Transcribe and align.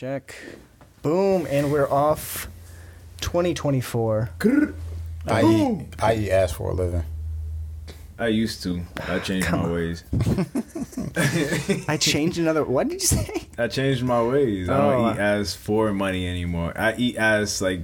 check. 0.00 0.34
Boom, 1.02 1.46
and 1.50 1.70
we're 1.70 1.86
off. 1.90 2.48
2024. 3.20 4.30
I 5.26 5.42
eat, 5.44 5.86
I 6.02 6.14
eat 6.14 6.30
ass 6.30 6.52
for 6.52 6.70
a 6.70 6.72
living. 6.74 7.04
I 8.18 8.28
used 8.28 8.62
to. 8.62 8.80
I 9.06 9.18
changed 9.18 9.46
Come 9.46 9.60
my 9.60 9.66
on. 9.66 9.74
ways. 9.74 10.04
I 11.88 11.98
changed 11.98 12.38
another. 12.38 12.64
What 12.64 12.88
did 12.88 13.02
you 13.02 13.06
say? 13.08 13.42
I 13.58 13.68
changed 13.68 14.02
my 14.02 14.22
ways. 14.22 14.70
I 14.70 14.78
Oh, 14.78 14.90
don't 14.92 15.16
eat 15.16 15.20
ass 15.20 15.52
for 15.54 15.92
money 15.92 16.26
anymore. 16.26 16.72
I 16.78 16.94
eat 16.96 17.18
ass 17.18 17.60
like 17.60 17.80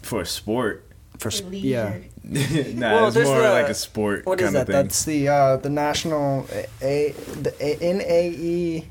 for 0.00 0.24
sport. 0.24 0.86
For 1.18 1.30
sp- 1.30 1.50
Leisure. 1.50 1.66
yeah. 1.68 1.98
nah, 2.72 2.92
Well, 2.94 3.06
it's 3.08 3.16
there's 3.16 3.28
more 3.28 3.42
the- 3.42 3.50
like 3.50 3.68
a 3.68 3.74
sport 3.74 4.24
What 4.24 4.40
is 4.40 4.44
kind 4.44 4.56
that? 4.56 4.60
of 4.62 4.66
thing. 4.68 4.72
That's 4.76 5.04
the 5.04 5.28
uh, 5.28 5.56
the 5.58 5.68
national 5.68 6.46
a, 6.80 7.12
the 7.42 7.54
a, 7.60 7.92
NAE 7.92 8.86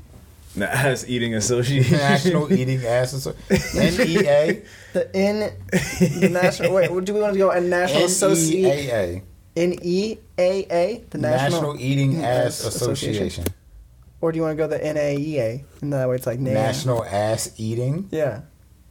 The 0.56 0.70
ass 0.70 1.04
eating 1.08 1.34
association. 1.34 1.96
National 1.96 2.52
Eating 2.52 2.84
Ass 2.84 3.14
Association. 3.14 4.06
NEA. 4.06 4.62
the 4.92 5.16
N 5.16 5.52
the 6.20 6.28
national 6.28 6.74
wait 6.74 6.88
do 7.04 7.14
we 7.14 7.20
want 7.20 7.32
to 7.32 7.38
go 7.38 7.50
a 7.50 7.60
national 7.60 8.04
association 8.04 9.22
NEAA. 9.56 10.16
NEAA 10.36 11.08
the 11.10 11.18
national, 11.18 11.62
National 11.72 11.80
Eating 11.80 12.22
Ass 12.24 12.64
Ass 12.64 12.74
Association. 12.74 13.22
Association. 13.26 13.44
or 14.20 14.32
do 14.32 14.36
you 14.36 14.42
want 14.42 14.56
to 14.56 14.62
go 14.62 14.66
the 14.68 14.78
NAEA 14.78 15.64
and 15.80 15.92
that 15.92 16.08
way 16.08 16.16
it's 16.16 16.26
like 16.26 16.38
NAEA. 16.38 16.52
National 16.54 17.04
Ass 17.04 17.52
Eating. 17.58 18.08
Yeah. 18.10 18.42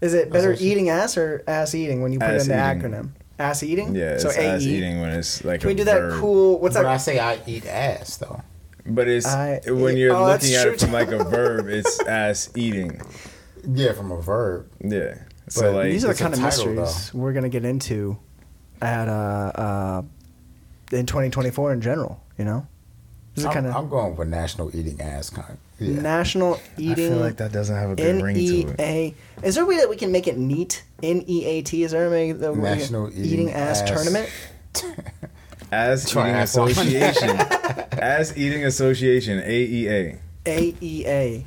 Is 0.01 0.15
it 0.15 0.31
better 0.31 0.53
eating 0.59 0.89
ass 0.89 1.15
or 1.15 1.43
ass 1.47 1.75
eating 1.75 2.01
when 2.01 2.11
you 2.11 2.17
put 2.17 2.29
Ass 2.29 2.47
it 2.47 2.51
in 2.51 2.57
the 2.57 2.71
eating. 2.71 2.91
acronym? 2.91 3.09
Ass 3.37 3.61
eating? 3.61 3.93
Yeah, 3.95 4.13
it's 4.13 4.23
so 4.23 4.29
ass 4.31 4.63
eating 4.63 4.99
when 4.99 5.11
it's 5.11 5.43
like 5.45 5.61
Can 5.61 5.67
a 5.69 5.73
we 5.73 5.75
do 5.75 5.83
that 5.83 5.99
verb. 5.99 6.19
cool? 6.19 6.59
What's 6.59 6.75
But 6.75 6.83
that? 6.83 6.91
I 6.91 6.97
say 6.97 7.19
I 7.19 7.37
eat 7.45 7.67
ass 7.67 8.17
though. 8.17 8.41
But 8.85 9.07
it's 9.07 9.27
I- 9.27 9.61
when 9.67 9.97
you're 9.97 10.15
oh, 10.15 10.25
looking 10.25 10.55
at 10.55 10.67
it 10.67 10.79
from 10.79 10.91
like 10.91 11.11
a 11.11 11.23
verb, 11.29 11.67
it's 11.67 11.99
ass 12.01 12.49
eating. 12.55 13.01
Yeah, 13.67 13.93
from 13.93 14.11
a 14.11 14.21
verb. 14.21 14.71
Yeah. 14.83 15.15
So 15.49 15.61
But 15.61 15.75
like 15.75 15.91
These 15.91 16.05
are 16.05 16.13
the 16.13 16.19
kind 16.19 16.33
of 16.33 16.39
title, 16.39 16.73
mysteries 16.73 17.13
we're 17.13 17.33
gonna 17.33 17.49
get 17.49 17.65
into 17.65 18.17
at 18.81 19.07
uh, 19.07 19.51
uh 19.55 20.01
in 20.91 21.05
2024 21.05 21.73
in 21.73 21.81
general. 21.81 22.21
You 22.37 22.45
know, 22.45 22.67
this 23.35 23.45
I'm, 23.45 23.53
kind 23.53 23.67
of 23.67 23.75
I'm 23.75 23.89
going 23.89 24.15
for 24.15 24.25
National 24.25 24.75
Eating 24.75 24.99
Ass 25.01 25.29
kind. 25.29 25.57
Yeah. 25.79 25.99
national 25.99 26.59
I 26.77 26.93
feel 26.93 27.17
like 27.17 27.37
that 27.37 27.51
doesn't 27.51 27.75
have 27.75 27.91
a 27.91 27.95
good 27.95 28.15
N 28.17 28.21
ring 28.21 28.35
to 28.35 28.41
E 28.41 28.61
it. 28.65 28.79
A. 28.79 29.15
Is 29.43 29.55
there 29.55 29.63
a 29.63 29.67
way 29.67 29.77
that 29.77 29.89
we 29.89 29.95
can 29.95 30.11
make 30.11 30.27
it 30.27 30.37
neat? 30.37 30.83
N 31.01 31.23
E 31.27 31.45
A 31.45 31.61
T. 31.63 31.83
Is 31.83 31.91
there 31.91 32.05
a 32.07 32.09
way 32.09 32.31
that 32.31 32.51
we 32.51 32.61
can- 32.61 32.77
National 32.77 33.09
eating, 33.09 33.25
Eating 33.25 33.51
ass, 33.51 33.81
Ass. 33.81 33.89
tournament? 33.89 34.29
Ass 35.71 36.09
Try 36.09 36.29
eating 36.29 36.41
association. 36.41 37.29
As 37.91 38.37
eating 38.37 38.65
association. 38.65 39.39
E 39.39 39.85
AEA. 39.85 40.19
A 40.45 40.75
E 40.81 41.05
A. 41.07 41.45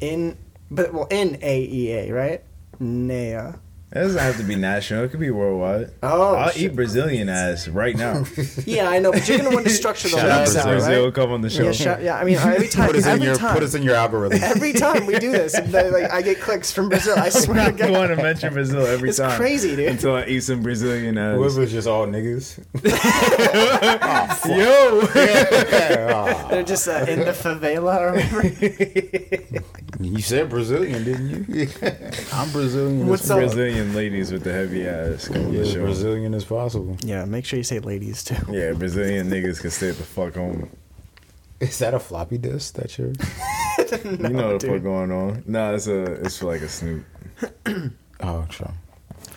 In 0.00 0.36
but 0.70 0.92
well 0.94 1.06
N 1.10 1.38
A 1.42 1.62
E 1.62 1.92
A 1.92 2.12
right? 2.12 2.42
NEA. 2.80 3.58
It 3.90 3.94
doesn't 4.00 4.20
have 4.20 4.36
to 4.36 4.42
be 4.42 4.54
national. 4.54 5.04
It 5.04 5.10
could 5.10 5.18
be 5.20 5.30
worldwide. 5.30 5.92
Oh, 6.02 6.34
I'll 6.34 6.50
shit. 6.50 6.62
eat 6.72 6.76
Brazilian 6.76 7.30
ass 7.30 7.68
right 7.68 7.96
now. 7.96 8.24
Yeah, 8.66 8.90
I 8.90 8.98
know, 8.98 9.12
but 9.12 9.26
you're 9.26 9.38
gonna 9.38 9.50
want 9.54 9.64
to 9.64 9.70
structure 9.72 10.08
the 10.08 10.16
Shout 10.18 10.28
out 10.28 10.36
links 10.40 10.56
out, 10.56 10.64
Brazil. 10.64 10.86
Brazil 10.88 11.04
right? 11.06 11.14
come 11.14 11.32
on 11.32 11.40
the 11.40 11.48
show. 11.48 11.62
Yeah, 11.64 11.72
shout, 11.72 12.02
yeah. 12.02 12.18
I 12.18 12.24
mean, 12.24 12.36
every 12.36 12.68
time, 12.76 12.88
Put 12.88 12.96
us 12.96 13.06
in 13.06 13.12
every 13.12 13.26
your 13.26 13.36
time, 13.36 13.54
put 13.54 13.62
us 13.62 13.74
in 13.74 13.82
your 13.82 13.94
algorithm. 13.94 14.40
every 14.42 14.74
time 14.74 15.06
we 15.06 15.18
do 15.18 15.32
this, 15.32 15.52
they, 15.58 15.90
like, 15.90 16.10
I 16.10 16.20
get 16.20 16.38
clicks 16.38 16.70
from 16.70 16.90
Brazil. 16.90 17.14
I 17.16 17.28
swear 17.30 17.56
to 17.56 17.62
I 17.62 17.70
God, 17.70 17.90
want 17.92 18.10
to 18.10 18.16
mention 18.16 18.52
Brazil 18.52 18.86
every 18.86 19.08
it's 19.08 19.16
time. 19.18 19.30
It's 19.30 19.36
crazy, 19.38 19.74
dude. 19.74 19.88
Until 19.88 20.16
I 20.16 20.24
eat 20.26 20.40
some 20.40 20.62
Brazilian 20.62 21.14
What 21.38 21.46
if 21.46 21.52
ass. 21.52 21.56
it's 21.58 21.72
just 21.72 21.88
all 21.88 22.06
niggas? 22.06 22.58
Yo! 24.46 25.00
They're 26.50 26.62
just 26.62 26.88
uh, 26.88 27.06
in 27.08 27.20
the 27.20 27.32
favela 27.32 28.00
or 28.00 28.12
whatever. 28.12 29.64
You 30.00 30.22
said 30.22 30.48
Brazilian, 30.48 31.04
didn't 31.04 31.48
you? 31.48 31.68
I'm 32.32 32.50
Brazilian. 32.52 33.08
What's 33.08 33.28
up? 33.30 33.38
Brazilian 33.38 33.94
ladies 33.94 34.30
with 34.30 34.44
the 34.44 34.52
heavy 34.52 34.86
ass 34.86 35.26
come 35.26 35.52
yeah, 35.52 35.60
as 35.60 35.72
show. 35.72 35.80
Brazilian 35.80 36.34
as 36.34 36.44
possible. 36.44 36.96
Yeah, 37.02 37.24
make 37.24 37.44
sure 37.44 37.56
you 37.56 37.64
say 37.64 37.80
ladies 37.80 38.22
too. 38.22 38.36
Yeah, 38.48 38.72
Brazilian 38.72 39.28
niggas 39.28 39.60
can 39.60 39.70
stay 39.70 39.88
the 39.88 40.04
fuck 40.04 40.34
home. 40.34 40.70
Is 41.58 41.80
that 41.80 41.94
a 41.94 41.98
floppy 41.98 42.38
disk 42.38 42.74
that 42.74 42.96
you're? 42.96 43.08
you 43.08 44.28
know 44.28 44.52
what 44.52 44.60
the 44.60 44.68
fuck 44.68 44.82
going 44.84 45.10
on. 45.10 45.42
Nah, 45.46 45.72
it's 45.72 45.88
a 45.88 46.02
it's 46.24 46.38
for 46.38 46.46
like 46.46 46.62
a 46.62 46.68
snoop. 46.68 47.04
Oh, 48.20 48.44
sure. 48.50 48.72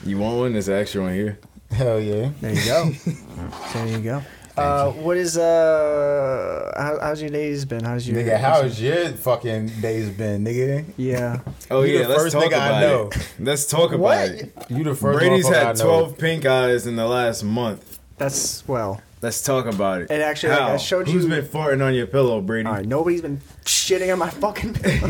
You 0.03 0.17
want 0.17 0.37
one? 0.39 0.53
There's 0.53 0.67
an 0.67 0.73
extra 0.73 1.03
one 1.03 1.13
here. 1.13 1.37
Hell 1.69 1.99
yeah. 1.99 2.31
There 2.41 2.51
you 2.51 2.65
go. 2.65 2.89
there 3.73 3.87
you 3.87 3.99
go. 3.99 4.23
Uh, 4.61 4.91
what 4.91 5.17
is 5.17 5.37
uh? 5.37 6.71
How, 6.77 6.99
how's 7.01 7.21
your 7.21 7.29
days 7.31 7.65
been? 7.65 7.83
How's 7.83 8.07
your 8.07 8.21
Nigga, 8.21 8.37
how's 8.39 8.81
your 8.81 9.09
fucking 9.09 9.67
days 9.81 10.09
been, 10.09 10.43
nigga? 10.43 10.85
Yeah. 10.97 11.39
Oh 11.69 11.81
You 11.83 11.93
yeah, 11.99 12.03
the 12.03 12.09
let's 12.09 12.21
first 12.23 12.33
talk 12.35 12.43
nigga 12.45 12.53
I 12.59 12.67
about 12.67 12.81
know. 12.81 13.09
it. 13.21 13.33
Let's 13.39 13.65
talk 13.65 13.89
about 13.91 13.99
What? 13.99 14.29
it. 14.29 14.53
You 14.69 14.83
the 14.83 14.95
first 14.95 15.19
Brady's 15.19 15.47
had 15.47 15.75
12 15.77 16.17
pink 16.17 16.45
eyes 16.45 16.87
in 16.87 16.95
the 16.95 17.05
last 17.07 17.43
month. 17.43 17.99
That's 18.17 18.67
well. 18.67 19.01
Let's 19.21 19.43
talk 19.43 19.67
about 19.67 20.01
it. 20.01 20.07
And 20.09 20.21
actually, 20.23 20.53
like, 20.53 20.59
How? 20.61 20.73
I 20.73 20.77
showed 20.77 21.07
Who's 21.07 21.23
you- 21.25 21.29
been 21.29 21.45
farting 21.45 21.85
on 21.85 21.93
your 21.93 22.07
pillow, 22.07 22.41
Brady? 22.41 22.67
All 22.67 22.73
right. 22.73 22.85
Nobody's 22.85 23.21
been 23.21 23.39
shitting 23.65 24.11
on 24.11 24.17
my 24.19 24.29
fucking 24.31 24.73
pillow. 24.75 25.09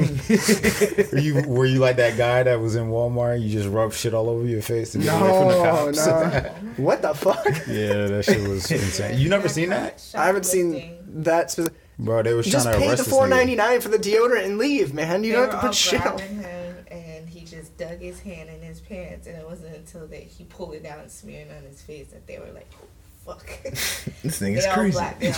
Were 1.12 1.18
you 1.20 1.42
were 1.48 1.66
you 1.66 1.80
like 1.80 1.96
that 1.96 2.18
guy 2.18 2.44
that 2.44 2.60
was 2.60 2.76
in 2.76 2.90
Walmart? 2.90 3.42
You 3.42 3.50
just 3.50 3.70
rub 3.70 3.94
shit 3.94 4.14
all 4.14 4.30
over 4.30 4.46
your 4.46 4.62
face 4.62 4.92
to 4.92 4.98
get 4.98 5.08
away 5.14 5.30
from 5.30 5.48
the 5.48 5.64
no, 5.64 5.72
cops. 5.72 6.06
no. 6.78 6.84
What 6.84 7.02
the 7.02 7.14
fuck? 7.14 7.46
yeah, 7.68 8.08
that 8.08 8.26
shit 8.26 8.48
was 8.48 8.70
insane. 8.70 9.18
You 9.18 9.30
never 9.30 9.48
seen 9.48 9.70
that, 9.70 10.04
I 10.16 10.26
haven't 10.26 10.46
seen 10.46 10.98
that. 11.24 11.52
Specific. 11.52 11.78
bro? 12.00 12.22
They 12.24 12.34
was 12.34 12.46
Just 12.48 12.66
trying 12.66 12.76
to 12.76 12.82
pay 12.82 12.88
arrest 12.90 13.04
the 13.06 13.10
this 13.10 13.14
four 13.14 13.26
nigga. 13.28 13.30
ninety 13.30 13.56
nine 13.56 13.80
for 13.82 13.90
the 13.90 13.98
deodorant 13.98 14.46
and 14.46 14.58
leave, 14.58 14.94
man. 14.94 15.24
You 15.24 15.32
They 15.32 15.38
don't 15.38 15.52
have 15.52 15.52
to 15.52 15.56
all 15.58 15.62
put 15.70 15.76
shit 15.76 16.06
on. 16.06 16.20
him, 16.20 16.76
and 16.90 17.30
he 17.30 17.46
just 17.46 17.78
dug 17.78 18.00
his 18.00 18.20
hand 18.20 18.50
in 18.50 18.62
his 18.62 18.82
pants, 18.82 19.28
and 19.28 19.38
it 19.38 19.46
wasn't 19.48 19.76
until 19.76 20.06
that 20.08 20.24
he 20.24 20.44
pulled 20.46 20.74
it 20.74 20.84
down 20.84 21.00
and 21.00 21.10
smeared 21.12 21.48
it 21.48 21.58
on 21.58 21.64
his 21.64 21.82
face 21.82 22.08
that 22.08 22.28
they 22.28 22.40
were 22.40 22.52
like, 22.54 22.70
"Fuck." 23.26 23.50
This 24.24 24.38
thing 24.38 24.54
is 24.54 24.68
crazy. 24.68 24.92
black. 24.92 25.20
Black. 25.20 25.34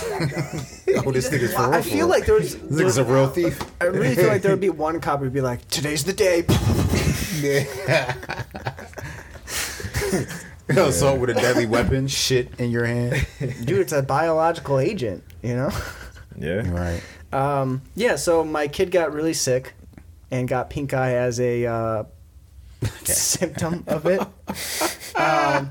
Oh, 1.06 1.10
this 1.10 1.30
nigga's 1.30 1.54
for 1.54 1.62
real. 1.62 1.74
I 1.74 1.80
feel 1.80 2.06
like 2.06 2.26
there's. 2.26 2.54
was. 2.54 2.68
This 2.68 2.80
nigga's 2.82 2.98
a 2.98 3.04
real 3.04 3.28
thief. 3.28 3.62
I 3.80 3.84
really 3.84 4.14
feel 4.14 4.28
like 4.28 4.42
there 4.42 4.52
would 4.52 4.60
be 4.60 4.68
one 4.88 5.00
cop 5.00 5.20
who'd 5.20 5.32
be 5.32 5.40
like, 5.40 5.66
"Today's 5.68 6.04
the 6.04 6.12
day." 6.12 6.44
Yeah. 7.40 8.14
You 10.68 10.74
know, 10.76 10.86
Assault 10.86 11.18
with 11.20 11.30
a 11.30 11.34
deadly 11.34 11.66
weapon, 11.66 12.08
shit 12.08 12.58
in 12.58 12.70
your 12.70 12.86
hand. 12.86 13.26
Dude, 13.38 13.80
it's 13.80 13.92
a 13.92 14.02
biological 14.02 14.78
agent, 14.78 15.22
you 15.42 15.54
know. 15.54 15.70
Yeah. 16.38 16.62
Right. 16.70 17.02
Um, 17.32 17.82
yeah, 17.94 18.16
so 18.16 18.44
my 18.44 18.68
kid 18.68 18.90
got 18.90 19.12
really 19.12 19.34
sick 19.34 19.74
and 20.30 20.48
got 20.48 20.70
pink 20.70 20.94
eye 20.94 21.14
as 21.14 21.38
a 21.38 21.66
uh, 21.66 22.04
symptom 23.04 23.84
of 23.86 24.06
it. 24.06 24.20
Um, 25.16 25.70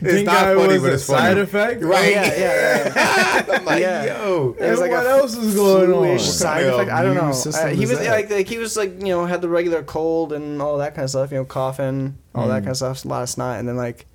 Pink 0.02 0.26
not 0.26 0.46
funny, 0.56 0.56
was 0.74 0.82
but 0.82 0.90
a 0.90 0.94
it's 0.94 1.04
side 1.04 1.38
effect? 1.38 1.80
right? 1.84 2.10
Yeah, 2.10 2.24
yeah, 2.36 2.92
yeah. 2.96 3.44
I'm 3.58 3.64
like, 3.64 3.80
Yeah. 3.80 4.04
yo. 4.18 4.56
It 4.58 4.68
was 4.68 4.80
like 4.80 4.90
what 4.90 5.06
else 5.06 5.36
was 5.36 5.54
going 5.54 5.92
on? 5.92 6.18
Side 6.18 6.54
kind 6.64 6.66
of 6.66 6.74
effect. 6.74 6.90
I 6.90 7.02
don't 7.04 7.14
know. 7.14 7.30
Uh, 7.30 7.68
he 7.68 7.86
was 7.86 8.00
that? 8.00 8.10
like, 8.10 8.30
like 8.30 8.48
he 8.48 8.58
was 8.58 8.76
like 8.76 8.98
you 8.98 9.06
know 9.10 9.26
had 9.26 9.42
the 9.42 9.48
regular 9.48 9.84
cold 9.84 10.32
and 10.32 10.60
all 10.60 10.78
that 10.78 10.96
kind 10.96 11.04
of 11.04 11.10
stuff. 11.10 11.30
You 11.30 11.36
know, 11.38 11.44
coughing, 11.44 12.18
all 12.34 12.48
that 12.48 12.62
Mm. 12.62 12.64
kind 12.64 12.70
of 12.70 12.76
stuff. 12.78 13.04
A 13.04 13.08
lot 13.08 13.22
of 13.22 13.28
snot, 13.28 13.60
and 13.60 13.68
then 13.68 13.76
like 13.76 14.06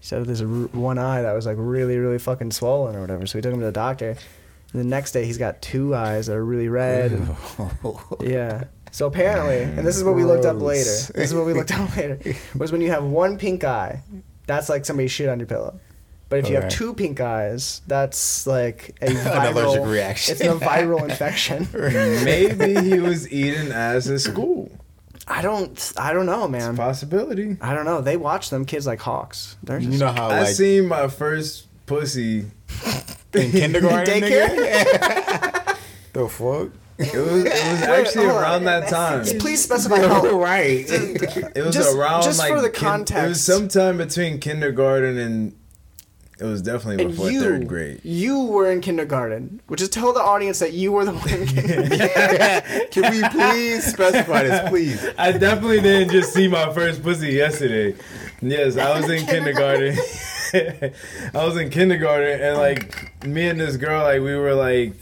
he 0.00 0.06
said 0.06 0.26
there's 0.26 0.42
one 0.42 0.98
eye 0.98 1.22
that 1.22 1.32
was 1.32 1.46
like 1.46 1.56
really 1.58 1.96
really 1.96 2.18
fucking 2.18 2.50
swollen 2.50 2.94
or 2.96 3.00
whatever. 3.00 3.24
So 3.26 3.38
we 3.38 3.42
took 3.42 3.54
him 3.54 3.60
to 3.60 3.64
the 3.66 3.72
doctor. 3.72 4.10
And 4.74 4.80
the 4.82 4.84
next 4.84 5.12
day 5.12 5.24
he's 5.24 5.38
got 5.38 5.62
two 5.62 5.94
eyes 5.94 6.26
that 6.26 6.34
are 6.36 6.44
really 6.44 6.68
red. 6.68 7.12
and- 7.12 7.34
yeah. 8.20 8.64
So 8.94 9.06
apparently, 9.08 9.62
and 9.62 9.84
this 9.84 9.96
is 9.96 10.04
what 10.04 10.14
we 10.14 10.22
looked 10.22 10.44
up 10.44 10.60
later. 10.60 10.84
This 10.84 11.10
is 11.16 11.34
what 11.34 11.46
we 11.46 11.52
looked 11.52 11.72
up 11.76 11.96
later. 11.96 12.16
Was 12.54 12.70
when 12.70 12.80
you 12.80 12.92
have 12.92 13.02
one 13.02 13.36
pink 13.38 13.64
eye, 13.64 14.00
that's 14.46 14.68
like 14.68 14.84
somebody 14.86 15.08
shit 15.08 15.28
on 15.28 15.40
your 15.40 15.48
pillow. 15.48 15.80
But 16.28 16.38
if 16.38 16.48
you 16.48 16.54
have 16.54 16.66
Okay. 16.66 16.76
two 16.76 16.94
pink 16.94 17.20
eyes, 17.20 17.82
that's 17.88 18.46
like 18.46 18.94
a 19.02 19.06
An 19.10 19.16
viral 19.16 19.52
allergic 19.64 19.86
reaction. 19.86 20.32
It's 20.34 20.42
a 20.42 20.54
viral 20.64 21.02
infection. 21.10 21.66
Maybe 21.74 22.80
he 22.88 23.00
was 23.00 23.28
eating 23.32 23.72
ass 23.72 24.08
at 24.08 24.20
school. 24.20 24.70
I 25.26 25.42
don't. 25.42 25.92
I 25.96 26.12
don't 26.12 26.26
know, 26.26 26.44
It's 26.44 26.48
a 26.64 26.68
man. 26.68 26.76
possibility. 26.76 27.56
I 27.60 27.74
don't 27.74 27.86
know. 27.86 28.00
They 28.00 28.16
watch 28.16 28.50
them 28.50 28.64
kids 28.64 28.86
like 28.86 29.00
hawks. 29.00 29.56
They're 29.64 29.80
just, 29.80 29.90
You 29.92 29.98
know 29.98 30.12
how 30.12 30.28
I 30.28 30.42
like 30.42 30.54
seen 30.54 30.86
my 30.86 31.08
first 31.08 31.66
pussy. 31.86 32.44
in 33.32 33.50
kindergarten, 33.50 34.20
Daycare? 34.22 34.48
nigga? 34.54 35.76
the 36.12 36.28
fuck? 36.28 36.70
It 36.96 37.12
was, 37.16 37.44
it 37.44 37.52
was 37.72 37.82
actually 37.82 38.26
hold 38.26 38.36
on. 38.38 38.42
around 38.42 38.64
that 38.64 38.88
time. 38.88 39.24
Please 39.40 39.62
specify 39.62 39.98
how. 39.98 40.28
right. 40.38 40.84
It 41.56 41.64
was 41.64 41.74
Just- 41.74 41.94
around 41.96 42.22
just 42.22 42.38
like 42.38 42.52
for 42.52 42.60
the 42.62 42.70
kin- 42.70 43.02
It 43.02 43.28
was 43.28 43.44
sometime 43.44 43.96
between 43.98 44.38
kindergarten 44.38 45.18
and 45.18 45.56
it 46.38 46.44
was 46.44 46.62
definitely 46.62 47.04
And 47.04 47.12
before 47.12 47.30
you, 47.30 47.40
third 47.40 47.68
grade. 47.68 48.00
you 48.04 48.44
were 48.46 48.68
in 48.70 48.80
kindergarten, 48.80 49.60
which 49.68 49.80
is 49.80 49.88
tell 49.88 50.12
the 50.12 50.20
audience 50.20 50.58
that 50.58 50.72
you 50.72 50.90
were 50.90 51.04
the 51.04 51.12
one 51.12 51.28
in 51.28 51.46
kindergarten. 51.46 52.88
Can 52.90 53.10
we 53.12 53.28
please 53.28 53.84
specify 53.84 54.42
this, 54.42 54.68
please? 54.68 55.06
I 55.16 55.30
definitely 55.32 55.80
didn't 55.80 56.10
just 56.10 56.32
see 56.34 56.48
my 56.48 56.72
first 56.72 57.02
pussy 57.04 57.32
yesterday. 57.32 57.94
Yes, 58.42 58.76
I 58.76 58.98
was 58.98 59.08
in 59.08 59.24
kindergarten. 59.34 59.96
I 60.54 61.44
was 61.44 61.56
in 61.56 61.70
kindergarten 61.70 62.40
and 62.40 62.56
like 62.58 63.24
me 63.24 63.48
and 63.48 63.60
this 63.60 63.76
girl 63.76 64.02
like 64.02 64.20
we 64.20 64.34
were 64.36 64.54
like 64.54 64.92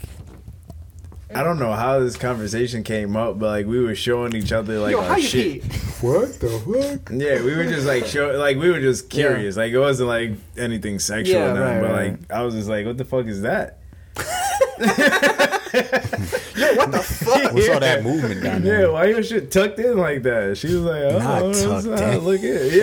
I 1.35 1.43
don't 1.43 1.59
know 1.59 1.73
how 1.73 1.99
this 1.99 2.15
conversation 2.15 2.83
came 2.83 3.15
up, 3.15 3.39
but 3.39 3.47
like 3.47 3.65
we 3.65 3.79
were 3.79 3.95
showing 3.95 4.35
each 4.35 4.51
other 4.51 4.79
like 4.79 4.91
Yo, 4.91 4.99
our 4.99 5.05
how 5.15 5.19
shit. 5.19 5.63
What 6.01 6.39
the 6.39 6.49
fuck? 6.59 7.09
Yeah, 7.13 7.41
we 7.43 7.55
were 7.55 7.63
just 7.65 7.85
like 7.87 8.05
show, 8.05 8.31
like 8.37 8.57
we 8.57 8.69
were 8.71 8.79
just 8.81 9.09
curious. 9.09 9.55
Like 9.57 9.71
it 9.71 9.79
wasn't 9.79 10.09
like 10.09 10.31
anything 10.57 10.99
sexual, 10.99 11.35
Yeah, 11.35 11.51
or 11.51 11.53
nothing, 11.55 11.63
right, 11.75 11.81
but 11.81 11.91
right. 11.91 12.11
like 12.11 12.31
I 12.31 12.41
was 12.43 12.55
just 12.55 12.67
like, 12.69 12.85
what 12.85 12.97
the 12.97 13.05
fuck 13.05 13.25
is 13.27 13.41
that? 13.41 13.79
Yo, 16.55 16.75
what 16.75 16.91
the 16.91 17.01
fuck? 17.01 17.51
What's 17.51 17.67
all 17.67 17.79
that 17.79 18.03
movement 18.03 18.43
down 18.43 18.61
there? 18.61 18.73
Yeah, 18.73 18.81
there? 18.81 18.91
why 18.91 19.05
your 19.05 19.23
shit 19.23 19.49
tucked 19.49 19.79
in 19.79 19.97
like 19.97 20.21
that? 20.21 20.55
She 20.55 20.67
was 20.67 20.83
like, 20.83 21.01
oh, 21.01 21.17
Not 21.17 21.55
tucked 21.55 21.99
how 21.99 22.11
in. 22.11 22.19
look 22.19 22.41
at 22.41 22.45
it. 22.45 22.73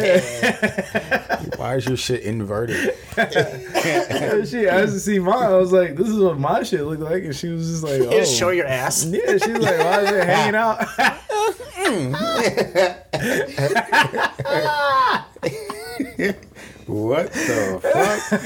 Yeah. 0.42 1.46
Why 1.56 1.76
is 1.76 1.86
your 1.86 1.96
shit 1.96 2.22
inverted? 2.22 2.96
And 3.16 4.46
she 4.48 4.66
asked 4.66 4.92
to 4.92 5.00
see 5.00 5.18
mine. 5.20 5.42
I 5.42 5.56
was 5.56 5.72
like, 5.72 5.94
this 5.94 6.08
is 6.08 6.18
what 6.18 6.38
my 6.38 6.62
shit 6.64 6.82
looked 6.82 7.02
like. 7.02 7.22
And 7.24 7.34
she 7.34 7.48
was 7.48 7.68
just 7.68 7.84
like, 7.84 8.00
oh. 8.00 8.10
You 8.10 8.20
just 8.20 8.34
oh. 8.34 8.38
show 8.38 8.50
your 8.50 8.66
ass. 8.66 9.04
Yeah, 9.04 9.38
she 9.38 9.52
was 9.52 9.62
like, 9.62 9.78
why 9.78 10.00
is 10.00 10.10
it 10.10 10.24
hanging 10.24 10.54
out? 10.56 10.78
Mm. 16.20 16.46
What 16.90 17.32
the 17.32 17.78
fuck? 17.82 18.40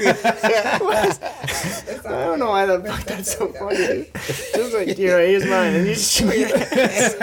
I 2.05 2.25
don't 2.25 2.37
know 2.39 2.49
why 2.49 2.65
the 2.67 2.79
fuck 2.83 3.03
that's 3.05 3.35
so 3.35 3.47
funny. 3.53 4.05
Just 4.53 4.73
like, 4.75 4.89
here, 4.95 5.19
here's 5.19 5.45
mine, 5.45 5.73
and 5.73 5.87
you 5.87 5.95
just 5.95 6.11
show 6.13 6.31
your 6.31 6.49
ass. 6.55 7.15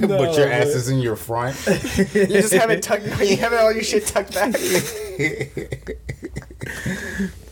but 0.00 0.36
your 0.36 0.48
ass 0.48 0.66
is 0.68 0.88
in 0.88 0.98
your 0.98 1.14
front. 1.16 1.56
You 1.66 2.26
just 2.26 2.52
have 2.54 2.70
it 2.70 2.82
tucked. 2.82 3.04
You 3.20 3.36
have 3.36 3.52
all 3.52 3.72
your 3.72 3.84
shit 3.84 4.06
tucked 4.06 4.34
back. 4.34 4.54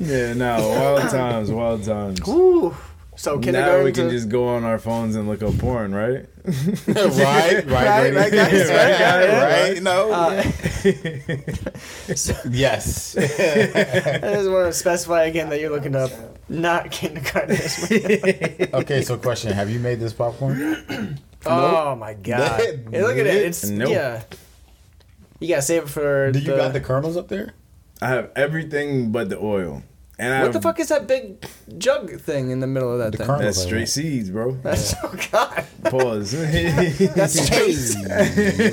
yeah, 0.01 0.33
no, 0.35 0.69
wild 0.69 1.11
times, 1.11 1.51
wild 1.51 1.85
times. 1.85 2.21
Ooh. 2.29 2.75
So 3.19 3.37
Now 3.37 3.41
kindergarten. 3.41 3.85
we 3.85 3.93
can 3.93 4.05
to- 4.07 4.11
just 4.11 4.29
go 4.29 4.49
on 4.49 4.65
our 4.65 4.79
phones 4.79 5.17
and 5.17 5.27
look 5.29 5.43
up 5.43 5.57
porn, 5.59 5.95
right? 5.95 6.27
right, 6.87 7.67
right, 7.67 7.67
Right, 7.67 8.15
right, 8.15 8.33
guys, 8.33 8.53
right, 8.53 8.71
right, 8.71 9.01
yeah. 9.01 9.63
right. 9.73 9.83
No, 9.83 10.13
Uh, 10.13 10.43
yes. 12.51 13.17
I 13.17 14.21
just 14.21 14.51
want 14.51 14.67
to 14.67 14.73
specify 14.73 15.25
again 15.25 15.51
that 15.51 15.61
you're 15.61 15.71
looking 15.71 15.97
up 15.97 16.11
not 16.49 16.91
kindergarten. 16.93 17.57
okay, 18.75 19.03
so 19.03 19.19
question: 19.19 19.53
Have 19.53 19.71
you 19.71 19.81
made 19.81 19.99
this 19.99 20.13
popcorn? 20.13 21.19
oh 21.47 21.97
my 21.97 22.15
god! 22.15 22.61
Hey, 22.61 23.01
look 23.01 23.19
at 23.19 23.27
it. 23.27 23.45
It's 23.45 23.65
Nope. 23.69 23.91
yeah. 23.91 24.23
You 25.41 25.49
gotta 25.49 25.63
save 25.63 25.83
it 25.85 25.89
for. 25.89 26.31
Do 26.31 26.39
you 26.39 26.53
the, 26.53 26.57
got 26.57 26.73
the 26.73 26.81
kernels 26.81 27.17
up 27.17 27.29
there? 27.29 27.55
I 28.01 28.09
have 28.09 28.31
everything 28.37 29.11
but 29.11 29.29
the 29.31 29.39
oil. 29.39 29.83
And 30.19 30.33
I 30.33 30.43
What 30.45 30.55
the 30.55 30.63
fuck 30.63 30.81
is 30.81 30.89
that 30.89 31.07
big 31.07 31.45
jug 31.77 32.19
thing 32.21 32.51
in 32.51 32.61
the 32.61 32.67
middle 32.67 32.91
of 32.91 32.99
that 32.99 33.17
thing? 33.19 33.27
kernel. 33.27 33.43
That's 33.43 33.61
straight 33.63 33.89
seeds, 33.89 34.31
bro. 34.31 34.53
That's 34.63 34.95
oh 35.05 35.15
god. 35.31 35.67
Pause. 35.85 36.33
That's 37.15 37.39
Hey, 37.49 37.73
straight. 37.73 38.07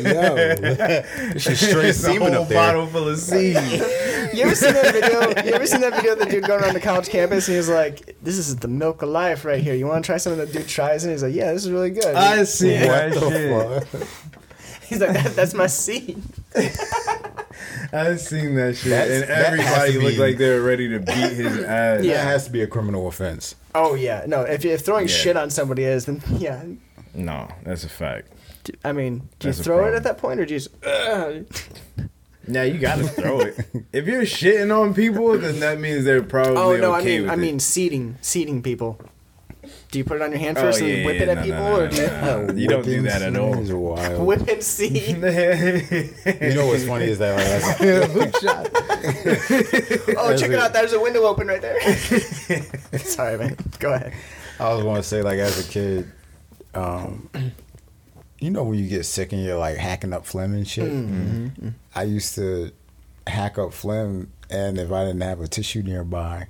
yo, 0.05 0.35
it's 0.37 1.43
just 1.43 1.63
straight 1.69 1.85
It's 1.85 1.99
a 1.99 2.01
semen 2.03 2.31
whole 2.33 2.43
up 2.43 2.47
there. 2.47 2.57
bottle 2.57 2.87
full 2.87 3.09
of 3.09 3.17
seeds. 3.19 3.59
You 4.33 4.43
ever 4.45 4.55
seen 4.55 4.73
that 4.73 4.93
video? 4.93 5.43
You 5.45 5.53
ever 5.53 5.65
seen 5.67 5.81
that 5.81 5.95
video 5.95 6.13
of 6.13 6.19
the 6.19 6.25
dude 6.27 6.45
going 6.45 6.63
around 6.63 6.75
the 6.75 6.79
college 6.79 7.09
campus 7.09 7.47
and 7.49 7.57
he's 7.57 7.67
like, 7.69 8.15
"This 8.23 8.37
is 8.37 8.55
the 8.55 8.67
milk 8.69 9.01
of 9.01 9.09
life 9.09 9.43
right 9.43 9.61
here. 9.61 9.75
You 9.75 9.85
want 9.87 10.03
to 10.05 10.07
try 10.07 10.17
something?" 10.17 10.45
The 10.45 10.51
dude 10.51 10.67
tries 10.67 11.03
it. 11.03 11.09
and 11.09 11.11
He's 11.13 11.23
like, 11.23 11.35
"Yeah, 11.35 11.51
this 11.51 11.65
is 11.65 11.71
really 11.71 11.91
good." 11.91 12.15
I 12.15 12.43
see 12.45 12.73
What 12.87 13.13
the 13.13 13.85
fuck? 13.91 14.42
He's 14.93 15.01
like, 15.01 15.13
that, 15.13 15.35
"That's 15.35 15.53
my 15.53 15.67
seed." 15.67 16.21
I've 17.91 18.19
seen 18.19 18.55
that 18.55 18.75
shit, 18.75 18.89
That's- 18.89 19.21
and 19.21 19.29
that 19.29 19.59
has 19.59 19.77
everybody 19.77 19.93
to 19.93 19.99
looked 19.99 20.15
be- 20.15 20.21
like 20.21 20.37
they 20.37 20.49
were 20.49 20.61
ready 20.63 20.89
to 20.89 20.99
beat 20.99 21.13
his 21.33 21.59
ass. 21.63 22.03
Yeah. 22.03 22.13
That 22.17 22.25
has 22.25 22.45
to 22.45 22.51
be 22.51 22.61
a 22.61 22.67
criminal 22.67 23.07
offense. 23.07 23.55
Oh 23.75 23.95
yeah, 23.95 24.23
no. 24.27 24.41
If, 24.41 24.65
if 24.65 24.81
throwing 24.81 25.07
Yeah. 25.07 25.13
shit 25.13 25.37
on 25.37 25.49
somebody 25.49 25.83
is, 25.83 26.05
then 26.05 26.21
yeah. 26.37 26.63
No, 27.13 27.47
that's 27.63 27.83
a 27.83 27.89
fact. 27.89 28.29
D- 28.63 28.73
I 28.83 28.91
mean, 28.91 29.19
do 29.39 29.47
you 29.47 29.53
That's 29.53 29.59
a 29.59 29.63
throw 29.63 29.75
it 29.75 29.79
problem. 29.81 29.95
at 29.97 30.03
that 30.03 30.17
point 30.17 30.39
or 30.39 30.45
do 30.45 30.53
you 30.53 30.59
just? 30.59 30.83
Ugh? 30.85 31.45
Now 32.47 32.63
you 32.63 32.77
gotta 32.79 33.03
throw 33.07 33.39
it. 33.41 33.55
If 33.93 34.05
you're 34.07 34.23
shitting 34.23 34.75
on 34.75 34.93
people, 34.93 35.37
then 35.37 35.59
that 35.61 35.79
means 35.79 36.03
they're 36.05 36.23
probably 36.23 36.57
Oh 36.57 36.75
no, 36.77 36.95
okay 36.95 37.01
I 37.01 37.05
mean, 37.05 37.21
with 37.23 37.29
I 37.31 37.33
it. 37.33 37.37
mean, 37.37 37.59
seating, 37.59 38.17
seating 38.21 38.61
people. 38.63 38.99
Do 39.93 39.99
you 39.99 40.05
put 40.05 40.15
it 40.15 40.23
on 40.23 40.31
your 40.31 40.39
hand 40.39 40.57
Oh, 40.57 40.61
first 40.61 40.81
yeah, 40.81 40.87
and 40.87 41.05
whip 41.05 41.17
yeah, 41.17 41.21
it 41.21 41.29
at 41.29 41.35
no, 41.35 41.41
no, 41.41 41.45
people, 41.45 41.59
no, 41.59 41.75
or 41.75 41.83
no, 41.83 41.87
do 41.87 42.01
you 42.01 42.07
no, 42.07 42.45
no. 42.47 42.53
You 42.63 42.67
don't 42.67 42.83
do 42.83 43.01
that 43.03 43.21
at 43.21 43.35
all. 43.35 43.59
Is 43.59 43.71
wild. 43.71 44.25
whip 44.25 44.47
and 44.47 44.63
see? 44.63 44.87
You 45.11 46.55
know 46.55 46.65
what's 46.65 46.87
funny 46.87 47.05
is 47.05 47.19
that 47.19 47.37
like, 47.37 47.77
Hook 48.09 48.35
shot. 48.41 48.69
Oh, 50.17 50.35
check 50.35 50.49
it 50.49 50.53
it. 50.55 50.59
out. 50.59 50.73
There's 50.73 50.93
a 50.93 50.99
window 50.99 51.21
open 51.25 51.45
right 51.45 51.61
there. 51.61 51.79
Sorry, 52.97 53.37
man. 53.37 53.55
Go 53.77 53.93
ahead. 53.93 54.13
I 54.59 54.73
was 54.73 54.81
going 54.81 54.95
to 54.95 55.03
say 55.03 55.21
like 55.21 55.37
as 55.37 55.63
a 55.63 55.69
kid, 55.71 56.11
um, 56.73 57.29
you 58.39 58.49
know 58.49 58.63
when 58.63 58.79
you 58.79 58.87
get 58.89 59.05
sick 59.05 59.31
and 59.31 59.43
you're 59.43 59.59
like 59.59 59.77
hacking 59.77 60.11
up 60.11 60.25
phlegm 60.25 60.55
and 60.55 60.67
shit. 60.67 60.91
Mm-hmm. 60.91 61.69
I 61.93 62.01
used 62.01 62.33
to 62.33 62.71
hack 63.27 63.59
up 63.59 63.73
phlegm, 63.73 64.31
and 64.49 64.79
if 64.79 64.91
I 64.91 65.05
didn't 65.05 65.21
have 65.21 65.39
a 65.39 65.47
tissue 65.47 65.83
nearby, 65.83 66.47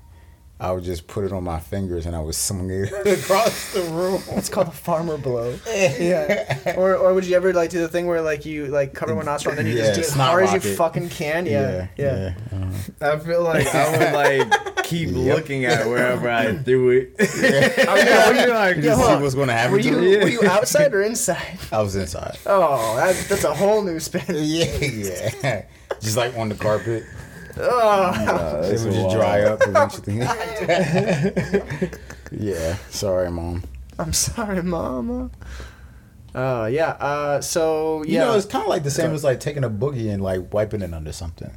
I 0.63 0.71
would 0.71 0.85
just 0.85 1.07
put 1.07 1.25
it 1.25 1.33
on 1.33 1.43
my 1.43 1.59
fingers 1.59 2.05
and 2.05 2.15
I 2.15 2.19
would 2.21 2.35
swing 2.47 2.69
it 2.69 2.91
across 3.05 3.73
the 3.73 3.81
room. 3.91 4.21
It's 4.31 4.47
called 4.47 4.69
a 4.69 4.71
farmer 4.71 5.17
blow. 5.17 5.57
yeah. 5.67 6.73
Or 6.77 6.95
or 6.95 7.13
would 7.13 7.25
you 7.25 7.35
ever 7.35 7.51
like 7.51 7.69
do 7.69 7.79
the 7.81 7.89
thing 7.89 8.07
where 8.07 8.21
like 8.21 8.45
you 8.45 8.67
like 8.67 8.93
cover 8.93 9.13
one 9.13 9.25
nostril 9.25 9.57
and 9.57 9.59
then 9.67 9.73
you 9.75 9.77
Yeah, 9.81 9.87
just 9.91 9.95
do 9.95 9.99
it 10.01 10.05
as 10.07 10.13
snot 10.13 10.29
hard 10.29 10.43
as 10.45 10.53
you 10.53 10.75
fucking 10.75 11.09
can? 11.09 11.45
Yeah. 11.45 11.87
Yeah. 11.97 12.33
uh-huh. 12.51 13.13
I 13.13 13.19
feel 13.19 13.43
like 13.43 13.67
I 13.75 13.91
would 13.97 14.13
like 14.13 14.83
keep 14.85 15.09
Yep. 15.09 15.35
looking 15.35 15.65
at 15.65 15.85
wherever 15.85 16.29
I 16.29 16.55
threw 16.63 16.89
it. 16.91 17.15
Oh, 17.19 17.95
yeah, 17.95 18.29
were 18.29 18.35
you- 18.47 18.53
like, 18.53 18.75
You 18.77 18.83
Yeah, 18.83 18.95
see 18.95 19.21
what's 19.21 19.35
going 19.35 19.47
to 19.47 19.53
happen 19.53 19.73
Were 19.73 19.81
to 19.81 19.87
you 19.89 19.99
you? 20.01 20.19
were 20.19 20.27
you 20.29 20.43
outside 20.45 20.93
or 20.93 21.01
inside? 21.01 21.59
I 21.73 21.81
was 21.81 21.95
inside. 21.97 22.37
Oh, 22.45 22.95
that, 22.95 23.15
that's 23.27 23.43
a 23.43 23.53
whole 23.53 23.81
new 23.83 23.99
spin. 23.99 24.23
Yeah, 24.29 24.65
yeah. 25.43 25.65
Just 25.99 26.15
like 26.15 26.37
on 26.37 26.47
the 26.49 26.55
carpet. 26.55 27.03
Oh, 27.57 28.61
it 28.63 28.79
would 28.81 28.93
just 28.93 29.15
dry 29.15 29.41
up 29.43 29.61
eventually. 29.65 30.17
yeah. 32.31 32.75
Sorry, 32.89 33.29
mom. 33.31 33.63
I'm 33.99 34.13
sorry, 34.13 34.63
mama. 34.63 35.29
Uh, 36.33 36.67
yeah. 36.71 36.89
Uh, 36.91 37.41
so 37.41 38.03
yeah. 38.05 38.11
You 38.11 38.19
know, 38.19 38.35
it's 38.37 38.45
kind 38.47 38.63
of 38.63 38.69
like 38.69 38.83
the 38.83 38.91
same 38.91 39.11
as 39.13 39.23
like 39.23 39.39
taking 39.39 39.63
a 39.63 39.69
boogie 39.69 40.11
and 40.11 40.23
like 40.23 40.51
wiping 40.53 40.81
it 40.81 40.93
under 40.93 41.11
something. 41.11 41.51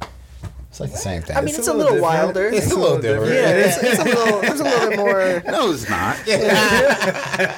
It's 0.69 0.79
like 0.81 0.91
the 0.91 0.97
same 0.97 1.21
thing. 1.23 1.35
I 1.35 1.39
mean, 1.39 1.49
It's 1.49 1.59
it's, 1.59 1.67
a 1.69 1.71
a 1.71 1.73
little 1.73 1.93
little, 1.93 2.07
wilder. 2.07 2.47
it's 2.49 2.71
a 2.71 2.75
little 2.77 2.99
different. 2.99 3.33
yeah, 3.33 3.49
it's, 3.49 3.77
it's 3.81 3.99
a 3.99 4.03
little, 4.03 4.41
it's 4.41 4.59
a 4.59 4.63
little 4.63 4.89
bit 4.89 4.99
more. 4.99 5.41
No, 5.51 5.71
it's 5.71 5.89
not. 5.89 6.17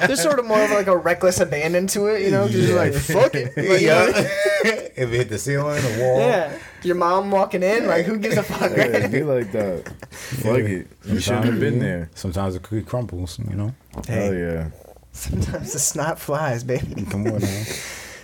There's 0.06 0.22
sort 0.22 0.38
of 0.38 0.46
more 0.46 0.62
of 0.62 0.70
like 0.70 0.86
a 0.86 0.96
reckless 0.96 1.40
abandon 1.40 1.86
to 1.88 2.06
it, 2.06 2.22
you 2.22 2.30
know? 2.30 2.46
'cause 2.46 2.54
you're 2.54 2.76
like, 2.78 2.94
fuck 2.94 3.34
it. 3.34 3.54
Like, 3.56 3.80
yeah. 3.82 4.06
if 4.14 4.96
it 4.96 5.08
hit 5.10 5.28
the 5.28 5.38
ceiling, 5.38 5.82
the 5.82 5.98
wall. 6.02 6.20
yeah. 6.20 6.56
Your 6.82 6.96
mom 6.96 7.30
walking 7.30 7.62
in, 7.62 7.86
like, 7.86 8.06
who 8.06 8.18
gives 8.18 8.36
a 8.36 8.42
fuck? 8.42 8.70
Yeah, 8.76 8.86
it'd 8.86 9.12
be 9.12 9.22
like 9.22 9.52
that. 9.52 9.92
Fuck 10.10 10.58
it. 10.60 10.86
You 11.04 11.20
shouldn't 11.20 11.44
have 11.46 11.60
been 11.60 11.78
there. 11.78 12.10
Sometimes 12.14 12.54
the 12.54 12.60
cookie 12.60 12.82
crumbles, 12.82 13.38
you 13.38 13.54
know. 13.54 13.74
Hell 14.08 14.34
yeah. 14.34 14.70
Sometimes 15.12 15.72
the 15.72 15.78
snot 15.78 16.18
flies, 16.18 16.64
baby. 16.64 17.04
Come 17.10 17.26
on, 17.26 17.40
man. 17.40 17.66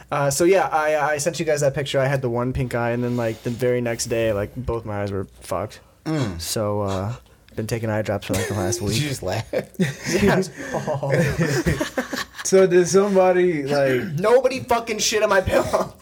Uh, 0.08 0.30
so 0.30 0.44
yeah, 0.44 0.68
I 0.68 1.14
I 1.14 1.18
sent 1.18 1.40
you 1.40 1.44
guys 1.44 1.62
that 1.62 1.74
picture. 1.74 1.98
I 1.98 2.06
had 2.06 2.22
the 2.22 2.30
one 2.30 2.52
pink 2.52 2.76
eye, 2.76 2.90
and 2.92 3.02
then 3.02 3.16
like 3.16 3.42
the 3.42 3.50
very 3.50 3.80
next 3.80 4.04
day, 4.06 4.32
like 4.32 4.54
both 4.54 4.84
my 4.84 5.02
eyes 5.02 5.10
were 5.10 5.24
fucked. 5.40 5.80
Mm. 6.04 6.40
So 6.40 6.82
uh, 6.82 7.16
been 7.56 7.66
taking 7.66 7.90
eye 7.90 8.02
drops 8.02 8.28
for 8.28 8.34
like 8.34 8.46
the 8.46 8.54
last 8.54 8.78
Did 8.78 8.90
you 8.94 9.00
week. 9.00 9.08
just 9.08 9.24
laugh? 9.24 9.44
Yes. 9.80 10.50
Oh. 10.72 11.10
So 12.44 12.68
did 12.68 12.86
somebody 12.86 13.64
like 13.64 14.02
Nobody 14.20 14.60
fucking 14.60 15.00
shit 15.00 15.24
on 15.24 15.28
my 15.28 15.40
pillow. 15.40 15.94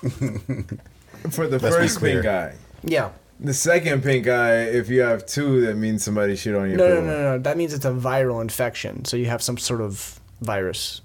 For 1.31 1.47
the 1.47 1.59
Let's 1.59 1.75
be 1.77 1.83
first 1.83 1.99
clear. 1.99 2.15
pink 2.23 2.27
eye? 2.27 2.55
yeah. 2.83 3.11
The 3.41 3.53
second 3.53 4.03
pink 4.05 4.29
eye, 4.29 4.61
if 4.63 4.89
you 4.89 5.01
have 5.01 5.27
two, 5.27 5.63
that 5.63 5.75
means 5.77 6.05
somebody 6.05 6.37
shit 6.37 6.55
on 6.55 6.69
your 6.71 6.79
pillow. 6.79 6.89
No, 6.89 6.95
no, 6.95 7.01
pillow. 7.01 7.23
no, 7.23 7.37
no. 7.37 7.39
That 7.43 7.57
means 7.57 7.75
it's 7.75 7.85
a 7.85 7.91
viral 7.91 8.41
infection. 8.41 9.05
So 9.05 9.17
you 9.17 9.27
have 9.27 9.43
some 9.43 9.59
sort 9.59 9.81
of 9.81 10.21
virus. 10.41 11.01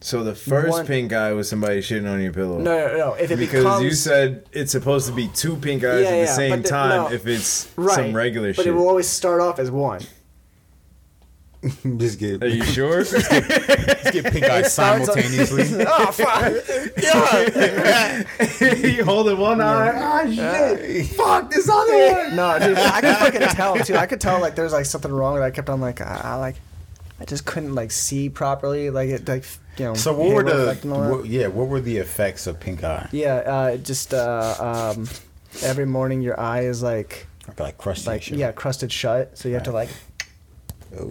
So 0.00 0.22
the 0.22 0.36
first 0.36 0.68
One- 0.70 0.86
pink 0.86 1.12
eye 1.12 1.32
was 1.32 1.48
somebody 1.48 1.80
shitting 1.80 2.08
on 2.10 2.22
your 2.22 2.32
pillow. 2.32 2.58
No, 2.58 2.86
no, 2.86 2.96
no. 2.96 3.12
If 3.14 3.32
it 3.32 3.36
because 3.38 3.64
becomes 3.64 3.84
you 3.84 3.90
said 3.90 4.44
it's 4.52 4.70
supposed 4.70 5.08
to 5.08 5.12
be 5.12 5.26
two 5.34 5.56
pink 5.56 5.82
eyes 5.82 6.02
Yeah, 6.04 6.08
at 6.08 6.10
the 6.12 6.16
yeah, 6.18 6.24
same 6.36 6.50
but 6.52 6.62
the- 6.62 6.68
time 6.68 7.10
no. 7.10 7.12
if 7.12 7.26
it's 7.26 7.68
right, 7.76 7.96
some 7.96 8.14
regular 8.14 8.50
shit. 8.50 8.56
but 8.58 8.62
shit. 8.62 8.72
it 8.72 8.76
will 8.76 8.88
always 8.88 9.08
start 9.08 9.40
off 9.40 9.58
as 9.58 9.72
one. 9.72 10.00
just 11.96 12.18
get 12.20 12.42
Are 12.42 12.46
you 12.48 12.62
sure? 12.76 13.02
just 13.02 13.30
get 13.30 14.32
pink 14.32 14.44
eye 14.44 14.62
starts 14.62 15.08
on- 15.08 15.16
simultaneously. 15.16 15.84
oh 15.88 16.06
fuck! 16.12 16.52
Yeah. 17.02 18.86
you 18.86 19.04
holding 19.04 19.38
one 19.38 19.60
eye. 19.60 19.92
Ah, 19.94 20.30
shit. 20.30 21.06
Fuck 21.08 21.50
this 21.50 21.68
other 21.68 22.12
one. 22.12 22.36
No, 22.36 22.58
dude, 22.60 22.78
I 22.78 23.00
could 23.00 23.16
fucking 23.16 23.40
tell 23.56 23.76
too. 23.78 23.96
I 23.96 24.06
could 24.06 24.20
tell 24.20 24.40
like 24.40 24.54
there's 24.54 24.72
like 24.72 24.86
something 24.86 25.10
wrong. 25.12 25.34
And 25.36 25.44
I 25.44 25.50
kept 25.50 25.68
on 25.68 25.80
like 25.80 26.00
I, 26.00 26.20
I 26.22 26.34
like 26.36 26.56
I 27.20 27.24
just 27.24 27.44
couldn't 27.44 27.74
like 27.74 27.90
see 27.90 28.28
properly. 28.28 28.90
Like 28.90 29.08
it 29.08 29.26
like 29.28 29.44
you 29.78 29.86
know. 29.86 29.94
So 29.94 30.12
what 30.16 30.32
were 30.32 30.42
the 30.44 30.62
effect 30.68 30.84
and 30.84 30.92
all 30.92 31.02
that. 31.02 31.10
what, 31.10 31.26
yeah? 31.26 31.48
What 31.48 31.66
were 31.68 31.80
the 31.80 31.96
effects 31.96 32.46
of 32.46 32.60
pink 32.60 32.84
eye? 32.84 33.08
Yeah, 33.10 33.34
uh, 33.34 33.76
just 33.78 34.14
uh, 34.14 34.92
um, 34.96 35.08
every 35.62 35.86
morning 35.86 36.20
your 36.22 36.38
eye 36.38 36.60
is 36.62 36.82
like 36.84 37.26
Like 37.58 37.78
crusty 37.78 38.08
like 38.10 38.30
yeah 38.30 38.52
crusted 38.52 38.92
shut, 38.92 39.36
so 39.36 39.48
you 39.48 39.54
have 39.54 39.64
to 39.64 39.72
like 39.72 39.88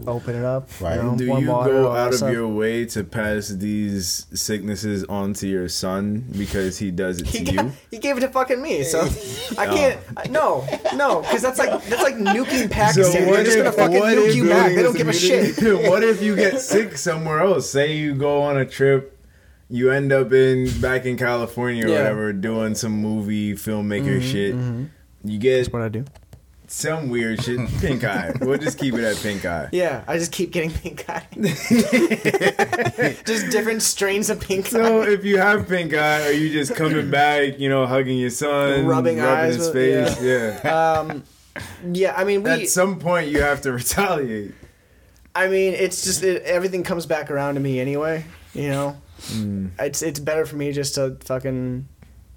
open 0.07 0.35
it 0.35 0.43
up. 0.43 0.69
Right. 0.81 0.95
You 0.95 1.03
know, 1.03 1.15
Do 1.15 1.25
you 1.25 1.45
go 1.45 1.91
out 1.91 2.09
of 2.09 2.15
stuff. 2.15 2.31
your 2.31 2.47
way 2.47 2.85
to 2.85 3.03
pass 3.03 3.49
these 3.49 4.25
sicknesses 4.33 5.03
on 5.05 5.33
to 5.35 5.47
your 5.47 5.69
son 5.69 6.25
because 6.37 6.77
he 6.77 6.91
does 6.91 7.21
it 7.21 7.27
He, 7.27 7.43
to 7.43 7.51
got, 7.51 7.65
you? 7.65 7.71
he 7.91 7.97
gave 7.99 8.17
it 8.17 8.21
to 8.21 8.29
fucking 8.29 8.61
me, 8.61 8.83
so 8.83 9.01
I 9.57 9.67
oh. 9.67 9.75
can't. 9.75 9.99
I- 10.17 10.27
No, 10.29 10.67
no, 10.95 11.21
because 11.21 11.41
that's 11.41 11.59
like 11.59 11.69
that's 11.85 12.03
like 12.03 12.15
nuking 12.15 12.69
Pakistan. 12.71 13.25
They're 13.31 13.43
just 13.43 13.57
gonna 13.57 13.71
fucking 13.71 14.01
nuke 14.01 14.35
you 14.35 14.47
back. 14.49 14.73
They 14.75 14.81
don't 14.83 14.97
give 14.97 15.07
a 15.07 15.13
shit. 15.13 15.55
what 15.89 16.03
if 16.03 16.21
you 16.21 16.35
get 16.35 16.59
sick 16.59 16.97
somewhere 16.97 17.39
else? 17.41 17.69
Say 17.69 17.93
you 17.97 18.13
go 18.15 18.41
on 18.41 18.57
a 18.57 18.65
trip, 18.65 19.17
you 19.69 19.91
end 19.91 20.11
up 20.11 20.31
in 20.33 20.69
back 20.81 21.05
in 21.05 21.17
California 21.17 21.85
or 21.85 21.89
Yeah. 21.89 21.97
whatever, 21.99 22.33
doing 22.33 22.75
some 22.75 22.93
movie 22.93 23.53
filmmaker 23.53 24.19
mm-hmm, 24.19 24.31
shit. 24.31 24.55
Mm-hmm. 24.55 24.85
You 25.23 25.39
get 25.39 25.57
That's 25.57 25.73
what 25.73 25.81
I 25.81 25.89
do. 25.89 26.05
Some 26.67 27.09
weird 27.09 27.41
shit. 27.43 27.59
Pink 27.81 28.03
eye. 28.03 28.33
We'll 28.41 28.57
just 28.57 28.77
keep 28.77 28.93
it 28.95 29.03
at 29.03 29.15
pink 29.17 29.45
eye. 29.45 29.69
Yeah, 29.71 30.03
I 30.07 30.17
just 30.17 30.31
keep 30.31 30.51
getting 30.51 30.71
pink 30.71 31.05
eye. 31.09 31.25
just 33.25 33.49
different 33.51 33.81
strains 33.81 34.29
of 34.29 34.39
pink 34.41 34.65
So 34.67 35.01
eye. 35.01 35.09
if 35.09 35.23
you 35.25 35.37
have 35.37 35.67
pink 35.67 35.93
eye, 35.93 36.27
are 36.27 36.31
you 36.31 36.51
just 36.51 36.75
coming 36.75 37.09
back, 37.09 37.59
you 37.59 37.69
know, 37.69 37.85
hugging 37.85 38.17
your 38.17 38.29
son, 38.29 38.85
Rubbing 38.85 39.19
eyes 39.19 39.55
his 39.55 39.67
with- 39.67 39.75
face? 39.75 40.21
Yeah. 40.21 40.97
Um, 40.99 41.23
yeah, 41.91 42.13
I 42.15 42.23
mean, 42.23 42.43
we. 42.43 42.49
At 42.49 42.67
some 42.69 42.99
point, 42.99 43.29
you 43.29 43.41
have 43.41 43.61
to 43.61 43.71
retaliate. 43.73 44.53
I 45.33 45.47
mean, 45.47 45.73
it's 45.73 46.03
just 46.03 46.23
it, 46.23 46.43
everything 46.43 46.83
comes 46.83 47.05
back 47.05 47.29
around 47.31 47.55
to 47.55 47.59
me 47.59 47.79
anyway. 47.79 48.25
You 48.53 48.69
know, 48.69 48.97
it's 49.79 50.01
it's 50.01 50.19
better 50.19 50.45
for 50.45 50.55
me 50.55 50.71
just 50.71 50.95
to 50.95 51.17
fucking 51.23 51.87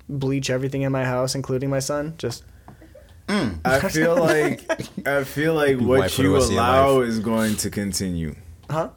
bleach 0.09 0.51
everything 0.51 0.83
in 0.83 0.93
my 0.93 1.05
house, 1.05 1.35
including 1.35 1.71
my 1.71 1.79
son. 1.79 2.15
Just 2.19 2.45
I 3.65 3.81
feel 3.89 4.17
like 4.17 5.07
I 5.07 5.25
feel 5.25 5.55
like 5.55 5.79
what 5.79 6.17
you 6.19 6.35
rest 6.35 6.49
of 6.49 6.53
your 6.55 6.61
allow 6.61 7.01
is 7.01 7.19
going 7.21 7.57
to 7.57 7.71
continue. 7.71 8.35
huh? 8.69 8.91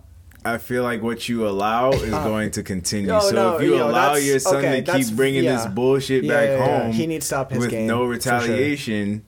I 0.45 0.57
feel 0.57 0.83
like 0.83 1.01
what 1.01 1.29
you 1.29 1.47
allow 1.47 1.91
is 1.91 2.11
uh, 2.11 2.21
going 2.23 2.51
to 2.51 2.63
continue. 2.63 3.07
No, 3.07 3.19
so 3.21 3.31
no, 3.35 3.55
if 3.55 3.61
you 3.63 3.71
you 3.73 3.77
know, 3.77 3.89
allow 3.89 4.15
your 4.15 4.39
son 4.39 4.57
okay, 4.57 4.81
to 4.81 4.91
keep 4.93 5.15
bringing 5.15 5.45
yeah. 5.45 5.55
this 5.55 5.65
bullshit 5.67 6.25
Yeah, 6.25 6.33
back 6.33 6.47
yeah, 6.49 6.57
yeah. 6.65 6.81
home, 6.83 6.91
He 6.91 7.07
needs 7.07 7.23
to 7.25 7.27
stop 7.27 7.49
his 7.51 7.59
with 7.59 7.69
game, 7.69 7.87
no 7.87 7.99
for 7.99 8.19
sure. 8.19 8.33
retaliation. 8.33 9.23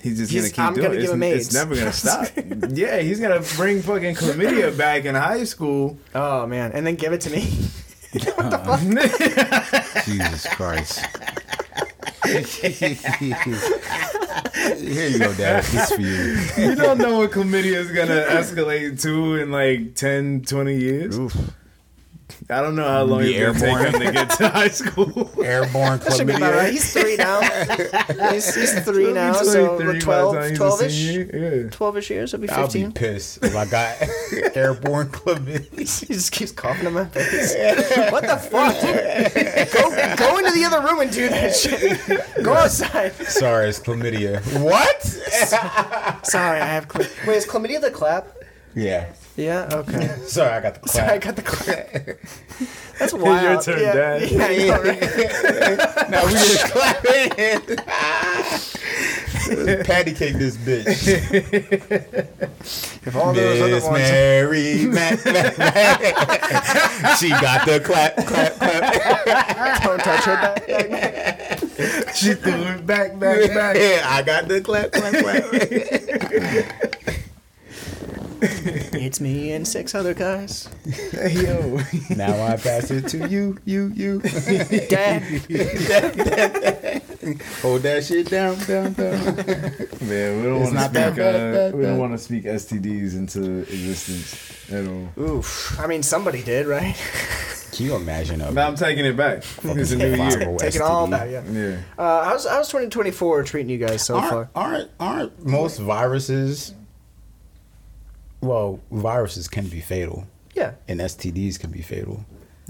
He's 0.00 0.18
just 0.18 0.30
He's- 0.32 0.52
gonna 0.52 0.68
I'm 0.68 0.74
keep 0.74 0.82
gonna 0.84 0.94
doing 0.94 1.04
give 1.06 1.10
it. 1.10 1.14
him 1.14 1.22
It's, 1.24 1.46
it's 1.46 1.54
never 1.54 1.74
gonna 1.74 1.92
stop. 1.92 2.28
yeah, 2.70 3.00
he's 3.00 3.20
gonna 3.20 3.40
bring 3.56 3.82
fucking 3.82 4.14
chlamydia 4.14 4.76
back 4.78 5.04
in 5.04 5.14
high 5.14 5.44
school. 5.44 5.98
Oh 6.14 6.46
man, 6.46 6.72
and 6.72 6.86
then 6.86 6.94
give 6.94 7.12
it 7.12 7.20
to 7.22 7.30
me. 7.30 7.52
Uh, 8.38 8.78
Jesus 10.06 10.46
Christ. 10.54 11.04
Here 14.76 15.08
you 15.08 15.18
go, 15.18 15.32
Dad. 15.34 15.64
This 15.64 15.92
for 15.92 16.00
you. 16.00 16.38
you 16.58 16.74
don't 16.74 16.98
know 16.98 17.18
what 17.18 17.30
chlamydia 17.30 17.76
is 17.76 17.92
gonna 17.92 18.24
escalate 18.28 19.00
to 19.02 19.36
in 19.36 19.52
like 19.52 19.94
10, 19.94 20.42
20 20.42 20.76
years. 20.76 21.16
I 22.50 22.60
don't 22.60 22.76
know 22.76 22.86
how 22.86 23.02
long 23.04 23.20
Be 23.20 23.34
it's 23.36 23.58
gonna 23.60 23.72
airborne. 23.72 23.92
take 23.92 24.00
him 24.02 24.06
to 24.06 24.12
get 24.12 24.30
to 24.38 24.48
high 24.60 24.68
school. 24.68 25.30
Airborne 25.42 25.98
That 26.00 26.12
should 26.12 26.26
be 26.26 26.34
about 26.34 26.54
right. 26.54 26.68
chlamydia. 26.68 26.72
He's 26.72 26.92
three 26.92 27.16
now. 27.16 28.30
He's, 28.32 28.54
he's 28.54 28.84
three 28.84 29.12
now, 29.12 29.32
He'll 29.34 29.44
so 29.44 29.76
23 29.80 29.86
by 29.86 29.92
the 29.92 30.00
12, 30.00 30.34
time 30.34 30.42
he's 30.50 30.52
a 30.52 30.56
12 30.56 30.82
ish. 30.82 30.92
senior. 30.94 31.62
Yeah. 31.64 31.70
12 31.70 31.96
ish 31.98 32.10
years, 32.10 32.30
he'll 32.32 32.40
be 32.40 32.48
I'll 32.50 32.66
be 32.66 32.72
15. 32.84 32.92
pissed 32.92 33.44
if 33.44 33.56
I 33.56 33.64
got 33.66 33.96
airborne 34.56 35.08
chlamydia. 35.08 35.66
He 36.06 36.14
just 36.14 36.32
keeps 36.32 36.52
coughing 36.52 36.86
in 36.86 36.92
my 36.94 37.04
face. 37.06 37.54
what 38.12 38.22
the 38.24 38.36
fuck? 38.36 38.74
dude? 38.80 39.72
Go, 39.72 40.16
go 40.16 40.38
into 40.38 40.52
the 40.52 40.64
other 40.64 40.80
room 40.86 41.00
and 41.00 41.10
do 41.12 41.28
that 41.28 41.54
shit. 41.54 42.44
Go 42.44 42.52
outside. 42.54 43.14
Sorry, 43.26 43.68
it's 43.68 43.78
chlamydia. 43.80 44.40
What? 44.60 45.02
Sorry, 45.02 46.60
I 46.60 46.66
have. 46.66 46.88
Chlam- 46.88 47.26
Wait, 47.26 47.36
is 47.36 47.46
chlamydia 47.46 47.80
the 47.80 47.90
clap? 47.90 48.28
Yeah. 48.74 49.06
Yeah. 49.36 49.68
Okay. 49.70 50.06
Sorry, 50.26 50.50
I 50.50 50.60
got 50.60 50.82
the 50.82 50.88
Sorry, 50.88 51.10
I 51.10 51.18
got 51.18 51.36
the 51.36 51.42
clap. 51.42 51.92
That's 52.98 53.12
wild. 53.12 53.42
Your 53.42 53.60
turn, 53.62 53.80
yeah. 53.80 53.92
Dad. 53.92 54.30
Yeah, 54.30 54.38
know, 54.66 54.82
right? 54.82 55.00
now 56.10 56.24
we 56.24 56.32
just 56.32 56.64
clap 56.72 57.04
in. 57.04 57.60
Patty 59.84 60.14
cake 60.14 60.36
this 60.36 60.56
bitch. 60.56 61.06
If 63.06 63.14
all 63.14 63.34
those 63.34 63.60
other 63.60 63.74
Miss 63.74 63.84
ones. 63.84 63.98
Mary 63.98 64.86
Mac, 64.86 65.24
Mac, 65.26 65.58
Mac. 65.58 67.18
She 67.18 67.28
got 67.28 67.66
the 67.66 67.80
clap, 67.84 68.16
clap, 68.16 68.54
clap. 68.54 69.82
Don't 69.82 70.00
touch 70.00 70.24
her 70.24 70.36
back. 70.36 70.64
She 72.14 72.32
threw 72.32 72.54
it 72.54 72.86
back, 72.86 73.18
back, 73.18 73.54
back. 73.54 73.76
Yeah, 73.76 74.06
I 74.08 74.22
got 74.22 74.48
the 74.48 74.62
clap, 74.62 74.90
clap, 74.92 75.12
clap. 75.12 75.44
It's 79.06 79.20
me 79.20 79.52
and 79.52 79.66
six 79.68 79.94
other 79.94 80.14
guys. 80.14 80.68
Yo. 81.30 81.78
Now 82.16 82.32
I 82.44 82.56
pass 82.56 82.90
it 82.90 83.06
to 83.10 83.28
you, 83.28 83.56
you, 83.64 83.92
you. 83.94 84.18
Dad. 84.90 85.22
Hold 87.62 87.82
that 87.82 88.04
shit 88.04 88.28
down, 88.28 88.58
down, 88.64 88.92
down. 88.94 89.24
Man, 90.08 90.36
we 90.38 90.42
don't 90.42 90.60
want 90.60 90.72
to 90.74 90.80
speak. 90.80 90.92
bad, 90.92 91.12
Uh, 91.12 91.52
bad, 91.52 91.74
we 91.76 91.82
don't 91.84 91.98
want 91.98 92.12
to 92.14 92.18
speak 92.18 92.44
STDs 92.46 93.14
into 93.14 93.60
existence 93.60 94.70
at 94.72 94.84
all. 94.88 95.08
Oof. 95.22 95.78
I 95.78 95.86
mean, 95.86 96.02
somebody 96.02 96.42
did, 96.42 96.66
right? 96.66 96.96
Can 97.72 97.86
you 97.86 97.94
imagine 97.94 98.40
a 98.40 98.50
But 98.50 98.66
I'm 98.66 98.74
taking 98.74 99.04
it 99.04 99.16
back. 99.16 99.44
It's 99.62 99.92
a 99.92 99.96
new 99.96 100.06
year. 100.08 100.16
viral 100.16 100.58
Take 100.58 100.74
it 100.74 100.80
all 100.80 101.06
STD? 101.06 101.10
back. 101.10 101.30
Yeah. 101.30 101.42
Yeah. 101.52 101.76
Uh, 101.96 102.24
how's 102.24 102.44
how's 102.46 102.66
2024 102.70 103.44
treating 103.44 103.70
you 103.70 103.78
guys 103.78 104.04
so 104.04 104.16
Aren't, 104.16 104.30
far? 104.30 104.50
aren't 104.56 104.90
aren't 104.98 105.46
most 105.46 105.78
viruses? 105.78 106.74
Well, 108.40 108.80
viruses 108.90 109.48
can 109.48 109.66
be 109.68 109.80
fatal, 109.80 110.26
Yeah. 110.54 110.72
and 110.88 111.00
STDs 111.00 111.58
can 111.58 111.70
be 111.70 111.82
fatal. 111.82 112.24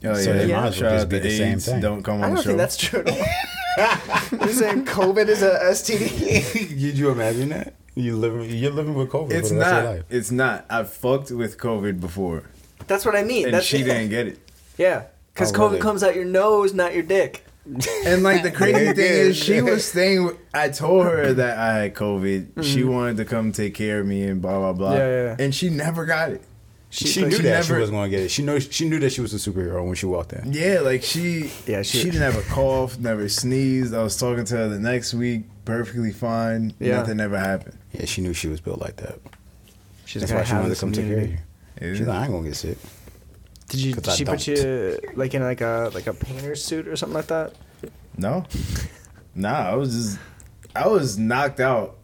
Oh 0.05 0.15
So 0.15 0.33
yeah. 0.33 0.39
they 0.39 0.47
might 0.53 0.67
as 0.67 0.81
well 0.81 0.91
Shout 0.91 0.93
just 0.93 1.09
be 1.09 1.17
to 1.19 1.23
the 1.23 1.37
same 1.37 1.59
thing. 1.59 1.81
Don't 1.81 2.03
come 2.03 2.17
on 2.17 2.25
I 2.25 2.27
on 2.29 2.35
don't 2.35 2.37
the 2.37 2.43
show. 2.43 2.49
think 2.49 2.59
that's 2.59 2.77
true 2.77 3.01
at 3.07 3.09
all. 3.11 4.39
You're 4.47 4.55
saying 4.55 4.85
COVID 4.85 5.29
is 5.29 5.43
a 5.43 5.59
STD? 5.71 6.69
Did 6.81 6.99
you 6.99 7.11
imagine 7.11 7.49
that? 7.51 7.75
You 7.95 8.15
living, 8.17 8.51
you're 8.51 8.73
living 8.73 8.95
with 8.95 9.09
COVID 9.09 9.31
it's 9.33 9.49
for 9.49 9.55
the 9.55 9.61
rest 9.61 9.73
of 9.73 9.77
your 9.77 9.83
not. 9.85 9.97
life. 9.97 10.05
It's 10.11 10.31
not. 10.31 10.67
I 10.69 10.85
fucked 10.85 11.31
with 11.31 11.57
COVID 11.59 11.99
before, 12.01 12.43
That's 12.87 13.07
what 13.07 13.17
I 13.17 13.25
mean. 13.25 13.47
and 13.47 13.55
That's, 13.55 13.65
she 13.67 13.83
didn't 13.83 14.11
get 14.11 14.27
it. 14.29 14.39
Yeah. 14.77 15.05
Because 15.33 15.51
Oh, 15.53 15.57
COVID 15.61 15.69
really? 15.71 15.81
comes 15.81 16.03
out 16.03 16.15
your 16.15 16.27
nose, 16.27 16.75
not 16.75 16.93
your 16.93 17.03
dick. 17.03 17.46
And 18.07 18.23
like 18.23 18.43
the 18.43 18.51
crazy 18.53 18.93
thing 18.93 19.13
is, 19.13 19.37
she 19.37 19.61
was 19.61 19.85
staying. 19.91 20.25
With, 20.25 20.37
I 20.55 20.69
told 20.69 21.05
her 21.07 21.33
that 21.35 21.59
I 21.59 21.79
had 21.79 21.95
COVID. 21.95 22.63
She 22.65 22.85
wanted 22.85 23.17
to 23.19 23.25
come 23.25 23.53
take 23.53 23.75
care 23.75 24.01
of 24.01 24.07
me 24.07 24.23
and 24.25 24.41
blah 24.41 24.59
blah 24.59 24.73
blah. 24.73 24.91
Mm-hmm. 24.91 24.99
Yeah, 24.99 25.09
yeah, 25.09 25.25
yeah. 25.39 25.45
And 25.45 25.55
she 25.55 25.69
never 25.71 26.05
got 26.05 26.31
it. 26.31 26.43
She, 26.91 27.07
She- 27.09 27.23
knew 27.25 27.33
she 27.33 27.43
that 27.43 27.65
she 27.65 27.71
never- 27.73 27.81
was 27.81 27.91
going 27.91 28.11
to 28.11 28.17
get 28.17 28.25
it. 28.25 28.31
She 28.31 28.43
know 28.43 28.59
she 28.61 28.89
knew 28.89 29.01
that 29.01 29.11
she 29.11 29.21
was 29.21 29.35
a 29.35 29.51
superhero 29.51 29.85
when 29.85 29.97
she 29.97 30.07
walked 30.07 30.33
in. 30.33 30.53
Yeah, 30.53 30.81
like 30.81 31.03
she. 31.03 31.51
Yeah, 31.67 31.83
she- 31.83 31.99
she, 31.99 32.05
didn't 32.05 32.23
have 32.23 32.37
a 32.37 32.49
cough, 32.55 32.99
never 32.99 33.29
sneezed. 33.29 33.93
I 33.95 34.03
was 34.03 34.17
talking 34.17 34.45
to 34.45 34.57
her 34.57 34.69
the 34.69 34.79
next 34.79 35.13
week, 35.13 35.43
perfectly 35.65 36.13
fine. 36.13 36.73
Yeah. 36.79 36.99
Nothing 36.99 37.19
ever 37.21 37.39
happened. 37.39 37.77
Yeah, 37.93 38.05
she 38.05 38.23
knew 38.23 38.33
she 38.33 38.47
was 38.49 38.61
built 38.61 38.81
like 38.81 38.97
that. 38.97 39.19
She's 40.05 40.23
That's 40.23 40.33
why 40.33 40.45
she 40.45 40.55
wanted 40.55 40.75
to 40.75 40.81
come 40.81 40.93
take 40.93 41.07
care 41.07 41.17
of 41.17 41.23
immunity. 41.25 41.43
you. 41.83 41.95
She's 41.97 42.07
like, 42.07 42.17
I 42.17 42.23
ain't 42.23 42.33
gonna 42.33 42.47
get 42.47 42.57
sick. 42.57 42.79
Did 43.69 43.81
you? 43.81 43.95
'Cause 43.95 44.03
Did 44.05 44.11
I 44.11 44.15
she 44.17 44.25
put 44.25 44.39
don't. 44.45 44.65
you 44.65 44.99
like 45.17 45.35
in 45.35 45.43
like 45.43 45.61
a 45.61 45.91
like 45.95 46.07
a 46.07 46.13
painter's 46.15 46.65
suit 46.65 46.87
or 46.89 46.97
something 46.97 47.15
like 47.17 47.27
that? 47.27 47.55
No, 48.17 48.45
nah. 49.35 49.71
I 49.71 49.75
was 49.75 49.93
just, 49.93 50.19
I 50.75 50.87
was 50.89 51.19
knocked 51.19 51.61
out. 51.61 51.97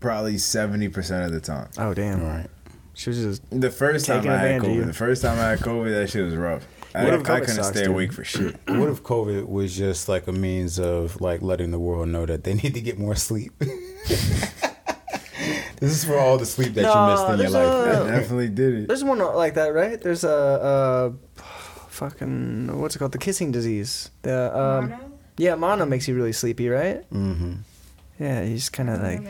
Probably 0.00 0.36
seventy 0.38 0.88
percent 0.88 1.24
of 1.24 1.32
the 1.32 1.40
time. 1.40 1.68
Oh 1.78 1.94
damn! 1.94 2.20
All 2.22 2.26
right. 2.28 2.50
She 2.94 3.10
was 3.10 3.18
just 3.18 3.42
The 3.50 3.70
first 3.70 4.06
time 4.06 4.18
Taking 4.20 4.30
I 4.32 4.36
had 4.38 4.50
advantage 4.52 4.70
of 4.70 4.76
you. 4.76 4.82
COVID, 4.82 4.86
the 4.86 4.92
first 4.94 5.22
time 5.22 5.38
I 5.38 5.50
had 5.50 5.58
COVID, 5.60 5.90
that 6.00 6.10
shit 6.10 6.24
was 6.24 6.34
rough. 6.34 6.66
I, 6.94 7.04
What 7.04 7.12
I 7.12 7.16
if 7.16 7.22
COVID 7.24 7.40
couldn't 7.40 7.54
sucks, 7.56 7.68
stay 7.68 7.80
dude? 7.80 7.90
awake 7.90 8.12
for 8.12 8.24
shit. 8.24 8.56
What 8.68 8.88
if 8.88 9.02
COVID 9.02 9.46
was 9.48 9.76
just 9.76 10.08
like 10.08 10.26
a 10.28 10.32
means 10.32 10.78
of 10.80 11.20
like 11.20 11.42
letting 11.42 11.70
the 11.72 11.78
world 11.78 12.08
know 12.08 12.24
that 12.26 12.44
they 12.44 12.54
need 12.62 12.74
to 12.74 12.80
get 12.80 12.98
more 12.98 13.14
sleep? 13.14 13.52
this 15.80 15.92
is 15.92 16.04
for 16.04 16.18
all 16.18 16.38
the 16.38 16.46
sleep 16.46 16.74
that 16.74 16.82
No, 16.82 16.92
you 17.06 17.12
missed 17.12 17.28
in 17.30 17.38
your 17.40 17.50
life. 17.50 17.86
a- 17.98 18.04
I 18.12 18.18
definitely 18.20 18.48
did 18.48 18.74
it. 18.74 18.88
There's 18.88 19.04
one 19.04 19.18
like 19.18 19.54
that, 19.54 19.74
right? 19.74 20.00
There's 20.00 20.24
a, 20.24 21.12
a 21.38 21.42
fucking 21.88 22.80
what's 22.80 22.96
it 22.96 22.98
called? 22.98 23.12
The 23.12 23.18
kissing 23.18 23.52
disease. 23.52 24.10
The 24.22 24.56
um, 24.56 24.90
Mono? 24.90 25.12
yeah, 25.38 25.54
mono 25.54 25.86
makes 25.86 26.08
you 26.08 26.14
really 26.14 26.32
sleepy, 26.32 26.68
right? 26.68 27.08
mm-hmm. 27.10 27.54
Yeah, 28.18 28.42
you 28.44 28.54
just 28.56 28.72
kind 28.72 28.88
of 28.88 29.02
like 29.02 29.22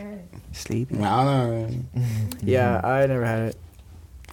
sleepy. 0.53 0.97
I 0.99 1.23
don't. 1.25 1.87
Yeah, 2.41 2.79
I 2.83 3.05
never 3.05 3.25
had 3.25 3.39
it. 3.49 3.55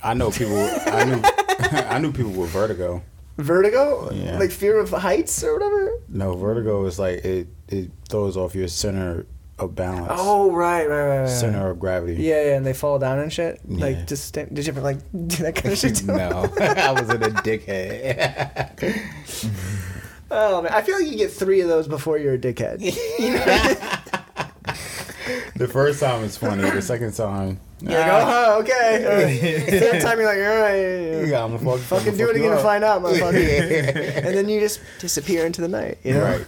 I 0.03 0.15
know 0.15 0.31
people. 0.31 0.59
I 0.87 1.05
knew. 1.05 1.21
I 1.89 1.99
knew 1.99 2.13
people 2.13 2.31
with 2.33 2.51
vertigo. 2.51 3.03
Vertigo, 3.37 4.11
Yeah. 4.13 4.39
like 4.39 4.53
fear 4.53 4.79
of 4.79 4.91
heights 4.91 5.43
or 5.43 5.55
whatever. 5.55 5.93
No, 6.09 6.37
vertigo 6.37 6.85
is 6.87 6.99
like 7.01 7.25
it. 7.25 7.49
It 7.69 7.91
throws 8.09 8.37
off 8.37 8.55
your 8.55 8.69
center 8.69 9.27
of 9.59 9.75
balance. 9.75 10.13
Oh 10.15 10.51
right, 10.53 10.89
right, 10.89 11.07
right. 11.07 11.21
right. 11.21 11.29
Center 11.29 11.71
of 11.71 11.79
gravity. 11.79 12.15
Yeah, 12.23 12.43
yeah, 12.45 12.57
and 12.57 12.67
they 12.67 12.73
fall 12.73 12.99
down 12.99 13.19
and 13.21 13.33
shit. 13.33 13.61
Yeah. 13.69 13.85
Like 13.87 14.07
just 14.07 14.33
did 14.35 14.59
you 14.67 14.73
ever 14.73 14.81
like 14.81 14.99
do 15.13 15.37
that 15.45 15.55
kind 15.57 15.73
of 15.73 15.79
shit? 15.79 15.97
Too? 15.99 16.07
no, 16.07 16.49
I 16.61 16.91
was 16.93 17.09
in 17.11 17.23
a 17.23 17.31
dickhead. 17.31 19.01
Oh 20.31 20.63
man, 20.63 20.73
I 20.73 20.83
feel 20.83 20.97
like 20.97 21.07
you 21.07 21.17
get 21.17 21.31
three 21.31 21.61
of 21.61 21.69
those 21.69 21.87
before 21.87 22.19
you're 22.19 22.35
a 22.35 22.39
dickhead. 22.39 22.81
The 25.57 25.69
first 25.69 26.01
time 26.01 26.25
it's 26.25 26.37
funny. 26.37 26.69
The 26.69 26.83
second 26.83 27.13
time, 27.15 27.61
You're 27.81 27.93
like, 27.99 28.11
oh, 28.27 28.61
okay. 28.61 29.05
Uh, 29.05 29.71
Third 29.71 30.03
time, 30.03 30.19
you're 30.19 30.27
like, 30.27 30.39
all 30.39 30.61
right. 30.61 31.29
yeah, 31.29 31.45
I'm 31.45 31.57
gonna 31.57 31.79
fuck, 31.79 31.79
Fucking 32.01 32.17
do 32.17 32.29
it 32.29 32.37
again 32.37 32.53
and 32.53 32.61
find 32.61 32.83
out, 32.85 33.01
motherfucker. 33.03 34.27
and 34.27 34.37
then 34.37 34.49
you 34.49 34.59
just 34.61 34.81
disappear 34.99 35.47
into 35.47 35.61
the 35.61 35.69
night, 35.69 35.99
you 36.03 36.15
know? 36.15 36.25
Right. 36.25 36.47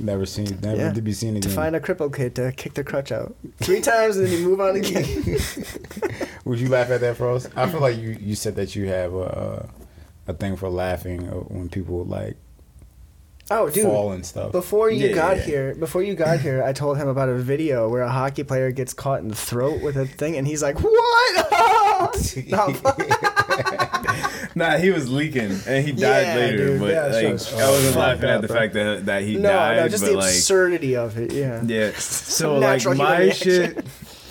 Never 0.00 0.26
seen, 0.26 0.58
never 0.62 0.76
Yeah. 0.76 0.92
to 0.92 1.02
be 1.02 1.12
seen 1.12 1.34
To 1.34 1.38
again. 1.38 1.50
find 1.54 1.74
a 1.76 1.80
crippled 1.80 2.14
kid 2.14 2.34
to 2.36 2.52
kick 2.52 2.74
the 2.74 2.84
crutch 2.84 3.10
out. 3.12 3.34
Three 3.58 3.80
times 3.80 4.16
and 4.16 4.26
then 4.26 4.32
you 4.32 4.46
move 4.48 4.60
on 4.60 4.76
again. 4.80 5.04
Would 6.44 6.60
you 6.60 6.68
laugh 6.68 6.90
at 6.90 7.00
that, 7.00 7.16
Frost? 7.16 7.48
I 7.56 7.68
feel 7.68 7.80
like 7.80 7.96
you, 7.98 8.16
you 8.20 8.34
said 8.34 8.54
that 8.56 8.74
you 8.76 8.86
have 8.88 9.12
a, 9.14 9.68
a 10.26 10.32
thing 10.34 10.56
for 10.56 10.68
laughing 10.68 11.28
uh, 11.28 11.32
when 11.34 11.68
people 11.68 12.04
like 12.04 12.36
Oh, 13.50 13.70
dude. 13.70 13.84
fall 13.84 14.12
and 14.12 14.26
stuff. 14.26 14.52
Before 14.52 14.90
you 14.90 15.08
Yeah, 15.08 15.14
got 15.14 15.36
yeah. 15.38 15.42
here, 15.44 15.74
before 15.74 16.02
you 16.02 16.14
got 16.14 16.40
here, 16.40 16.62
I 16.62 16.74
told 16.74 16.98
him 16.98 17.08
about 17.08 17.30
a 17.30 17.34
video 17.34 17.88
where 17.88 18.02
a 18.02 18.10
hockey 18.10 18.44
player 18.44 18.70
gets 18.72 18.92
caught 18.92 19.20
in 19.20 19.28
the 19.28 19.34
throat 19.34 19.80
with 19.82 19.96
a 19.96 20.04
thing, 20.06 20.36
and 20.36 20.46
he's 20.46 20.62
like, 20.62 20.78
"What?" 20.82 22.34
Nah, 24.58 24.76
he 24.76 24.90
was 24.90 25.08
leaking 25.08 25.52
and 25.66 25.86
he 25.86 25.92
died 25.92 26.26
Yeah, 26.26 26.34
later. 26.34 26.56
dude, 26.66 26.80
but 26.80 26.94
like, 27.12 27.24
I 27.24 27.70
wasn't 27.70 27.96
laughing 27.96 28.28
at 28.28 28.42
the 28.42 28.48
fact 28.48 28.74
that 28.74 29.06
that 29.06 29.22
he 29.22 29.36
no, 29.36 29.50
died. 29.52 29.76
no, 29.76 29.88
just 29.88 30.02
but 30.02 30.10
the 30.10 30.16
like, 30.16 30.26
absurdity 30.30 30.96
of 30.96 31.16
it. 31.16 31.32
Yeah. 31.32 31.62
yeah. 31.64 31.92
So 31.98 32.58
like 32.58 32.84
my 32.84 33.18
reaction. 33.20 33.84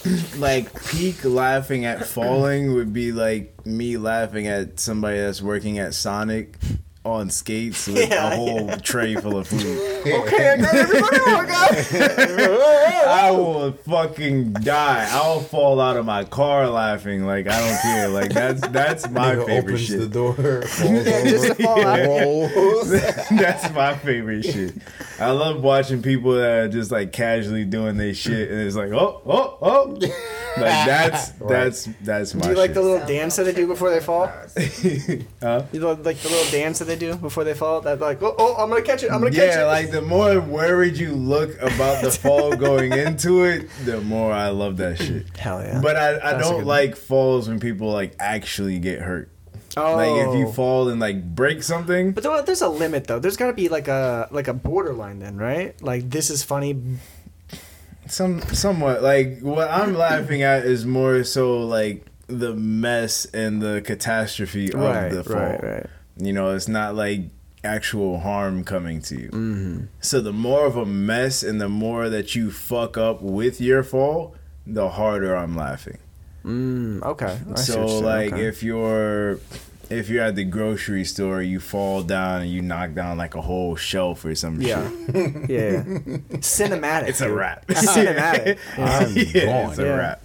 shit, 0.03 0.37
like 0.37 0.85
peak 0.87 1.23
laughing 1.23 1.85
at 1.85 2.05
falling 2.05 2.73
would 2.75 2.91
be 2.93 3.11
like 3.13 3.65
me 3.65 3.97
laughing 3.97 4.47
at 4.47 4.79
somebody 4.79 5.17
that's 5.17 5.41
working 5.41 5.79
at 5.79 5.93
Sonic 5.93 6.57
on 7.11 7.29
skates 7.29 7.87
with 7.87 8.09
Yeah, 8.09 8.31
a 8.33 8.35
whole 8.35 8.69
tray 8.77 9.15
full 9.15 9.37
of 9.37 9.47
food. 9.47 9.93
Okay, 10.07 10.49
I 10.51 10.57
got 10.57 10.73
everybody. 10.73 11.17
Oh 11.21 11.33
my 11.33 11.45
god. 11.45 13.07
I 13.07 13.31
will 13.31 13.71
fucking 13.73 14.53
die. 14.53 15.05
I'll 15.11 15.41
fall 15.41 15.81
out 15.81 15.97
of 15.97 16.05
my 16.05 16.23
car 16.23 16.69
laughing. 16.69 17.25
Like 17.25 17.47
I 17.47 17.59
don't 17.59 17.81
care. 17.81 18.07
Like 18.07 18.31
that's 18.33 18.61
that's 18.69 19.09
my 19.09 19.35
Nigga 19.35 19.45
favorite 19.45 19.63
opens 19.73 19.81
shit. 19.85 19.99
the 19.99 20.07
door, 20.07 20.33
falls 20.61 21.05
Yeah, 21.05 21.23
just 21.25 21.61
fall 21.61 21.85
out. 21.85 23.37
That's 23.37 23.73
my 23.73 23.95
favorite 23.97 24.43
shit. 24.43 24.75
I 25.19 25.31
love 25.31 25.61
watching 25.61 26.01
people 26.01 26.33
that 26.35 26.49
are 26.51 26.67
just 26.69 26.89
like 26.91 27.11
casually 27.11 27.65
doing 27.65 27.97
their 27.97 28.13
shit, 28.13 28.49
and 28.49 28.61
it's 28.61 28.75
like, 28.77 28.91
oh, 28.91 29.21
oh, 29.25 29.57
oh. 29.61 29.97
Like 30.61 30.85
that's 30.87 31.29
that's 31.31 31.89
that's 32.01 32.35
my. 32.35 32.41
Do 32.41 32.49
you 32.49 32.55
like 32.55 32.69
shit. 32.69 32.75
the 32.75 32.81
little 32.81 33.07
dance 33.07 33.35
that 33.35 33.43
they 33.43 33.53
do 33.53 33.67
before 33.67 33.89
they 33.89 33.99
fall? 33.99 34.27
Huh? 35.41 35.63
You 35.71 35.79
know, 35.79 35.91
like 35.91 36.17
the 36.17 36.29
little 36.29 36.51
dance 36.51 36.79
that 36.79 36.85
they 36.85 36.95
do 36.95 37.15
before 37.15 37.43
they 37.43 37.53
fall. 37.53 37.81
That 37.81 37.99
like, 37.99 38.21
oh, 38.21 38.35
oh, 38.37 38.55
I'm 38.55 38.69
gonna 38.69 38.81
catch 38.81 39.03
it. 39.03 39.11
I'm 39.11 39.19
gonna 39.19 39.31
catch 39.31 39.55
it! 39.55 39.59
Yeah, 39.59 39.65
like 39.65 39.91
the 39.91 40.01
more 40.01 40.39
worried 40.41 40.97
you 40.97 41.13
look 41.13 41.55
about 41.61 42.03
the 42.03 42.11
fall 42.23 42.55
going 42.55 42.91
into 42.91 43.43
it, 43.43 43.69
the 43.85 44.01
more 44.01 44.31
I 44.31 44.49
love 44.49 44.77
that 44.77 44.97
shit. 44.97 45.37
Hell 45.37 45.61
yeah. 45.61 45.79
But 45.81 45.95
I, 45.95 46.35
I 46.35 46.37
don't 46.39 46.65
like 46.65 46.95
falls 46.95 47.47
when 47.47 47.59
people 47.59 47.91
like 47.91 48.15
actually 48.19 48.79
get 48.79 49.01
hurt. 49.01 49.29
oh. 49.77 49.95
Like 49.95 50.27
if 50.27 50.39
you 50.39 50.47
oh. 50.47 50.51
fall 50.51 50.89
and 50.89 50.99
like 50.99 51.35
break 51.35 51.63
something, 51.63 52.13
But 52.13 52.45
there's 52.45 52.61
a 52.61 52.69
limit 52.69 53.05
though. 53.05 53.19
There's 53.19 53.37
got 53.37 53.47
to 53.47 53.53
be 53.53 53.69
like 53.69 53.87
a 53.87 54.27
like 54.31 54.47
a 54.47 54.53
borderline 54.53 55.19
then, 55.19 55.37
right? 55.37 55.79
Like 55.81 56.09
this 56.09 56.29
is 56.29 56.43
funny. 56.43 56.81
Some 58.09 58.41
somewhat 58.41 59.01
like 59.03 59.39
what 59.41 59.69
I'm 59.69 59.95
laughing 59.95 60.41
at 60.43 60.65
is 60.65 60.85
more 60.85 61.23
so 61.23 61.59
like 61.65 62.05
the 62.27 62.53
mess 62.53 63.25
and 63.25 63.61
the 63.61 63.81
catastrophe 63.81 64.71
of 64.73 64.79
Right, 64.79 65.09
the 65.09 65.23
fall. 65.23 65.35
right, 65.35 65.63
right. 65.63 65.85
You 66.17 66.33
know, 66.33 66.53
it's 66.55 66.67
not 66.67 66.95
like 66.95 67.21
actual 67.63 68.19
harm 68.19 68.63
coming 68.63 69.01
to 69.03 69.15
you. 69.19 69.29
Mm-hmm. 69.29 69.85
So 70.01 70.19
the 70.21 70.33
more 70.33 70.65
of 70.65 70.75
a 70.75 70.85
mess 70.85 71.43
and 71.43 71.59
the 71.61 71.69
more 71.69 72.09
that 72.09 72.35
you 72.35 72.51
fuck 72.51 72.97
up 72.97 73.21
with 73.21 73.61
your 73.61 73.83
fall, 73.83 74.35
the 74.65 74.89
harder 74.89 75.35
I'm 75.35 75.55
laughing. 75.55 75.97
Mm, 76.43 77.03
okay. 77.03 77.37
I 77.51 77.55
so 77.55 77.73
what 77.73 77.79
you're 77.79 77.87
saying, 77.89 78.03
like 78.03 78.33
okay. 78.33 78.45
if 78.45 78.63
you're 78.63 79.39
if 79.89 80.09
you're 80.09 80.23
at 80.23 80.35
the 80.35 80.43
grocery 80.43 81.03
store, 81.05 81.41
you 81.41 81.59
fall 81.59 82.03
down 82.03 82.41
and 82.41 82.51
you 82.51 82.61
knock 82.61 82.93
down 82.93 83.17
like 83.17 83.35
a 83.35 83.41
whole 83.41 83.75
shelf 83.75 84.25
or 84.25 84.35
some 84.35 84.61
yeah, 84.61 84.89
shit. 84.89 85.15
yeah, 85.15 85.25
yeah. 85.49 85.81
cinematic. 86.39 87.07
It's 87.09 87.21
a 87.21 87.25
dude. 87.27 87.35
wrap. 87.37 87.67
Cinematic. 87.67 88.57
I'm 88.77 89.15
yeah, 89.15 89.45
gone. 89.63 89.69
it's 89.71 89.79
a 89.79 89.83
Yeah. 89.83 89.95
wrap. 89.95 90.23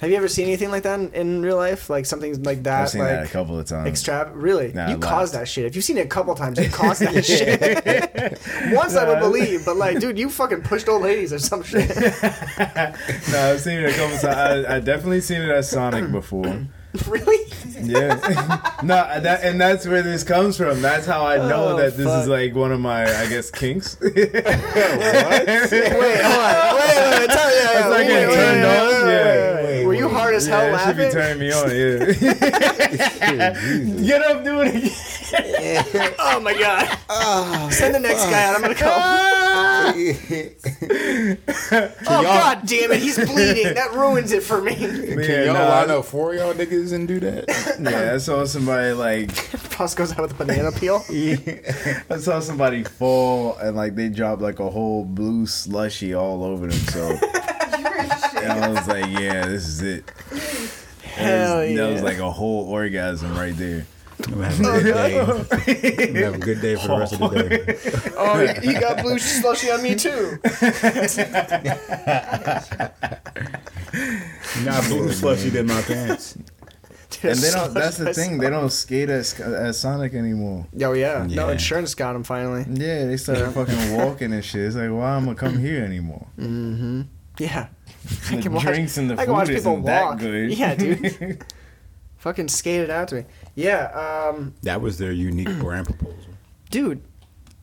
Have 0.00 0.08
you 0.08 0.16
ever 0.16 0.28
seen 0.28 0.46
anything 0.46 0.70
like 0.70 0.84
that 0.84 0.98
in, 0.98 1.12
in 1.12 1.42
real 1.42 1.56
life? 1.58 1.90
Like 1.90 2.06
something 2.06 2.42
like 2.42 2.62
that? 2.62 2.82
I've 2.84 2.88
seen 2.88 3.02
like 3.02 3.10
that 3.10 3.26
a 3.26 3.28
couple 3.28 3.58
of 3.58 3.66
times. 3.66 3.86
extra. 3.86 4.30
Really? 4.34 4.72
Nah, 4.72 4.88
you 4.88 4.96
caused 4.96 5.34
that 5.34 5.46
shit. 5.46 5.66
If 5.66 5.76
you've 5.76 5.84
seen 5.84 5.98
it 5.98 6.06
a 6.06 6.08
couple 6.08 6.34
times, 6.34 6.58
you 6.58 6.70
caused 6.70 7.02
that 7.02 7.22
shit. 7.26 8.74
Once 8.74 8.96
I 8.96 9.06
would 9.06 9.18
believe, 9.18 9.66
but 9.66 9.76
like, 9.76 10.00
dude, 10.00 10.18
you 10.18 10.30
fucking 10.30 10.62
pushed 10.62 10.88
old 10.88 11.02
ladies 11.02 11.34
or 11.34 11.38
some 11.38 11.62
shit. 11.62 11.86
no, 11.90 13.50
I've 13.50 13.60
seen 13.60 13.78
it 13.80 13.90
a 13.90 13.92
couple 13.94 14.16
times. 14.18 14.64
I, 14.66 14.76
I 14.76 14.80
definitely 14.80 15.20
seen 15.20 15.42
it 15.42 15.50
at 15.50 15.66
Sonic 15.66 16.10
before. 16.10 16.66
really? 17.08 17.38
Yeah. 17.80 18.14
no, 18.82 19.20
that 19.20 19.40
and 19.44 19.60
that's 19.60 19.86
where 19.86 20.02
this 20.02 20.24
comes 20.24 20.56
from. 20.56 20.82
That's 20.82 21.06
how 21.06 21.24
I 21.24 21.36
know 21.36 21.68
Oh, 21.70 21.76
that 21.76 21.96
this 21.96 22.06
fuck. 22.06 22.22
is 22.22 22.28
like 22.28 22.54
one 22.54 22.72
of 22.72 22.80
my, 22.80 23.02
I 23.04 23.26
guess, 23.28 23.50
kinks. 23.50 23.96
Wait, 24.00 24.12
hold 24.14 24.26
on. 24.26 25.46
Wait, 25.46 25.48
wait, 25.48 25.90
wait. 26.00 27.30
Tell, 27.30 27.50
yeah, 27.50 27.62
yeah. 27.62 27.78
It's 27.78 27.88
like 27.88 27.98
wait, 27.98 28.08
getting 28.08 28.28
wait, 28.28 28.34
turned 28.34 28.62
wait, 28.62 28.78
on? 28.78 28.88
wait, 28.88 29.04
wait, 29.04 29.12
Yeah. 29.12 29.24
wait, 29.24 29.54
wait. 29.54 29.59
Were 30.48 30.50
you 30.50 30.52
hard 30.52 30.54
as 30.54 30.56
hell 30.56 30.64
yeah, 30.64 30.76
that 30.76 30.86
should 30.86 30.96
be 30.96 31.10
turning 31.10 31.38
me 31.40 31.52
on. 31.52 31.70
Yeah. 31.70 31.96
Get 34.06 34.22
up, 34.22 34.44
do 34.44 34.60
it 34.62 34.68
again. 34.74 36.14
Oh 36.18 36.40
my 36.40 36.54
god. 36.58 36.88
Ah, 37.08 37.68
Send 37.70 37.94
the 37.94 38.00
next 38.00 38.24
guy 38.26 38.42
out. 38.44 38.56
I'm 38.56 38.62
gonna 38.62 38.74
come. 38.74 39.90
Oh 41.72 42.22
god 42.22 42.66
damn 42.66 42.92
it, 42.92 43.00
he's 43.00 43.16
bleeding. 43.16 43.74
That 43.74 43.92
ruins 43.94 44.32
it 44.32 44.42
for 44.42 44.60
me. 44.60 44.74
Can 44.74 45.20
Yeah, 45.20 45.44
y'all 45.44 45.54
nah, 45.54 45.68
line 45.68 45.90
up 45.90 46.04
four 46.04 46.32
of 46.32 46.38
y'all 46.38 46.54
niggas 46.54 46.92
and 46.92 47.06
do 47.08 47.20
that? 47.20 47.48
Yeah, 47.90 48.14
I 48.14 48.18
saw 48.18 48.44
somebody 48.44 48.92
like 48.92 49.34
Puss 49.70 49.94
goes 49.94 50.12
out 50.12 50.20
with 50.22 50.32
a 50.32 50.34
banana 50.34 50.72
peel. 50.72 51.02
I 51.08 52.16
saw 52.18 52.40
somebody 52.40 52.84
fall 52.84 53.56
and 53.56 53.76
like 53.76 53.94
they 53.94 54.08
dropped 54.08 54.42
like 54.42 54.58
a 54.60 54.70
whole 54.70 55.04
blue 55.04 55.46
slushy 55.46 56.14
all 56.14 56.44
over 56.44 56.66
themselves. 56.66 57.22
and 57.22 58.52
I 58.52 58.68
was 58.68 58.86
like, 58.88 59.06
yeah, 59.08 59.46
this 59.46 59.66
is 59.66 59.82
it. 59.82 60.10
That 61.22 61.58
was- 61.58 61.68
Hell 61.68 61.76
That 61.86 61.92
was 61.92 62.02
like 62.02 62.18
a 62.18 62.30
whole 62.30 62.68
orgasm 62.68 63.36
right 63.36 63.56
there. 63.56 63.86
I'm 64.26 64.42
having 64.42 64.66
a 64.66 64.82
good 64.82 64.92
day. 64.92 65.18
I'm 66.26 66.34
a 66.34 66.38
good 66.38 66.60
day 66.60 66.76
for 66.76 66.88
the 66.88 66.96
rest 66.98 67.12
of 67.14 67.20
the 67.30 67.48
day. 67.48 68.10
Oh, 68.22 68.46
he, 68.46 68.68
he 68.68 68.74
got 68.74 69.02
blue 69.02 69.18
slushy 69.18 69.70
on 69.70 69.82
me 69.82 69.94
too. 69.94 70.38
Not 74.64 74.84
blue 74.88 75.10
slushy 75.12 75.56
in 75.56 75.66
my 75.66 75.80
pants. 75.82 76.36
And 77.22 77.38
they 77.38 77.50
don't. 77.50 77.74
That's 77.74 77.96
the 77.98 78.14
thing. 78.14 78.38
They 78.38 78.50
don't 78.50 78.70
skate 78.70 79.10
at, 79.10 79.40
at 79.40 79.74
Sonic 79.74 80.14
anymore. 80.14 80.66
Oh 80.82 80.92
yeah. 80.92 81.26
No 81.28 81.48
insurance 81.48 81.94
got 81.94 82.14
him 82.16 82.22
finally. 82.22 82.64
Yeah, 82.68 83.06
they 83.06 83.16
started 83.16 83.50
fucking 83.52 83.96
walking 83.96 84.32
and 84.32 84.44
shit. 84.44 84.62
It's 84.62 84.76
like, 84.76 84.90
why 84.90 85.16
am 85.16 85.22
I 85.28 85.34
going 85.34 85.36
to 85.36 85.40
come 85.40 85.58
here 85.58 85.84
anymore? 85.84 86.26
Mm-hmm. 86.38 87.02
Yeah. 87.40 87.68
I 88.30 88.36
The 88.36 88.42
can 88.42 88.52
watch, 88.52 88.64
drinks 88.64 88.96
and 88.98 89.10
the 89.10 89.14
I 89.20 89.24
can 89.24 89.32
watch 89.32 89.48
food 89.48 89.56
people 89.56 89.72
isn't 89.72 89.84
that 89.86 90.04
walk. 90.04 90.18
good. 90.18 90.52
Yeah, 90.58 90.74
dude. 90.74 91.44
Fucking 92.18 92.48
skate 92.48 92.82
it 92.82 92.90
out 92.90 93.08
to 93.08 93.14
me. 93.16 93.24
Yeah, 93.54 93.86
um, 94.30 94.54
That 94.62 94.80
was 94.82 94.98
their 94.98 95.12
unique 95.12 95.48
brand 95.58 95.86
proposal. 95.86 96.16
dude. 96.70 97.02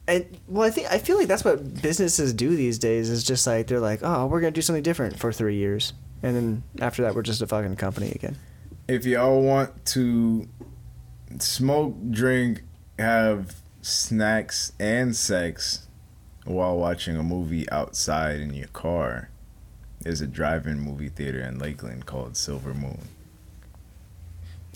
And 0.10 0.26
well, 0.48 0.66
I 0.66 0.72
think 0.72 0.88
I 0.90 1.00
feel 1.00 1.18
like 1.18 1.28
that's 1.28 1.44
what 1.44 1.82
businesses 1.82 2.32
do 2.34 2.56
these 2.56 2.80
days. 2.80 3.10
Is 3.10 3.26
just 3.26 3.46
like 3.46 3.68
they're 3.68 3.82
like, 3.82 4.00
oh, 4.04 4.26
we're 4.28 4.40
gonna 4.40 4.52
do 4.52 4.62
something 4.62 4.82
different 4.82 5.20
for 5.20 5.34
three 5.34 5.58
years, 5.58 5.92
and 6.24 6.34
then 6.34 6.64
after 6.80 7.02
that, 7.04 7.14
we're 7.14 7.24
just 7.24 7.42
a 7.42 7.48
fucking 7.48 7.76
company 7.76 8.12
again. 8.16 8.38
if 8.88 9.06
y'all 9.06 9.42
want 9.42 9.86
to 9.88 10.48
smoke, 11.40 11.96
drink, 12.10 12.64
have 12.98 13.58
snacks 13.82 14.72
and 14.80 15.14
sex 15.14 15.88
while 16.46 16.78
watching 16.78 17.18
a 17.18 17.24
movie 17.24 17.70
outside 17.70 18.40
in 18.40 18.54
your 18.54 18.70
car, 18.70 19.30
there's 20.02 20.22
a 20.22 20.28
drive-in 20.28 20.80
movie 20.80 21.10
theater 21.10 21.40
in 21.42 21.60
Lakeland 21.60 22.06
called 22.06 22.38
Silver 22.38 22.74
Moon. 22.74 23.00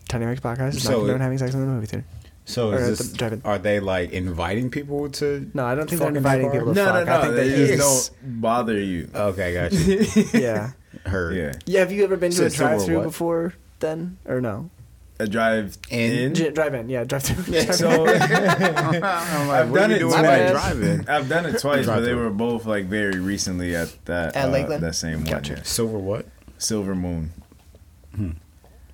Tiny 0.07 0.25
Mics 0.25 0.41
podcast 0.41 0.75
is 0.75 0.83
So 0.83 1.05
not 1.05 1.21
having 1.21 1.37
sex 1.37 1.53
in 1.53 1.61
the 1.61 1.67
movie 1.67 1.85
theater. 1.85 2.05
So 2.45 2.71
is 2.71 2.97
this, 2.97 3.13
drive-in. 3.13 3.41
are 3.45 3.59
they 3.59 3.79
like 3.79 4.11
inviting 4.11 4.69
people 4.71 5.09
to? 5.11 5.49
No, 5.53 5.63
I 5.65 5.75
don't 5.75 5.87
think 5.89 6.01
they're 6.01 6.09
inviting 6.15 6.51
people 6.51 6.67
to 6.69 6.73
No, 6.73 6.85
fuck. 6.85 7.05
no, 7.05 7.11
I 7.13 7.17
no. 7.17 7.21
think 7.23 7.35
They 7.35 7.49
they 7.49 7.75
just 7.77 8.19
don't 8.19 8.41
bother 8.41 8.79
you. 8.79 9.09
Okay, 9.13 9.53
got 9.53 9.71
you. 9.71 10.05
yeah. 10.33 10.71
Heard. 11.05 11.35
Yeah, 11.37 11.53
Yeah. 11.65 11.79
Have 11.79 11.91
you 11.91 12.03
ever 12.03 12.17
been 12.17 12.31
to 12.31 12.37
So 12.37 12.45
a 12.45 12.49
drive-through 12.49 13.03
before? 13.03 13.53
Then 13.79 14.17
or 14.25 14.41
no? 14.41 14.69
A 15.21 15.27
drive-in. 15.27 16.11
In? 16.11 16.35
J- 16.35 16.51
drive-in. 16.51 16.89
Yeah, 16.89 17.03
drive-through. 17.03 17.61
So 17.73 17.89
I'm 18.07 18.07
like, 18.11 19.03
I've 19.03 19.73
done 19.73 19.91
it 19.91 19.99
twice. 19.99 20.15
at 20.25 20.51
driving? 20.51 21.09
I've 21.09 21.29
done 21.29 21.45
it 21.45 21.59
twice, 21.59 21.85
but 21.85 22.01
they 22.01 22.13
were 22.13 22.29
both 22.29 22.65
like 22.65 22.85
very 22.85 23.19
recently 23.19 23.75
at 23.75 23.93
that 24.05 24.35
At 24.35 24.49
uh, 24.49 24.51
Lakeland? 24.51 24.83
that 24.83 24.95
same 24.95 25.23
Gotcha. 25.23 25.53
one. 25.55 25.63
Silver 25.63 25.97
what? 25.99 26.25
Silver 26.57 26.95
Moon. 26.95 27.31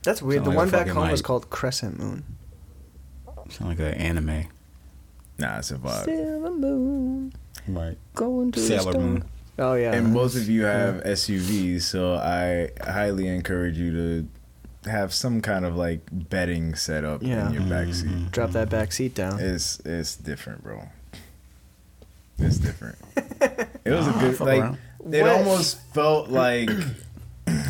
That's 0.04 0.22
weird. 0.22 0.44
Sound 0.44 0.46
the 0.46 0.50
like 0.50 0.58
one 0.58 0.70
back 0.70 0.80
fucking, 0.88 0.94
home 0.94 1.12
was 1.12 1.22
called 1.22 1.50
Crescent 1.50 2.00
Moon. 2.00 2.24
Sound 3.50 3.70
like 3.72 3.80
an 3.80 3.94
anime. 4.00 4.46
Nah, 5.40 5.60
it's 5.60 5.72
a 5.72 5.76
vibe. 5.76 6.06
Silver 6.06 6.52
moon, 6.52 7.34
Right. 7.68 7.98
going 8.16 8.52
to 8.54 8.60
the 8.60 8.66
Sailor 8.66 8.92
store. 8.94 9.02
Moon. 9.02 9.24
Oh 9.60 9.74
yeah. 9.74 9.94
and 9.94 10.14
most 10.14 10.36
of 10.36 10.48
you 10.48 10.66
have 10.66 11.04
SUVs, 11.04 11.82
so 11.82 12.14
I 12.16 12.70
highly 12.84 13.28
encourage 13.28 13.78
you 13.78 13.92
to 13.92 14.28
have 14.88 15.14
some 15.14 15.42
kind 15.42 15.66
of 15.66 15.76
like 15.76 16.02
bedding 16.12 16.76
set 16.76 17.04
up 17.04 17.22
Yeah. 17.24 17.48
in 17.48 17.54
your 17.54 17.64
back 17.64 17.88
mm-hmm. 17.88 18.24
seat. 18.24 18.32
Drop 18.32 18.52
that 18.52 18.70
back 18.70 18.92
seat 18.92 19.14
down. 19.16 19.40
It's 19.40 19.80
it's 19.86 20.16
different, 20.16 20.64
bro. 20.64 20.88
It's 22.40 22.58
different. 22.58 22.98
It 23.86 23.92
was 23.92 24.06
a 24.08 24.12
good 24.12 24.36
fuck 24.36 24.48
like. 24.48 24.60
around. 24.62 24.78
It 25.14 25.22
What? 25.22 25.32
almost 25.32 25.80
felt 25.94 26.30
like 26.30 26.70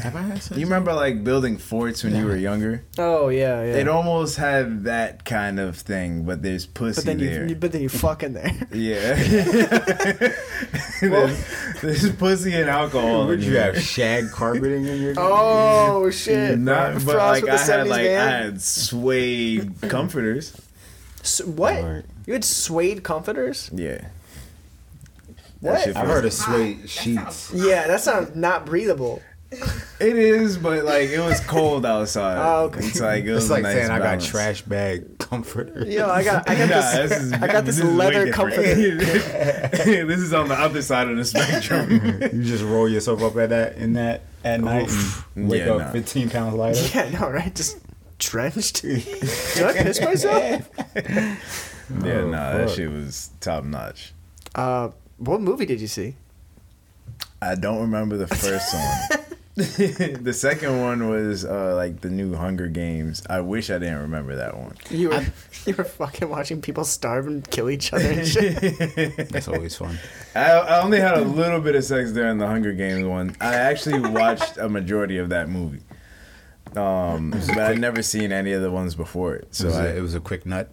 Have 0.08 0.16
I 0.16 0.22
had 0.22 0.42
sex? 0.42 0.58
you 0.58 0.66
remember 0.66 0.94
like 0.94 1.22
building 1.26 1.58
forts 1.58 2.02
when 2.02 2.16
you 2.16 2.26
were 2.26 2.38
younger. 2.38 2.86
Oh 2.98 3.28
yeah, 3.28 3.62
yeah. 3.62 3.76
It 3.76 3.90
almost 3.90 4.38
had 4.38 4.86
that 4.86 5.26
kind 5.26 5.60
of 5.60 5.76
thing, 5.76 6.24
but 6.24 6.42
there's 6.42 6.66
pussy 6.66 7.02
but 7.02 7.06
then 7.06 7.18
there. 7.18 7.46
you, 7.46 7.56
but 7.56 7.74
then 7.74 7.82
you 7.82 7.90
fucking 7.90 8.32
there. 8.32 8.52
yeah, 8.74 9.16
there's, 11.02 11.82
there's 11.82 12.16
pussy 12.16 12.54
and 12.56 12.70
alcohol. 12.70 13.28
Would 13.28 13.44
you 13.44 13.52
there. 13.52 13.74
have 13.74 13.84
shag 13.84 14.32
carpeting 14.32 14.86
in 14.86 15.02
your? 15.02 15.14
Oh 15.18 16.10
shit! 16.10 16.58
Not, 16.58 16.94
but 16.94 17.02
Frost 17.02 17.18
like 17.18 17.44
with 17.44 17.52
I 17.52 17.58
the 17.58 17.74
had 17.74 17.86
70s 17.86 17.90
like 17.90 18.02
I 18.08 18.12
had 18.12 18.62
suede 18.62 19.82
comforters. 19.82 20.56
S- 21.20 21.44
what? 21.44 21.76
Lord. 21.82 22.06
You 22.26 22.32
had 22.34 22.46
suede 22.46 23.04
comforters? 23.04 23.70
Yeah. 23.74 24.08
What? 25.60 25.86
I've 25.88 26.08
heard 26.08 26.24
of 26.24 26.32
suede 26.34 26.90
sheets. 26.90 27.52
Yeah, 27.54 27.88
that 27.88 28.00
sounds 28.00 28.36
not 28.36 28.66
breathable. 28.66 29.22
It 29.50 30.16
is, 30.18 30.58
but 30.58 30.84
like 30.84 31.10
it 31.10 31.20
was 31.20 31.40
cold 31.42 31.86
outside. 31.86 32.38
Oh, 32.38 32.66
okay. 32.66 32.86
It's 32.86 33.00
like 33.00 33.24
it 33.24 33.32
was 33.32 33.46
It's 33.46 33.52
like 33.52 33.64
nice 33.64 33.76
saying 33.76 33.90
I 33.92 34.00
got 34.00 34.20
trash 34.20 34.62
bag 34.64 35.18
comforter. 35.20 35.86
Yo, 35.88 36.08
I 36.10 36.24
got 36.24 36.50
I 36.50 36.56
got 36.56 36.70
Nah, 36.70 36.92
this, 37.08 37.12
is- 37.14 37.34
I 37.34 37.48
got 37.48 37.66
this 37.66 37.78
is 37.80 37.84
way 37.86 37.90
leather 37.92 38.26
different. 38.26 38.54
comforter. 38.56 38.76
this 40.06 40.20
is 40.20 40.34
on 40.34 40.50
the 40.50 40.54
other 40.56 40.82
side 40.82 41.08
of 41.08 41.16
the 41.18 41.24
spectrum. 41.26 41.90
you 42.34 42.44
just 42.44 42.64
roll 42.64 42.90
yourself 42.90 43.22
up 43.24 43.38
at 43.38 43.50
that 43.50 43.78
in 43.78 43.94
that 43.94 44.22
at 44.44 44.60
night 44.60 44.92
and 45.36 45.50
wake 45.50 45.66
Yeah, 45.66 45.74
up 45.74 45.80
nah. 45.80 45.92
15 45.92 46.30
pounds 46.30 46.54
lighter. 46.56 46.82
Yeah, 46.94 47.20
no, 47.20 47.30
right? 47.30 47.54
Just 47.56 47.78
drenched. 48.20 48.82
Did 48.82 49.04
I 49.64 49.74
piss 49.82 50.02
myself? 50.02 50.70
yeah, 50.96 51.36
Oh, 51.90 52.28
nah, 52.28 52.58
that 52.58 52.70
shit 52.70 52.92
was 52.92 53.30
top 53.40 53.64
notch. 53.64 54.14
Uh, 54.54 54.90
what 55.18 55.40
movie 55.40 55.66
did 55.66 55.80
you 55.80 55.88
see? 55.88 56.16
I 57.42 57.56
don't 57.56 57.80
remember 57.82 58.18
the 58.18 58.28
first 58.28 58.74
one. 58.74 59.20
the 60.22 60.34
second 60.36 60.82
one 60.82 61.10
was 61.10 61.44
uh, 61.44 61.74
like 61.76 62.02
the 62.02 62.12
new 62.12 62.36
Hunger 62.36 62.68
Games. 62.68 63.24
I 63.28 63.42
wish 63.42 63.72
I 63.72 63.80
didn't 63.80 64.02
remember 64.02 64.36
that 64.36 64.56
one. 64.56 64.76
You 64.92 65.10
were 65.10 65.26
you 65.66 65.74
were 65.74 65.84
fucking 65.84 66.30
watching 66.30 66.62
people 66.62 66.86
starve 66.86 67.26
and 67.26 67.50
kill 67.50 67.68
each 67.72 67.92
other 67.92 68.08
and 68.08 68.28
shit. 68.28 68.60
That's 69.32 69.48
always 69.48 69.76
fun. 69.76 69.98
I, 70.36 70.52
I 70.52 70.82
only 70.84 71.00
had 71.00 71.18
a 71.18 71.22
little 71.22 71.60
bit 71.60 71.74
of 71.74 71.84
sex 71.84 72.12
during 72.12 72.38
the 72.38 72.46
Hunger 72.46 72.72
Games 72.72 73.04
one. 73.04 73.36
I 73.42 73.56
actually 73.56 74.00
watched 74.00 74.58
a 74.58 74.70
majority 74.70 75.18
of 75.18 75.30
that 75.30 75.50
movie. 75.50 75.82
Um, 76.76 77.32
but 77.32 77.58
I'd 77.58 77.80
never 77.80 78.04
seen 78.04 78.32
any 78.32 78.54
of 78.54 78.62
the 78.62 78.70
ones 78.70 78.94
before 78.94 79.34
it. 79.34 79.56
So 79.56 79.64
So 79.64 79.68
it 79.70 79.70
was, 79.70 79.78
I, 79.80 79.86
a, 79.88 79.96
it 79.96 80.02
was 80.02 80.14
a 80.14 80.20
quick 80.20 80.46
nut. 80.46 80.70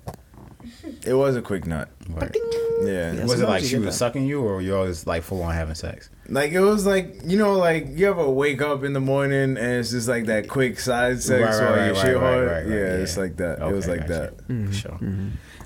It 1.07 1.15
was 1.15 1.37
a 1.37 1.43
quick 1.43 1.67
nut. 1.67 1.89
Word. 2.09 2.37
Yeah. 2.83 3.13
Yeah. 3.13 3.25
Was 3.25 3.41
it 3.41 3.49
like 3.49 3.63
you 3.63 3.69
she 3.69 3.77
was 3.77 3.87
that. 3.87 3.93
sucking 3.93 4.27
you, 4.27 4.43
or 4.43 4.61
you 4.61 4.77
always 4.77 5.07
like 5.07 5.23
full 5.23 5.43
on 5.43 5.55
having 5.55 5.75
sex? 5.75 6.11
Like 6.29 6.53
it 6.53 6.61
was 6.61 6.87
like 6.87 7.21
you 7.25 7.39
know 7.39 7.55
like 7.55 7.89
you 7.93 8.09
ever 8.09 8.29
wake 8.29 8.63
up 8.63 8.85
in 8.85 8.93
the 8.93 9.01
morning 9.01 9.57
and 9.57 9.59
it's 9.59 9.91
just 9.91 10.09
like 10.09 10.27
that 10.27 10.49
quick 10.49 10.79
side 10.81 11.23
sex 11.23 11.59
Right, 11.59 11.65
right, 11.65 11.71
while 11.71 11.77
right, 11.79 11.85
your 11.87 11.95
right, 11.95 12.03
shit 12.03 12.15
right, 12.17 12.21
hard. 12.23 12.47
right, 12.47 12.53
right, 12.55 12.67
yeah, 12.67 12.75
yeah. 12.75 13.03
it's 13.03 13.17
like 13.17 13.37
that. 13.37 13.61
it 13.61 13.73
was 13.73 13.87
like 13.87 14.01
gotcha. 14.01 14.13
that. 14.37 14.49
Mm-hmm. 14.49 14.73
Sure. 14.73 14.99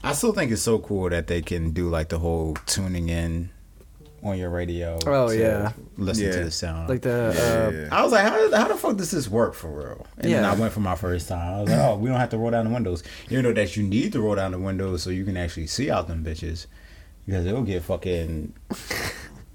I 0.04 0.12
still 0.12 0.32
think 0.32 0.52
it's 0.52 0.62
so 0.62 0.78
cool 0.78 1.08
that 1.10 1.26
they 1.26 1.42
can 1.42 1.70
do 1.70 1.88
like 1.88 2.08
the 2.08 2.18
whole 2.18 2.54
tuning 2.66 3.08
in 3.08 3.50
on 4.22 4.36
your 4.38 4.50
radio. 4.50 4.98
Oh, 5.06 5.28
to 5.28 5.38
yeah. 5.38 5.72
listen 5.96 6.32
to 6.32 6.44
the 6.44 6.50
sound. 6.50 6.88
Like 6.88 7.02
the 7.02 7.32
Yeah, 7.36 7.42
uh, 7.42 7.70
yeah, 7.70 7.80
yeah. 7.82 7.88
I 7.92 8.02
was 8.02 8.12
like, 8.12 8.22
how, 8.24 8.56
how 8.56 8.68
the 8.68 8.74
fuck 8.74 8.96
does 8.96 9.10
this 9.10 9.28
work 9.28 9.54
for 9.54 9.68
real? 9.70 10.06
And 10.16 10.24
then 10.32 10.42
Yeah. 10.42 10.50
I 10.50 10.54
went 10.54 10.72
for 10.72 10.80
my 10.80 10.94
first 10.96 11.28
time. 11.28 11.54
I 11.54 11.60
was 11.62 11.70
like, 11.70 11.78
oh, 11.80 11.96
we 11.96 12.08
don't 12.08 12.18
have 12.18 12.30
to 12.30 12.38
roll 12.38 12.50
down 12.50 12.66
the 12.66 12.72
windows. 12.74 13.02
You 13.28 13.40
know 13.42 13.52
that 13.52 13.76
you 13.76 13.82
need 13.84 14.12
to 14.14 14.20
roll 14.20 14.34
down 14.34 14.52
the 14.52 14.58
windows 14.58 15.02
so 15.02 15.10
you 15.10 15.24
can 15.24 15.36
actually 15.36 15.66
see 15.68 15.90
out 15.90 16.08
them 16.08 16.24
bitches. 16.24 16.66
Because 17.26 17.46
it'll 17.46 17.62
get 17.62 17.82
fucking 17.82 18.54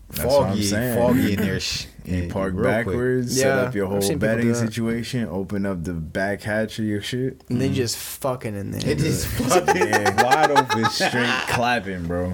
That's 0.10 0.26
what 0.26 0.44
I'm 0.44 0.58
foggy, 0.58 0.70
foggy 0.70 1.34
in 1.34 1.40
there. 1.42 1.60
Sh- 1.60 1.88
You 2.06 2.24
in- 2.24 2.30
park 2.30 2.54
real 2.54 2.62
quick. 2.66 2.86
backwards, 2.86 3.36
set 3.36 3.48
Yeah, 3.48 3.62
up 3.64 3.74
your 3.74 3.88
whole 3.88 4.00
seen 4.02 4.20
people 4.20 4.28
do 4.28 4.36
bedding 4.36 4.54
situation, 4.54 5.28
open 5.28 5.66
up 5.66 5.84
the 5.84 5.94
back 5.94 6.44
hatch 6.44 6.78
of 6.78 6.86
your 6.86 7.02
shit. 7.02 7.42
and 7.50 7.60
they 7.60 7.70
just 7.70 7.98
fucking 7.98 8.54
in 8.56 8.70
there. 8.72 8.88
It 8.92 9.02
is 9.02 9.26
fucking 9.40 9.76
Yeah. 9.76 10.22
wide 10.24 10.52
open. 10.52 10.86
Straight 10.92 11.34
clapping, 11.50 12.06
bro. 12.06 12.34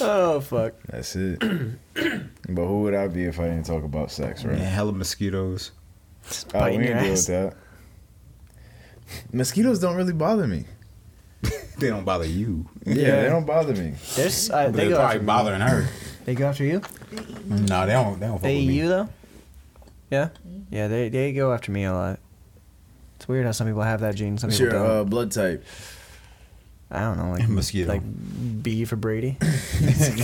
Oh 0.00 0.40
fuck. 0.40 0.74
That's 0.88 1.14
it. 1.16 1.38
but 1.94 2.66
who 2.66 2.82
would 2.82 2.94
I 2.94 3.08
be 3.08 3.24
if 3.24 3.38
I 3.40 3.44
didn't 3.44 3.66
talk 3.66 3.84
about 3.84 4.10
sex, 4.10 4.44
right? 4.44 4.56
Man, 4.58 4.64
hella 4.66 4.92
mosquitoes. 4.92 5.72
Oh, 6.54 6.64
we 6.64 6.70
ain't 6.72 7.00
deal 7.00 7.10
with 7.10 7.26
that. 7.26 7.54
Mosquitoes 9.32 9.78
don't 9.80 9.96
really 9.96 10.12
bother 10.12 10.46
me. 10.46 10.64
They 11.76 11.88
don't 11.88 12.04
bother 12.04 12.24
you. 12.24 12.68
Yeah, 12.86 12.94
Yeah. 12.94 13.22
they 13.22 13.28
don't 13.28 13.44
bother 13.46 13.74
me. 13.74 13.94
There's 14.14 14.48
uh, 14.48 14.70
they 14.70 14.86
they're 14.88 14.96
probably 14.96 15.18
bothering 15.18 15.60
her. 15.60 15.88
They 16.24 16.36
go 16.36 16.46
after 16.46 16.62
you. 16.64 16.80
No, 17.46 17.84
they 17.84 17.92
don't. 17.92 18.20
They 18.20 18.26
don't 18.26 18.34
fuck 18.36 18.42
They 18.42 18.58
with 18.60 18.68
me. 18.68 18.74
you 18.78 18.88
though. 18.88 19.08
Yeah, 20.08 20.28
yeah. 20.70 20.86
They 20.86 21.08
they 21.08 21.32
go 21.32 21.52
after 21.52 21.72
me 21.72 21.82
a 21.84 21.92
lot. 21.92 22.20
It's 23.16 23.26
weird 23.26 23.44
how 23.44 23.50
some 23.52 23.66
people 23.66 23.82
have 23.82 24.00
that 24.02 24.14
gene. 24.14 24.38
Some 24.38 24.48
What's 24.50 24.58
people 24.60 24.72
your 24.74 24.86
don't. 24.86 24.96
uh, 24.98 25.04
blood 25.04 25.32
type? 25.32 25.64
I 26.94 27.00
don't 27.00 27.18
know, 27.18 27.30
like 27.32 27.48
Mosquito. 27.58 27.88
like 27.88 28.02
B 28.62 28.84
for 28.84 28.96
Brady. 28.96 29.36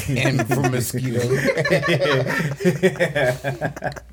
M 0.08 0.38
for 0.46 0.70
mosquito. 0.70 1.20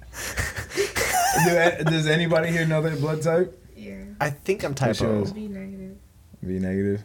Do- 1.46 1.84
Does 1.86 2.08
anybody 2.08 2.50
here 2.52 2.66
know 2.66 2.82
their 2.82 2.96
blood 2.96 3.22
type? 3.22 3.56
Yeah. 3.76 4.04
I 4.20 4.30
think 4.32 4.64
I'm 4.64 4.74
type 4.74 5.00
What's 5.00 5.02
O. 5.02 5.20
negative. 5.24 5.98
B 6.46 6.60
negative. 6.60 7.02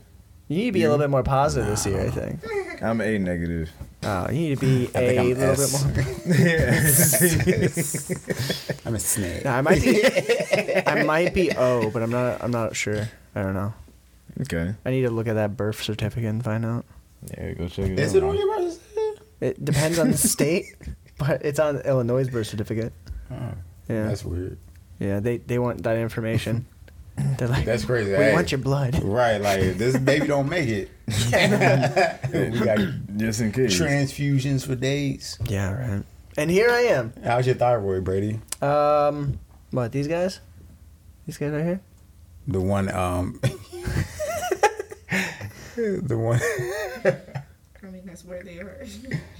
You 0.48 0.56
need 0.58 0.66
to 0.66 0.72
be 0.72 0.82
a 0.84 0.90
little 0.90 1.02
bit 1.02 1.10
more 1.10 1.22
positive 1.22 1.68
this 1.68 1.86
year. 1.86 2.00
I 2.00 2.10
think. 2.10 2.40
I'm 2.82 3.00
A 3.00 3.18
negative. 3.18 3.70
Oh, 4.02 4.28
you 4.30 4.40
need 4.40 4.58
to 4.58 4.60
be 4.60 4.88
I 4.88 5.06
think 5.06 5.12
a 5.12 5.18
I'm 5.20 5.28
little 5.28 5.50
S. 5.52 5.84
bit 5.84 5.96
more. 6.26 6.36
I'm 8.86 8.94
a 8.94 8.98
snake. 8.98 9.44
No, 9.44 9.50
I 9.52 9.60
might 9.60 9.82
be. 9.82 10.04
I 10.86 11.04
might 11.04 11.32
be 11.34 11.52
O, 11.52 11.90
but 11.90 12.02
I'm 12.02 12.10
not. 12.10 12.42
I'm 12.42 12.50
not 12.50 12.74
sure. 12.76 13.08
I 13.34 13.42
don't 13.42 13.54
know. 13.54 13.72
Okay. 14.42 14.74
I 14.84 14.90
need 14.90 15.02
to 15.02 15.10
look 15.10 15.26
at 15.28 15.34
that 15.34 15.56
birth 15.56 15.82
certificate 15.82 16.28
and 16.30 16.44
find 16.44 16.64
out. 16.64 16.84
Yeah, 17.36 17.52
go 17.52 17.68
check 17.68 17.90
it 17.90 17.98
Is 17.98 18.10
out. 18.12 18.16
it 18.18 18.22
on 18.24 18.36
your 18.36 18.46
birth 18.56 18.72
certificate? 18.72 19.26
It 19.40 19.64
depends 19.64 19.98
on 19.98 20.10
the 20.10 20.16
state, 20.36 20.74
but 21.18 21.44
it's 21.44 21.58
on 21.58 21.78
Illinois' 21.78 22.28
birth 22.28 22.46
certificate. 22.48 22.92
Oh, 23.30 23.34
Yeah, 23.88 24.06
That's 24.08 24.24
weird. 24.24 24.58
yeah. 24.98 25.20
They 25.20 25.38
they 25.38 25.58
want 25.58 25.82
that 25.84 25.96
information. 25.96 26.66
They're 27.38 27.48
like, 27.48 27.64
That's 27.66 27.84
crazy. 27.84 28.10
we 28.10 28.16
Hey. 28.16 28.32
want 28.32 28.50
your 28.52 28.58
blood. 28.60 29.02
Right, 29.02 29.36
like 29.38 29.60
if 29.60 29.78
this 29.78 29.96
baby 29.98 30.26
don't 30.26 30.48
make 30.48 30.68
it. 30.68 30.90
we 32.32 32.58
got 32.64 32.78
Just 33.16 33.40
in 33.40 33.52
case. 33.52 33.78
transfusions 33.78 34.66
for 34.66 34.74
days. 34.74 35.38
Yeah, 35.46 35.72
right. 35.72 36.02
And 36.38 36.50
here 36.50 36.70
I 36.70 36.80
am. 36.96 37.12
How's 37.22 37.46
your 37.46 37.54
thyroid, 37.56 38.04
Brady? 38.04 38.40
Um, 38.62 39.38
what 39.70 39.92
these 39.92 40.08
guys? 40.08 40.40
These 41.26 41.36
guys 41.36 41.52
right 41.52 41.64
here. 41.64 41.80
The 42.48 42.60
one, 42.60 42.88
um, 42.90 43.40
the 45.82 46.18
one. 46.18 46.40
I 47.82 47.86
mean, 47.86 48.02
that's 48.04 48.24
where 48.24 48.42
they 48.42 48.58
are. 48.58 48.86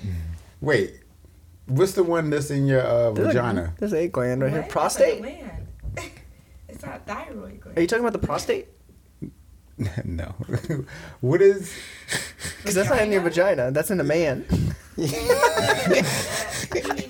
Wait, 0.61 1.01
what's 1.67 1.93
the 1.93 2.03
one 2.03 2.31
that's 2.31 2.51
in 2.51 2.67
your 2.67 2.83
uh, 2.83 3.13
There's 3.13 3.29
a- 3.29 3.33
vagina? 3.33 3.75
There's 3.79 3.93
a 3.95 4.09
gland 4.09 4.43
right 4.43 4.53
here. 4.53 4.63
Prostate. 4.65 5.23
That's 5.23 5.35
a 5.35 5.41
gland. 5.41 5.67
it's 6.69 6.85
not 6.85 7.07
thyroid 7.07 7.61
gland. 7.61 7.79
Are 7.79 7.81
you 7.81 7.87
talking 7.87 8.05
about 8.05 8.21
the 8.21 8.27
prostate? 8.27 8.69
no. 10.05 10.35
what 11.21 11.41
is? 11.41 11.73
Because 12.59 12.75
that's 12.75 12.91
not 12.91 13.01
in 13.03 13.13
your 13.13 13.23
vagina. 13.23 13.71
That's 13.71 13.91
in 13.91 14.01
a 14.01 14.05
man. 14.05 14.45
you 14.97 15.07
mean 15.07 15.15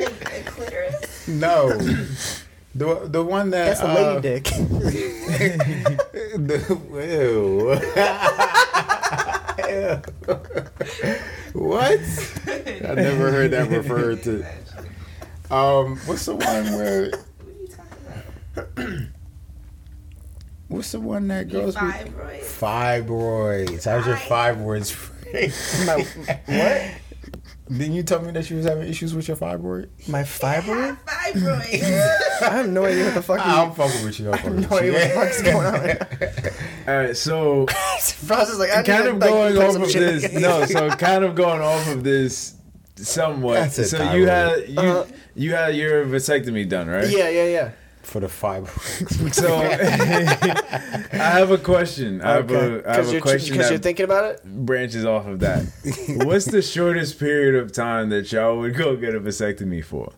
a, 0.02 0.10
a 0.30 0.42
clitoris? 0.44 1.26
No. 1.26 1.78
The 2.74 3.06
the 3.06 3.22
one 3.22 3.50
that 3.50 3.78
That's 3.78 3.80
a 3.80 3.88
uh, 3.88 3.94
lady 3.94 4.20
dick. 4.22 4.44
the, 6.34 6.58
ew. 6.90 7.78
what? 11.52 12.00
I 12.46 12.94
never 12.94 13.30
heard 13.30 13.50
that 13.52 13.68
referred 13.70 14.22
to. 14.24 14.44
Um, 15.50 15.96
what's 16.06 16.26
the 16.26 16.36
one 16.36 16.72
where? 16.72 17.10
What 17.10 17.20
are 17.46 17.60
you 17.60 17.68
talking 17.68 17.96
about? 18.54 19.08
What's 20.68 20.92
the 20.92 21.00
one 21.00 21.28
that 21.28 21.48
goes 21.48 21.74
with 21.80 21.94
Fibroids. 21.94 23.06
fibroids? 23.06 23.84
How's 23.84 24.06
your 24.06 24.16
fibroids? 24.16 24.96
My, 25.86 26.02
what? 26.46 27.78
Didn't 27.78 27.94
you 27.94 28.02
tell 28.02 28.20
me 28.22 28.32
that 28.32 28.50
you 28.50 28.56
was 28.56 28.66
having 28.66 28.88
issues 28.88 29.14
with 29.14 29.28
your 29.28 29.36
fibroid? 29.36 29.88
My 30.08 30.22
fibroid? 30.22 30.98
Fibroids. 31.06 32.18
I 32.42 32.50
have 32.50 32.68
no 32.68 32.84
idea 32.84 33.04
what 33.06 33.14
the 33.14 33.22
fuck. 33.22 33.40
I'm 33.46 33.70
is 33.70 33.76
fucking 33.76 34.04
with 34.04 34.20
you. 34.20 34.30
I'm 34.32 34.38
fucking 34.38 34.60
no 34.60 34.68
with 34.68 34.84
you. 34.84 34.96
idea 34.96 35.16
what 35.16 35.28
the 35.28 35.34
fuck's 35.34 35.42
going 35.42 35.66
on. 35.66 35.72
Right. 35.74 36.88
All 36.88 36.96
right, 37.04 37.16
so 37.16 37.66
Frost 38.26 38.52
is 38.52 38.58
like, 38.58 38.70
I 38.70 38.82
kind 38.82 39.06
of 39.08 39.14
to, 39.14 39.18
like, 39.20 39.30
going 39.30 39.54
put 39.54 39.64
off 39.64 39.76
of 39.76 39.92
this. 39.92 40.22
together. 40.22 40.40
No, 40.40 40.64
so 40.66 40.88
kind 40.96 41.24
of 41.24 41.34
going 41.34 41.60
off 41.60 41.88
of 41.88 42.02
this 42.04 42.54
somewhat. 42.96 43.54
That's 43.54 43.78
a 43.78 43.84
so 43.84 44.12
you 44.12 44.26
had 44.26 44.68
you 44.68 44.78
Uh-huh. 44.80 45.04
you 45.34 45.52
had 45.54 45.74
your 45.76 46.04
vasectomy 46.06 46.68
done, 46.68 46.88
right? 46.88 47.08
Yeah, 47.08 47.28
yeah, 47.28 47.44
yeah. 47.46 47.70
for 48.02 48.20
the 48.20 48.28
fiber. 48.28 48.68
So 49.32 49.56
I 49.56 51.16
have 51.16 51.50
a 51.50 51.58
question. 51.58 52.20
I 52.20 52.32
have 52.34 52.50
a 52.50 52.82
I 52.88 52.96
have 52.96 53.08
a 53.14 53.20
question 53.20 53.54
Because 53.54 53.70
you're 53.70 53.78
thinking 53.78 54.04
about 54.04 54.24
it. 54.24 54.44
branches 54.44 55.04
off 55.04 55.26
of 55.26 55.40
that. 55.40 55.64
What's 56.24 56.46
the 56.46 56.62
shortest 56.62 57.18
period 57.18 57.54
of 57.54 57.72
time 57.72 58.10
that 58.10 58.30
y'all 58.32 58.58
would 58.58 58.74
go 58.76 58.96
get 58.96 59.14
a 59.14 59.20
vasectomy 59.20 59.84
for? 59.84 60.12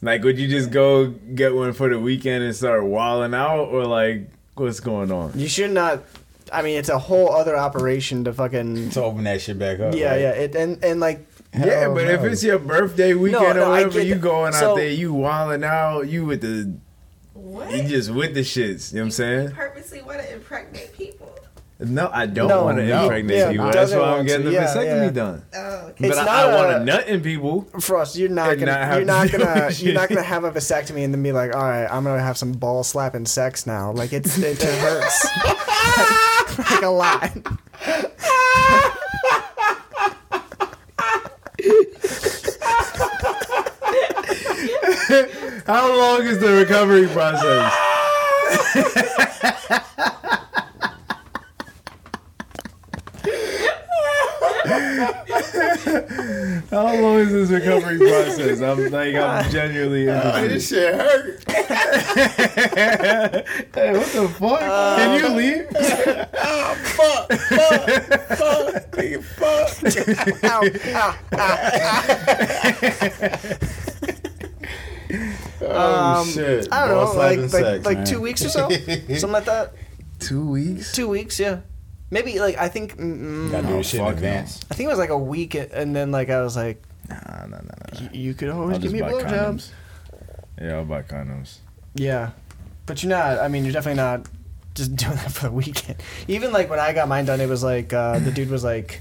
Like, 0.00 0.22
would 0.22 0.38
you 0.38 0.46
just 0.48 0.70
go 0.70 1.06
get 1.08 1.54
one 1.54 1.72
for 1.72 1.88
the 1.88 1.98
weekend 1.98 2.44
and 2.44 2.54
start 2.54 2.84
walling 2.84 3.34
out, 3.34 3.64
or 3.66 3.84
like, 3.84 4.30
what's 4.54 4.80
going 4.80 5.10
on? 5.10 5.32
You 5.34 5.48
should 5.48 5.72
not. 5.72 6.02
I 6.52 6.62
mean, 6.62 6.78
it's 6.78 6.88
a 6.88 6.98
whole 6.98 7.34
other 7.34 7.56
operation 7.56 8.24
to 8.24 8.32
fucking. 8.32 8.90
to 8.90 9.02
open 9.02 9.24
that 9.24 9.40
shit 9.40 9.58
back 9.58 9.80
up. 9.80 9.94
Yeah, 9.94 10.10
right? 10.12 10.20
yeah. 10.20 10.30
It 10.30 10.54
and 10.54 10.82
and 10.84 11.00
like 11.00 11.26
Yeah, 11.52 11.80
Hell 11.80 11.94
but 11.94 12.06
if 12.08 12.22
it's 12.22 12.42
your 12.44 12.58
birthday 12.58 13.12
weekend 13.14 13.56
no, 13.56 13.62
or 13.62 13.64
I 13.66 13.82
whatever, 13.84 14.00
you 14.02 14.14
going 14.14 14.52
So- 14.52 14.70
out 14.72 14.76
there, 14.76 14.88
you 14.90 15.12
wilding 15.12 15.64
out, 15.64 16.02
you 16.08 16.24
with 16.24 16.40
the, 16.42 16.72
What? 17.34 17.70
you 17.74 17.82
just 17.88 18.10
with 18.10 18.34
the 18.34 18.40
shits. 18.40 18.92
You 18.92 18.98
know 18.98 19.02
what 19.02 19.06
I'm 19.06 19.10
saying? 19.10 19.50
purposely 19.52 20.00
want 20.02 20.20
to 20.20 20.32
impregnate 20.32 20.92
people. 20.94 21.34
No, 21.80 22.10
I 22.12 22.26
don't 22.26 22.48
No, 22.48 22.64
want 22.64 22.78
to 22.78 22.84
no. 22.86 23.02
impregnate 23.04 23.36
Yeah, 23.38 23.50
you. 23.50 23.58
That's 23.70 23.92
why 23.92 24.18
I'm 24.18 24.26
getting 24.26 24.46
to. 24.46 24.50
the 24.50 24.54
Yeah, 24.56 24.66
vasectomy 24.66 25.04
yeah. 25.04 25.10
done. 25.10 25.42
Uh, 25.54 25.56
oh, 25.58 25.86
okay. 25.90 26.08
It's 26.08 26.16
but 26.16 26.24
not 26.24 26.28
I, 26.28 26.50
I 26.50 26.54
want 26.56 26.70
to 26.78 26.84
nut 26.84 27.06
in 27.06 27.20
people. 27.20 27.62
Frost, 27.80 28.16
you're 28.16 28.28
not 28.30 28.58
gonna 28.58 28.96
you're 28.96 29.04
not 29.04 29.30
gonna 29.30 29.70
you're 29.76 29.94
not 29.94 30.08
gonna 30.08 30.22
have 30.22 30.42
a 30.42 30.50
vasectomy 30.50 31.04
and 31.04 31.14
then 31.14 31.22
be 31.22 31.30
like, 31.30 31.54
all 31.54 31.62
right, 31.62 31.86
I'm 31.86 32.02
gonna 32.02 32.20
have 32.20 32.36
some 32.36 32.50
ball 32.50 32.82
slapping 32.82 33.26
sex 33.26 33.64
now. 33.64 33.92
Like 33.92 34.12
it's 34.12 34.36
it, 34.38 34.60
it 34.60 34.78
hurts 34.80 35.24
like 36.72 36.82
a 36.82 36.88
lot. 36.88 37.30
How 45.66 45.96
long 45.96 46.22
is 46.26 46.38
the 46.40 46.52
recovery 46.52 47.06
process? 47.08 47.72
How 56.70 56.94
long 57.00 57.18
is 57.20 57.30
this 57.32 57.50
recovery 57.50 57.98
process? 57.98 58.60
I'm 58.60 58.90
like, 58.90 59.14
I'm 59.14 59.50
genuinely 59.50 60.08
interested. 60.08 60.50
This 60.50 60.68
shit 60.68 60.94
hurt. 60.94 61.44
Hey, 63.74 63.92
what 63.92 64.06
the 64.12 64.28
fuck? 64.28 64.60
Can 64.60 65.20
you 65.20 65.28
leave? 65.36 65.66
fuck, 65.70 67.32
fuck, 67.32 67.88
fuck, 68.36 68.90
nigga, 68.92 69.22
fuck. 69.24 69.68
Ow, 70.44 70.62
ow. 70.94 71.14
Oh 75.60 76.20
Um, 76.20 76.26
shit! 76.28 76.68
I 76.70 76.86
don't 76.88 76.94
Ball 76.96 77.12
know, 77.14 77.18
like 77.18 77.38
like, 77.38 77.50
sex, 77.50 77.84
like 77.86 77.96
man. 77.98 78.06
two 78.06 78.20
weeks 78.20 78.44
or 78.44 78.48
so, 78.48 78.68
something 78.68 79.32
like 79.32 79.44
that. 79.46 79.72
Two 80.20 80.46
weeks? 80.50 80.92
Two 80.92 81.08
weeks, 81.08 81.38
yeah. 81.40 81.60
Maybe 82.10 82.38
like 82.40 82.56
I 82.56 82.68
think 82.68 82.96
mm, 82.96 83.50
Gotta 83.50 83.66
do 83.66 83.72
this 83.76 83.88
shit 83.90 84.00
in 84.00 84.06
fuck 84.06 84.14
no. 84.14 84.16
advance. 84.16 84.60
I 84.70 84.74
think 84.74 84.86
it 84.86 84.90
was 84.90 84.98
like 84.98 85.10
a 85.10 85.18
week, 85.18 85.54
and 85.54 85.94
then 85.94 86.10
like 86.10 86.30
I 86.30 86.40
was 86.42 86.56
like, 86.56 86.82
Nah, 87.08 87.16
nah, 87.26 87.46
nah, 87.46 87.56
nah. 87.58 88.00
y- 88.00 88.10
you 88.12 88.34
could 88.34 88.48
I'll 88.50 88.60
always 88.60 88.78
just 88.78 88.82
give 88.82 88.92
me 88.92 89.00
buy 89.00 89.12
blowjobs. 89.12 89.24
condoms. 89.30 89.70
Yeah, 90.60 90.74
I'll 90.76 90.84
buy 90.84 91.02
condoms. 91.02 91.58
Yeah, 91.94 92.30
but 92.86 93.02
you're 93.02 93.10
not. 93.10 93.38
I 93.38 93.48
mean, 93.48 93.64
you're 93.64 93.72
definitely 93.72 93.96
not 94.02 94.26
just 94.74 94.94
doing 94.96 95.16
that 95.16 95.32
for 95.32 95.46
the 95.46 95.52
weekend. 95.52 96.02
Even 96.28 96.52
like 96.52 96.68
when 96.70 96.78
I 96.78 96.92
got 96.92 97.08
mine 97.08 97.24
done, 97.26 97.40
it 97.40 97.48
was 97.48 97.62
like 97.62 97.92
uh, 97.92 98.18
the 98.18 98.30
dude 98.30 98.50
was 98.50 98.64
like, 98.64 99.00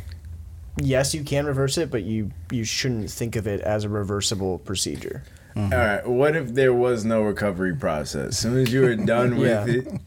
"Yes, 0.77 1.13
you 1.13 1.23
can 1.23 1.45
reverse 1.45 1.77
it, 1.77 1.89
but 1.91 2.03
you 2.03 2.31
you 2.51 2.63
shouldn't 2.63 3.09
think 3.09 3.35
of 3.35 3.47
it 3.47 3.61
as 3.61 3.83
a 3.85 3.89
reversible 3.89 4.59
procedure." 4.59 5.23
All 5.55 5.69
right, 5.69 6.07
what 6.07 6.35
if 6.35 6.53
there 6.53 6.71
was 6.73 7.03
no 7.03 7.23
recovery 7.23 7.75
process? 7.75 8.27
As 8.27 8.37
soon 8.37 8.57
as 8.59 8.71
you 8.71 8.81
were 8.81 8.95
done 8.95 9.37
with 9.39 9.49
Yeah. 9.67 9.73
it, 9.95 10.01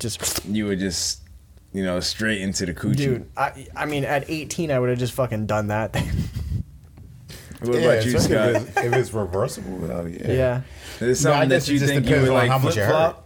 Just 0.00 0.44
you 0.46 0.66
would 0.66 0.80
just, 0.80 1.20
you 1.72 1.82
know, 1.84 2.00
straight 2.00 2.40
into 2.40 2.66
the 2.66 2.74
coochie. 2.74 2.96
dude, 2.96 3.30
I 3.36 3.66
I 3.76 3.86
mean, 3.86 4.04
at 4.04 4.28
18, 4.30 4.70
I 4.70 4.78
would 4.78 4.88
have 4.90 4.98
just 4.98 5.12
fucking 5.14 5.46
done 5.46 5.68
that. 5.68 5.94
What 7.60 7.80
Yeah, 7.80 7.80
about 7.92 8.04
you, 8.06 8.18
Scott? 8.18 8.50
If 8.50 8.68
it's, 8.68 8.76
if 8.86 8.92
it's 8.92 9.12
reversible, 9.14 9.76
well, 9.78 10.08
yeah. 10.08 10.32
yeah. 10.32 10.60
There's 10.98 11.24
I 11.24 11.30
something 11.30 11.48
guess 11.48 11.66
that 11.66 11.72
you 11.72 11.78
just 11.78 11.92
think 11.92 12.04
you 12.04 12.10
depends 12.10 12.28
would 12.30 12.36
on 12.36 12.42
like 12.42 12.50
how 12.50 12.58
much 12.58 12.74
flip 12.74 12.84
it 12.88 12.92
hurt. 12.92 13.16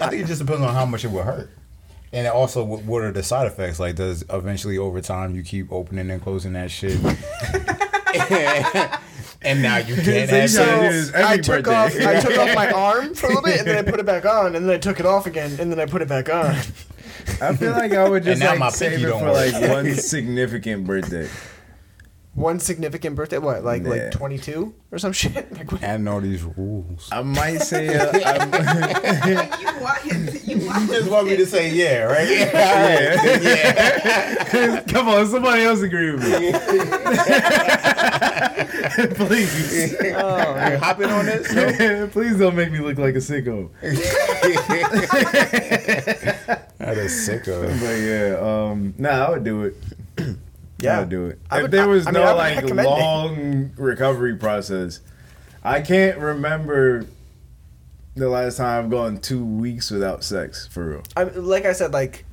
I 0.00 0.08
think 0.10 0.22
it 0.22 0.26
just 0.26 0.40
depends 0.40 0.62
on 0.62 0.74
how 0.74 0.84
much 0.86 1.04
it 1.04 1.10
will 1.10 1.22
hurt. 1.22 1.50
And 2.12 2.26
it 2.26 2.32
also, 2.32 2.62
what 2.64 2.82
what 2.84 3.02
are 3.02 3.12
the 3.12 3.22
side 3.22 3.46
effects? 3.46 3.78
Like, 3.80 3.96
does 3.96 4.24
eventually 4.30 4.78
over 4.78 5.00
time 5.00 5.34
you 5.34 5.42
keep 5.42 5.70
opening 5.72 6.10
and 6.10 6.22
closing 6.22 6.52
that 6.54 6.70
shit? 6.70 6.98
and 9.42 9.62
now 9.62 9.76
you 9.78 9.94
can't 9.94 10.28
So 10.50 10.62
have 10.64 10.80
gotta 10.80 11.02
sex? 11.02 11.10
every 11.14 11.24
I 11.24 11.36
took 11.38 11.64
birthday. 11.64 12.04
off 12.04 12.16
I 12.16 12.20
took 12.20 12.38
off 12.38 12.54
my 12.54 12.70
arm 12.74 13.14
for 13.14 13.26
a 13.26 13.28
little 13.30 13.42
bit, 13.42 13.58
and 13.60 13.66
then 13.68 13.76
I 13.86 13.90
put 13.90 14.00
it 14.00 14.06
back 14.06 14.24
on, 14.24 14.56
and 14.56 14.66
then 14.66 14.74
I 14.74 14.78
took 14.78 15.00
it 15.00 15.06
off 15.06 15.26
again, 15.26 15.56
and 15.60 15.70
then 15.70 15.78
I 15.80 15.86
put 15.86 16.02
it 16.02 16.08
back 16.08 16.28
on. 16.28 16.56
I 17.40 17.54
feel 17.56 17.72
like 17.72 17.92
I 17.92 18.08
would 18.08 18.24
just 18.24 18.40
now 18.40 18.54
my 18.56 18.66
like 18.66 18.74
save 18.74 19.00
it 19.00 19.06
don't 19.06 19.20
for 19.20 19.26
work. 19.32 19.52
like 19.52 19.70
one 19.70 19.94
significant 19.94 20.86
birthday. 20.86 21.28
One 22.34 22.60
significant 22.60 23.16
birthday, 23.16 23.38
what, 23.38 23.64
like 23.64 23.82
Yeah. 23.82 23.88
like 23.88 24.10
22 24.12 24.72
or 24.92 24.98
some 24.98 25.12
shit? 25.20 25.50
Like, 25.56 25.72
what? 25.72 25.82
Adding 25.82 26.06
all 26.06 26.20
these 26.20 26.44
rules. 26.44 27.08
I 27.10 27.22
might 27.22 27.58
say, 27.58 27.88
uh, 27.96 28.12
I'm, 28.24 28.52
you 29.60 29.66
want 29.82 29.98
him 30.02 30.26
to, 30.26 30.38
you 30.38 30.66
want 30.66 30.82
him 30.82 30.86
just 30.94 31.10
want 31.10 31.26
me 31.26 31.36
to 31.36 31.46
say 31.46 31.70
yeah, 31.74 32.02
right? 32.04 32.28
yeah. 32.28 33.38
yeah. 33.42 34.80
Come 34.82 35.08
on, 35.08 35.26
somebody 35.26 35.62
else 35.62 35.80
agree 35.82 36.12
with 36.12 36.22
me. 36.22 36.52
Please. 39.14 39.94
Oh, 40.16 40.70
You 40.70 40.78
hopping 40.78 41.10
on 41.10 41.26
this? 41.26 41.48
Please 42.12 42.38
don't 42.38 42.54
make 42.54 42.70
me 42.70 42.78
look 42.78 42.98
like 42.98 43.14
a 43.14 43.18
sicko. 43.18 43.68
That 46.94 46.98
is 46.98 47.12
sicko. 47.28 47.62
But 47.80 47.94
yeah, 48.00 48.70
um, 48.70 48.94
nah, 48.98 49.26
I 49.26 49.30
would 49.30 49.44
do 49.44 49.64
it. 49.64 49.76
Yeah. 50.80 50.98
I 50.98 51.00
would 51.00 51.08
do 51.08 51.26
it. 51.26 51.40
I 51.50 51.56
if 51.56 51.62
would- 51.62 51.70
there 51.72 51.88
was 51.88 52.06
I 52.06 52.12
no 52.12 52.22
I 52.22 52.30
would 52.32 52.38
like 52.38 52.54
recommend 52.62 52.86
it. 52.86 52.90
long 52.90 53.70
recovery 53.76 54.36
process, 54.36 55.00
I 55.64 55.80
can't 55.80 56.18
remember 56.18 57.04
the 58.14 58.28
last 58.28 58.58
time 58.58 58.84
I've 58.84 58.88
gone 58.90 59.18
two 59.18 59.44
weeks 59.44 59.90
without 59.90 60.22
sex 60.22 60.68
for 60.68 60.88
real. 60.90 61.02
I, 61.16 61.24
like 61.24 61.64
I 61.64 61.72
said, 61.72 61.92
like 61.92 62.24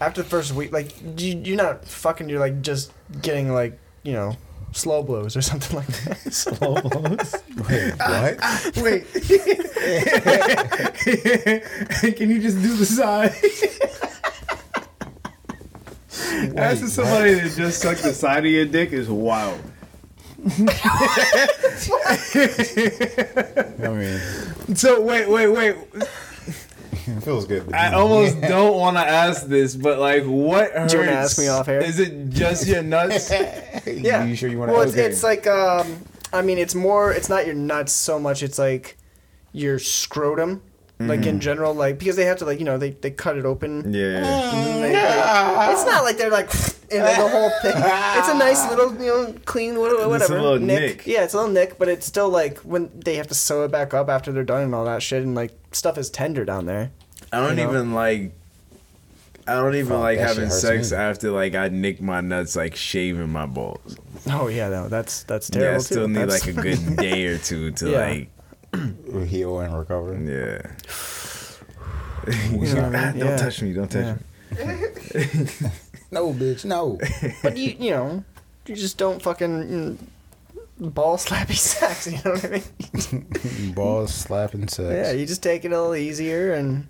after 0.00 0.22
the 0.22 0.28
first 0.30 0.52
week, 0.54 0.72
like 0.72 0.94
you, 1.20 1.36
you're 1.44 1.58
not 1.58 1.84
fucking. 1.84 2.30
You're 2.30 2.40
like 2.40 2.62
just 2.62 2.92
getting 3.20 3.52
like 3.52 3.78
you 4.04 4.14
know 4.14 4.38
slow 4.72 5.02
blows 5.02 5.36
or 5.36 5.42
something 5.42 5.76
like 5.76 5.86
that. 5.86 6.18
Slow 6.32 6.80
blows. 6.80 7.34
Wait, 7.68 7.92
uh, 8.00 8.20
what? 8.22 8.38
Uh, 8.42 8.58
wait. 8.82 9.04
Can 12.16 12.30
you 12.30 12.40
just 12.40 12.62
do 12.62 12.74
the 12.76 12.86
side? 12.86 13.34
Asking 16.56 16.88
somebody 16.88 17.34
to 17.40 17.50
just 17.54 17.80
suck 17.82 17.98
the 17.98 18.12
side 18.12 18.44
of 18.46 18.50
your 18.50 18.64
dick 18.66 18.92
is 18.92 19.08
wild. 19.08 19.60
I 23.82 23.88
mean, 23.88 24.20
So 24.76 25.00
wait, 25.02 25.28
wait, 25.28 25.48
wait. 25.48 25.76
It 27.16 27.22
feels 27.24 27.46
good. 27.46 27.66
but 27.66 27.74
I 27.74 27.90
you- 27.90 27.96
almost 27.96 28.40
don't 28.42 28.76
want 28.76 28.96
to 28.96 29.02
ask 29.06 29.46
this, 29.46 29.74
but 29.76 29.98
like, 29.98 30.24
what 30.24 30.72
hurts? 30.72 30.92
Do 30.92 30.98
you 31.00 31.04
wanna 31.06 31.16
ask 31.16 31.38
me 31.38 31.48
off 31.48 31.68
air? 31.68 31.80
Is 31.82 31.98
it 31.98 32.30
just 32.30 32.66
your 32.66 32.82
nuts? 32.82 33.30
Yeah. 33.86 34.24
You 34.24 34.36
sure 34.36 34.48
you 34.50 34.58
want 34.58 34.70
to? 34.70 34.72
Well, 34.74 34.82
it's, 34.82 34.94
it's 34.94 35.22
like 35.22 35.46
um, 35.46 36.04
I 36.32 36.42
mean, 36.42 36.58
it's 36.58 36.74
more. 36.74 37.12
It's 37.12 37.28
not 37.28 37.46
your 37.46 37.54
nuts 37.54 37.92
so 37.92 38.18
much. 38.20 38.42
It's 38.42 38.58
like 38.58 38.96
your 39.52 39.78
scrotum, 39.78 40.62
like 41.00 41.20
in 41.20 41.36
mm-hmm. 41.36 41.38
general, 41.38 41.74
like 41.74 41.98
because 41.98 42.16
they 42.16 42.26
have 42.26 42.36
to 42.38 42.44
like 42.44 42.58
you 42.58 42.64
know 42.64 42.76
they 42.78 42.90
they 42.90 43.10
cut 43.10 43.36
it 43.38 43.44
open. 43.46 43.92
yeah. 43.92 44.52
and 44.54 44.84
they- 44.84 44.92
they- 44.92 45.72
it's 45.72 45.84
not 45.86 46.04
like 46.04 46.18
they're 46.18 46.30
like 46.30 46.50
and 46.92 47.02
then 47.04 47.18
the 47.20 47.28
whole 47.28 47.50
thing. 47.62 47.72
It's 47.74 48.28
a 48.28 48.34
nice 48.36 48.68
little 48.68 48.92
you 48.94 49.06
know 49.06 49.34
clean 49.44 49.78
whatever. 49.78 50.08
whatever 50.08 50.40
little 50.40 50.58
nick. 50.58 51.06
Yeah, 51.06 51.24
it's 51.24 51.34
a 51.34 51.38
little 51.38 51.52
nick, 51.52 51.78
but 51.78 51.88
it's 51.88 52.04
still 52.06 52.28
like 52.28 52.58
when 52.58 52.90
they 52.94 53.16
have 53.16 53.28
to 53.28 53.34
sew 53.34 53.64
it 53.64 53.70
back 53.70 53.94
up 53.94 54.08
after 54.08 54.30
they're 54.32 54.44
done 54.44 54.62
and 54.64 54.74
all 54.74 54.84
that 54.84 55.02
shit, 55.02 55.22
and 55.22 55.34
like 55.34 55.52
stuff 55.72 55.96
is 55.98 56.10
tender 56.10 56.44
down 56.44 56.66
there. 56.66 56.90
I 57.32 57.38
don't 57.40 57.56
You 57.56 57.64
know? 57.64 57.70
even 57.70 57.94
like. 57.94 58.32
I 59.46 59.54
don't 59.54 59.74
even 59.74 59.88
Fuck, 59.88 60.00
like 60.00 60.18
that 60.18 60.28
shit 60.28 60.36
having 60.36 60.50
hurts 60.50 60.60
sex 60.60 60.90
me. 60.92 60.96
after 60.98 61.30
like 61.32 61.54
I 61.56 61.68
nick 61.68 62.00
my 62.00 62.20
nuts 62.20 62.54
like 62.54 62.76
shaving 62.76 63.30
my 63.30 63.46
balls. 63.46 63.96
Oh 64.30 64.46
yeah, 64.48 64.68
no, 64.68 64.88
that's 64.88 65.22
that's 65.24 65.50
Yeah, 65.52 65.60
terrible 65.60 65.76
I 65.76 65.82
still 65.82 66.06
too. 66.06 66.12
need 66.12 66.18
That's- 66.28 66.46
like 66.46 66.56
a 66.56 66.60
good 66.62 66.96
day 66.98 67.24
or 67.26 67.38
two 67.38 67.70
to 67.72 67.90
Yeah. 67.90 67.98
like 68.10 68.28
heal 69.26 69.60
and 69.60 69.76
recover. 69.78 70.14
yeah. 70.14 70.60
You 72.52 72.74
know 72.74 72.82
what 72.90 72.94
I 72.96 73.10
mean? 73.12 73.20
Don't 73.20 73.28
Yeah. 73.30 73.36
touch 73.38 73.62
me! 73.62 73.72
Don't 73.72 73.90
touch 73.90 74.16
Yeah. 74.58 74.66
me! 74.66 75.46
No, 76.12 76.32
bitch, 76.34 76.64
no. 76.64 76.98
But 77.42 77.56
you 77.56 77.74
you 77.78 77.90
know, 77.92 78.24
you 78.66 78.74
just 78.74 78.98
don't 78.98 79.22
fucking 79.22 79.48
mm, 79.48 79.96
ball 80.94 81.16
slappy 81.16 81.54
sex. 81.70 82.06
You 82.08 82.18
know 82.24 82.32
what 82.32 82.44
I 82.44 82.48
mean? 82.50 83.72
Balls 83.74 84.12
slapping 84.12 84.66
sex. 84.68 84.90
Yeah, 84.92 85.12
you 85.12 85.24
just 85.24 85.42
take 85.42 85.64
it 85.64 85.68
a 85.72 85.76
little 85.80 85.94
easier 85.94 86.52
and 86.54 86.88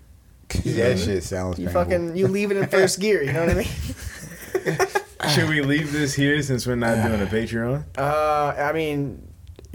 that 0.49 0.99
shit 0.99 1.23
sounds 1.23 1.59
you 1.59 1.67
painful. 1.67 1.83
fucking 1.83 2.17
you 2.17 2.27
leave 2.27 2.51
it 2.51 2.57
in 2.57 2.67
first 2.67 2.99
gear. 2.99 3.21
You 3.23 3.31
know 3.33 3.45
what 3.45 3.51
I 3.51 3.59
mean? 3.61 5.29
should 5.29 5.47
we 5.49 5.61
leave 5.61 5.93
this 5.93 6.13
here 6.15 6.41
since 6.41 6.65
we're 6.67 6.75
not 6.75 7.07
doing 7.07 7.21
a 7.21 7.25
Patreon? 7.25 7.83
Uh, 7.97 8.53
I 8.57 8.73
mean, 8.73 9.21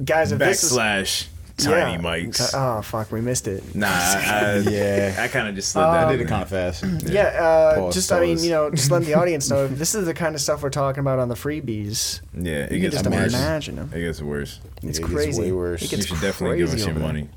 guys, 0.04 0.32
if 0.32 0.38
this 0.38 0.64
is 0.64 0.72
Backslash 0.76 1.26
tiny 1.56 1.92
yeah. 1.92 1.98
mics. 1.98 2.50
Oh 2.54 2.82
fuck, 2.82 3.10
we 3.12 3.20
missed 3.20 3.48
it. 3.48 3.74
Nah, 3.74 3.86
I, 3.88 4.58
Yeah. 4.68 5.16
I 5.18 5.28
kind 5.28 5.48
of 5.48 5.54
just 5.54 5.72
slid 5.72 5.84
Um, 5.84 5.92
that 5.94 6.06
I 6.08 6.12
did 6.12 6.20
it 6.20 6.24
there. 6.24 6.28
kind 6.28 6.42
of 6.42 6.48
fast. 6.48 6.84
Yeah, 7.10 7.22
uh, 7.22 7.74
Pause, 7.76 7.94
just 7.94 8.12
I 8.12 8.20
mean, 8.20 8.38
you 8.38 8.50
know, 8.50 8.70
just 8.70 8.90
letting 8.90 9.08
the 9.08 9.14
audience 9.20 9.48
know 9.50 9.66
this 9.68 9.94
is 9.94 10.04
the 10.06 10.14
kind 10.14 10.34
of 10.34 10.40
stuff 10.40 10.62
we're 10.62 10.70
talking 10.70 11.00
about 11.00 11.18
on 11.18 11.28
the 11.28 11.34
freebies. 11.34 12.20
Yeah, 12.34 12.52
it 12.64 12.72
You 12.72 12.76
can 12.76 12.90
gets 12.90 13.02
just 13.02 13.10
worse. 13.10 13.32
imagine 13.34 13.76
them. 13.76 13.90
It 13.94 14.00
gets 14.00 14.20
worse. 14.22 14.60
It's 14.82 14.98
It 14.98 15.02
gets 15.02 15.12
crazy. 15.12 15.42
way 15.42 15.52
worse. 15.52 15.82
It 15.82 15.92
You 15.92 16.02
should 16.02 16.20
definitely 16.20 16.58
give 16.58 16.68
us 16.68 16.72
crazy 16.74 16.84
your 16.86 16.90
over 16.90 16.98
there. 17.00 17.08
money. 17.08 17.28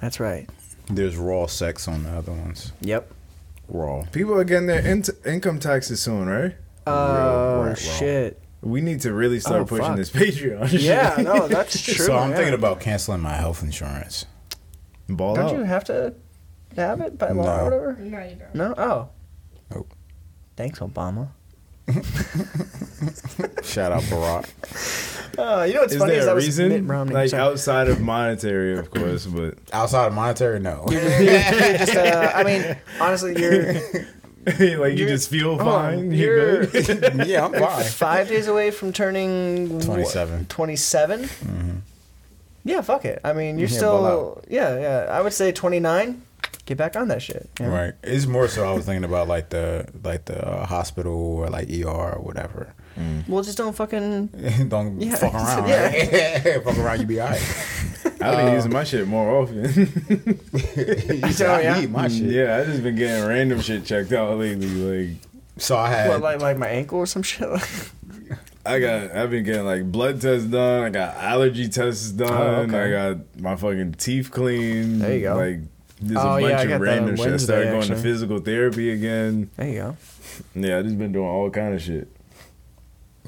That's 0.00 0.18
right. 0.20 0.48
There's 0.90 1.16
raw 1.16 1.46
sex 1.46 1.86
on 1.88 2.04
the 2.04 2.10
other 2.10 2.32
ones. 2.32 2.72
Yep. 2.80 3.12
Raw. 3.68 4.04
People 4.12 4.34
are 4.38 4.44
getting 4.44 4.66
their 4.66 4.80
in- 4.86 5.04
income 5.26 5.58
taxes 5.58 6.00
soon, 6.00 6.26
right? 6.28 6.54
Oh 6.86 7.58
right, 7.60 7.68
raw. 7.68 7.74
shit. 7.74 8.40
We 8.60 8.80
need 8.80 9.00
to 9.02 9.12
really 9.12 9.38
start 9.40 9.60
Oh, 9.62 9.64
pushing 9.64 9.86
fuck. 9.86 9.96
this 9.96 10.10
Patreon. 10.12 10.68
shit. 10.68 10.80
Yeah, 10.80 11.16
no, 11.22 11.46
that's 11.48 11.80
true. 11.84 11.94
so 11.94 12.16
I'm 12.16 12.30
yeah. 12.30 12.36
thinking 12.36 12.54
about 12.54 12.80
canceling 12.80 13.20
my 13.20 13.34
health 13.34 13.62
insurance. 13.62 14.26
Ball 15.08 15.36
Don't 15.36 15.44
out. 15.46 15.52
you 15.54 15.62
have 15.62 15.84
to 15.84 16.14
have 16.76 17.00
it 17.00 17.16
by 17.18 17.30
law 17.30 17.44
No. 17.44 17.50
or 17.50 17.64
whatever? 17.64 17.96
No, 18.00 18.18
you 18.24 18.34
don't. 18.36 18.54
No. 18.54 18.74
Oh. 18.76 19.08
Nope. 19.74 19.94
Thanks, 20.56 20.80
Obama. 20.80 21.28
Shout 23.64 23.92
out 23.92 24.02
Barack. 24.04 24.48
Uh, 25.38 25.62
you 25.64 25.74
know 25.74 25.80
what's 25.82 25.92
Is 25.94 25.98
funny 25.98 26.12
is 26.14 26.18
there 26.18 26.26
that 26.26 26.32
a 26.32 26.34
was 26.34 26.44
reason? 26.46 26.68
Mitt 26.70 26.84
Romney. 26.84 27.14
Like 27.14 27.30
Sorry. 27.30 27.42
outside 27.42 27.88
of 27.88 28.00
monetary, 28.00 28.76
of 28.78 28.90
course, 28.90 29.24
but 29.26 29.56
Outside 29.72 30.08
of 30.08 30.14
monetary, 30.14 30.58
no. 30.60 30.84
just, 30.88 31.96
uh, 31.96 32.32
I 32.34 32.42
mean, 32.44 32.76
honestly, 33.00 33.38
you're 33.40 33.74
like 34.78 34.92
you 34.92 34.98
You're- 34.98 35.06
just 35.08 35.30
feel 35.30 35.50
oh, 35.50 35.58
fine. 35.58 36.10
you're- 36.12 36.66
You're 36.66 36.66
good. 36.66 37.26
yeah, 37.26 37.44
I'm 37.46 37.52
fine. 37.52 37.84
five 37.84 38.28
days 38.28 38.46
away 38.48 38.70
from 38.70 38.92
turning 38.92 39.80
27. 39.80 40.46
27? 40.46 41.20
Mm-hmm. 41.22 41.70
Yeah, 42.64 42.80
fuck 42.82 43.04
it. 43.04 43.20
I 43.24 43.32
mean, 43.32 43.58
you're 43.58 43.68
Yeah, 43.68 43.76
still. 43.76 44.42
Yeah, 44.48 44.78
yeah. 44.78 45.06
I 45.10 45.20
would 45.22 45.32
say 45.32 45.52
29. 45.52 46.22
Get 46.66 46.76
back 46.76 46.96
on 46.96 47.08
that 47.08 47.22
shit. 47.22 47.48
you 47.58 47.66
know? 47.66 47.72
Right. 47.72 47.94
It's 48.02 48.26
more 48.26 48.46
so 48.46 48.68
I 48.68 48.72
was 48.74 48.84
thinking 48.84 49.04
about 49.04 49.26
like 49.26 49.48
the 49.48 49.88
like 50.04 50.26
the 50.26 50.46
uh, 50.46 50.66
hospital 50.66 51.14
or 51.14 51.48
like 51.48 51.70
ER 51.70 51.86
or 51.88 52.20
whatever. 52.20 52.74
Well, 53.28 53.42
just 53.44 53.56
don't 53.56 53.74
fucking. 53.76 54.26
Don't 54.68 55.00
Yeah, 55.00 55.14
fuck 55.14 55.32
around. 55.32 55.68
yeah. 55.68 56.48
right? 56.54 56.64
fuck 56.64 56.76
around, 56.78 57.00
you 57.00 57.06
be 57.06 57.20
alright. 57.22 57.40
I've 58.20 58.36
been 58.36 58.52
using 58.54 58.72
my 58.72 58.84
shit 58.84 59.06
more 59.06 59.42
often. 59.42 59.64
you 59.64 61.32
said 61.32 61.48
Oh, 61.50 61.60
yeah? 61.60 61.74
I 61.76 61.80
need 61.80 61.90
my 61.92 62.08
shit. 62.08 62.22
yeah, 62.30 62.56
I 62.58 62.64
just 62.64 62.82
been 62.82 62.96
getting 62.96 63.26
random 63.26 63.60
shit 63.60 63.84
checked 63.84 64.12
out 64.12 64.38
lately. 64.38 64.68
Like 64.68 65.16
So 65.56 65.76
I 65.76 65.88
had 65.90 66.08
What, 66.10 66.20
like, 66.22 66.40
like 66.40 66.56
my 66.58 66.68
ankle 66.68 66.98
or 66.98 67.06
some 67.06 67.22
shit? 67.22 67.48
I 68.66 68.80
got, 68.80 69.12
I've 69.16 69.30
been 69.30 69.44
getting 69.44 69.64
like 69.64 69.90
blood 69.90 70.20
tests 70.20 70.46
done. 70.46 70.84
I 70.84 70.90
got 70.90 71.14
allergy 71.16 71.68
tests 71.68 72.12
oh, 72.14 72.24
done. 72.26 72.32
Oh, 72.32 72.76
okay. 72.76 72.96
I 72.96 73.14
got 73.14 73.40
my 73.40 73.56
fucking 73.56 73.94
teeth 73.94 74.30
cleaned. 74.30 75.00
There 75.00 75.14
you 75.14 75.20
go. 75.22 75.36
Like 75.36 75.60
there's 76.00 76.18
Oh, 76.22 76.36
a 76.36 76.40
bunch 76.42 76.54
I 76.54 76.62
of 76.74 76.80
random 76.80 77.16
shit. 77.16 77.32
I 77.32 77.36
started 77.38 77.70
going 77.70 77.88
to 77.88 77.96
physical 77.96 78.40
therapy 78.40 78.90
again. 78.90 79.50
there 79.56 79.68
you 79.68 79.74
go. 79.74 79.96
Yeah, 80.54 80.78
I 80.78 80.82
just 80.82 80.98
been 80.98 81.12
doing 81.12 81.26
all 81.28 81.48
kind 81.50 81.74
of 81.74 81.80
shit. 81.82 82.08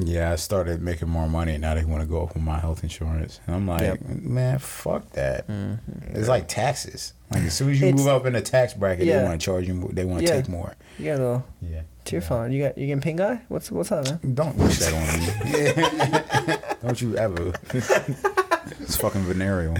Yeah, 0.02 0.32
I 0.32 0.36
started 0.36 0.80
making 0.82 1.08
more 1.08 1.28
money. 1.28 1.52
And 1.52 1.60
now 1.62 1.74
they 1.74 1.84
want 1.84 2.00
to 2.02 2.06
go 2.06 2.22
up 2.22 2.34
with 2.34 2.42
my 2.42 2.58
health 2.58 2.82
insurance, 2.82 3.40
and 3.46 3.54
I'm 3.56 3.66
like, 3.66 3.82
Yep. 3.82 4.00
man, 4.08 4.58
fuck 4.58 5.10
that. 5.12 5.46
Mm-hmm. 5.48 6.16
It's 6.16 6.28
like 6.28 6.48
taxes. 6.48 7.12
Like 7.30 7.42
as 7.44 7.54
soon 7.54 7.70
as 7.70 7.80
you 7.80 7.88
It's- 7.88 7.98
move 8.04 8.08
up 8.08 8.26
in 8.26 8.32
the 8.32 8.40
tax 8.40 8.74
bracket, 8.74 9.06
Yeah. 9.06 9.18
they 9.18 9.24
want 9.28 9.40
to 9.40 9.44
charge 9.44 9.66
you. 9.68 9.90
They 9.92 10.04
want 10.04 10.20
to 10.20 10.26
Yeah. 10.26 10.40
take 10.40 10.48
more. 10.48 10.74
You 10.98 11.04
got 11.06 11.14
a 11.14 11.22
little 11.22 11.44
Yeah. 11.62 12.20
phone. 12.20 12.50
You 12.52 12.64
got 12.64 12.78
you 12.78 12.86
getting 12.86 13.00
pink 13.02 13.20
eye? 13.20 13.40
What's 13.48 13.70
what's 13.70 13.92
up, 13.92 14.04
man? 14.04 14.34
Don't 14.34 14.56
wish 14.56 14.78
that 14.78 14.94
on 14.94 15.20
me. 15.20 16.56
Don't 16.82 17.00
you 17.00 17.16
ever. 17.16 17.52
It's 18.80 18.96
fucking 18.96 19.22
venereal. 19.22 19.76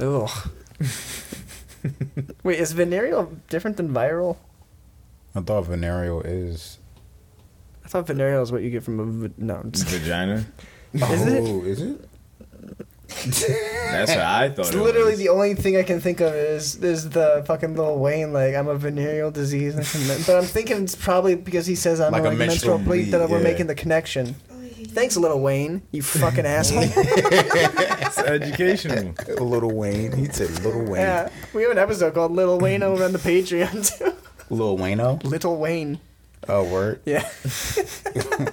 Ugh. 0.00 0.30
Wait, 2.42 2.58
is 2.58 2.72
venereal 2.72 3.32
different 3.48 3.76
than 3.76 3.90
viral? 3.90 4.36
I 5.34 5.40
thought 5.40 5.66
venereal 5.66 6.22
is. 6.22 6.78
I 7.88 7.90
thought 7.90 8.06
venereal 8.06 8.42
is 8.42 8.52
what 8.52 8.60
you 8.60 8.68
get 8.68 8.82
from 8.84 9.00
a 9.00 9.04
v- 9.06 9.34
no. 9.38 9.62
Vagina. 9.64 10.44
Is 10.92 11.26
it? 11.26 11.42
oh, 11.42 11.62
is 11.64 11.80
it? 11.80 12.08
That's 13.08 14.10
what 14.10 14.18
I 14.20 14.50
thought. 14.50 14.66
It's 14.66 14.74
it 14.74 14.80
literally 14.82 15.12
was. 15.12 15.18
the 15.18 15.30
only 15.30 15.54
thing 15.54 15.78
I 15.78 15.82
can 15.82 15.98
think 16.00 16.20
of 16.20 16.34
is 16.34 16.76
is 16.82 17.08
the 17.10 17.42
fucking 17.46 17.76
little 17.76 17.98
Wayne 17.98 18.32
like 18.34 18.54
I'm 18.54 18.68
a 18.68 18.74
venereal 18.74 19.30
disease, 19.30 19.74
but 20.26 20.36
I'm 20.36 20.44
thinking 20.44 20.82
it's 20.84 20.94
probably 20.94 21.34
because 21.34 21.66
he 21.66 21.74
says 21.74 21.98
I'm 22.00 22.12
Like 22.12 22.24
a, 22.24 22.28
a 22.28 22.28
like, 22.28 22.38
menstrual 22.38 22.76
menstrual 22.78 22.96
bleed 22.96 23.10
that 23.12 23.26
bleed, 23.26 23.30
we're 23.36 23.42
making 23.42 23.66
the 23.68 23.74
connection. 23.74 24.34
Thanks, 24.88 25.16
little 25.16 25.40
Wayne, 25.40 25.80
you 25.90 26.02
fucking 26.02 26.44
asshole. 26.46 26.82
It's 26.84 28.18
educational. 28.18 29.14
Little 29.44 29.74
Wayne. 29.74 30.12
He 30.12 30.26
said 30.26 30.50
Little 30.64 30.84
Wayne. 30.84 31.02
yeah, 31.02 31.28
we 31.54 31.62
have 31.62 31.70
an 31.70 31.78
episode 31.78 32.14
called 32.14 32.32
Little 32.32 32.58
Wayne 32.58 32.82
over 32.82 33.04
on 33.04 33.12
the 33.12 33.18
Patreon 33.18 33.98
too. 33.98 34.14
Lil 34.50 34.76
Wayno. 34.78 35.22
Little 35.24 35.56
Wayne, 35.58 36.00
Oh, 36.48 36.64
word. 36.64 37.00
yeah. 37.04 37.28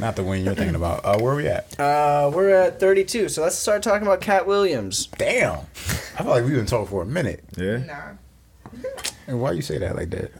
Not 0.00 0.16
the 0.16 0.24
Wayne 0.24 0.44
you're 0.44 0.54
thinking 0.54 0.74
about. 0.74 1.04
Uh, 1.04 1.18
where 1.20 1.32
are 1.34 1.36
we 1.36 1.46
at? 1.46 1.78
Uh, 1.78 2.30
we're 2.34 2.50
at 2.50 2.80
32, 2.80 3.28
so 3.28 3.42
let's 3.42 3.54
start 3.54 3.82
talking 3.82 4.06
about 4.06 4.20
Katt 4.20 4.44
Williams. 4.46 5.06
Damn. 5.18 5.58
I 5.60 6.22
feel 6.22 6.26
like 6.26 6.44
we've 6.44 6.54
been 6.56 6.66
talking 6.66 6.86
for 6.88 7.02
a 7.02 7.06
minute. 7.06 7.44
Yeah. 7.56 7.76
Nah. 7.78 8.80
And 9.26 9.40
why 9.40 9.52
you 9.52 9.62
say 9.62 9.78
that 9.78 9.96
like 9.96 10.10
that? 10.10 10.30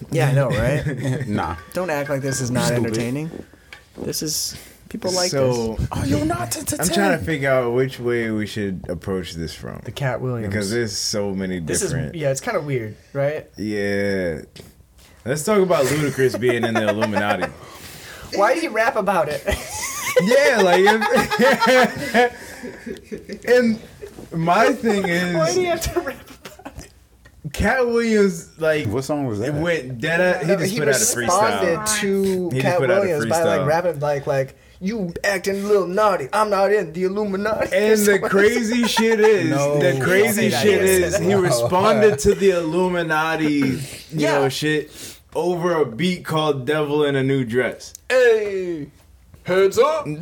Yeah, 0.10 0.28
I 0.28 0.32
know, 0.32 0.48
right? 0.48 1.28
nah. 1.28 1.56
Don't 1.74 1.90
act 1.90 2.08
like 2.08 2.22
this 2.22 2.40
is 2.40 2.50
not 2.50 2.64
Stupid. 2.68 2.86
entertaining. 2.86 3.44
This 3.98 4.22
is 4.22 4.56
people 4.88 5.12
like 5.12 5.30
so 5.30 5.74
this. 5.74 5.88
Oh, 5.92 6.04
you're 6.04 6.24
not 6.24 6.56
I'm 6.80 6.88
trying 6.88 7.18
to 7.18 7.22
figure 7.22 7.50
out 7.50 7.74
which 7.74 8.00
way 8.00 8.30
we 8.30 8.46
should 8.46 8.86
approach 8.88 9.34
this 9.34 9.54
from 9.54 9.82
The 9.84 9.92
Katt 9.92 10.22
Williams. 10.22 10.48
because 10.50 10.70
there's 10.70 10.96
so 10.96 11.34
many 11.34 11.58
this 11.60 11.80
different. 11.82 12.14
is 12.16 12.22
yeah, 12.22 12.30
it's 12.30 12.40
kind 12.40 12.56
of 12.56 12.64
weird, 12.64 12.96
right? 13.12 13.50
Yeah. 13.58 14.42
Let's 15.26 15.42
talk 15.44 15.58
about 15.58 15.86
Ludacris 15.86 16.38
being 16.40 16.62
in 16.64 16.74
the 16.74 16.88
Illuminati. 16.88 17.50
Why 18.36 18.54
do 18.54 18.60
you 18.60 18.70
rap 18.70 18.94
about 18.96 19.28
it? 19.28 19.42
Yeah, 20.22 20.60
like, 20.62 20.80
if, 20.82 22.32
and 23.48 23.78
my 24.32 24.72
thing 24.72 25.06
is. 25.08 25.34
Why 25.34 25.52
do 25.52 25.60
you 25.62 25.72
is, 25.72 25.84
have 25.86 25.94
to 25.94 26.00
rap? 26.00 26.16
Katt 27.52 27.86
Williams 27.86 28.58
like 28.58 28.86
What 28.88 29.04
song 29.04 29.26
was 29.26 29.40
it 29.40 29.52
that? 29.52 29.60
went 29.62 30.00
dead. 30.00 30.20
At, 30.20 30.42
he 30.42 30.48
No, 30.48 30.56
just 30.58 30.72
he 30.72 30.78
put 30.78 30.88
out 30.88 30.94
a 30.94 30.98
responded 30.98 31.78
freestyle. 31.78 32.00
to 32.00 32.22
He 32.50 32.60
just 32.60 32.62
Katt 32.62 32.78
put 32.78 32.90
out 32.90 32.96
a 32.98 33.00
Williams 33.00 33.26
by 33.28 33.42
like 33.42 33.66
rapping 33.66 34.00
like 34.00 34.26
like 34.26 34.56
you 34.80 35.12
acting 35.24 35.60
a 35.60 35.66
little 35.66 35.86
naughty. 35.86 36.28
I'm 36.32 36.50
not 36.50 36.72
in 36.72 36.92
the 36.92 37.04
Illuminati. 37.04 37.74
And 37.74 37.98
the 38.06 38.18
crazy 38.28 38.84
shit 38.84 39.20
is, 39.20 39.50
No. 39.50 39.78
the 39.78 39.98
crazy 40.04 40.50
shit 40.50 40.80
Don't 40.80 40.88
is, 40.88 41.18
he 41.18 41.34
responded 41.34 42.18
to 42.20 42.34
the 42.34 42.50
Illuminati, 42.50 43.50
you 43.52 43.80
Yeah. 44.10 44.38
know, 44.40 44.48
shit 44.48 44.90
over 45.36 45.74
a 45.80 45.84
beat 45.86 46.24
called 46.24 46.66
"Devil 46.66 47.04
in 47.04 47.14
a 47.14 47.22
New 47.22 47.44
Dress." 47.44 47.92
hey, 48.08 48.88
heads 49.44 49.78
up. 49.78 50.06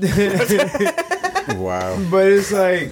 Wow. 1.56 2.02
But 2.10 2.26
it's 2.28 2.50
like 2.50 2.90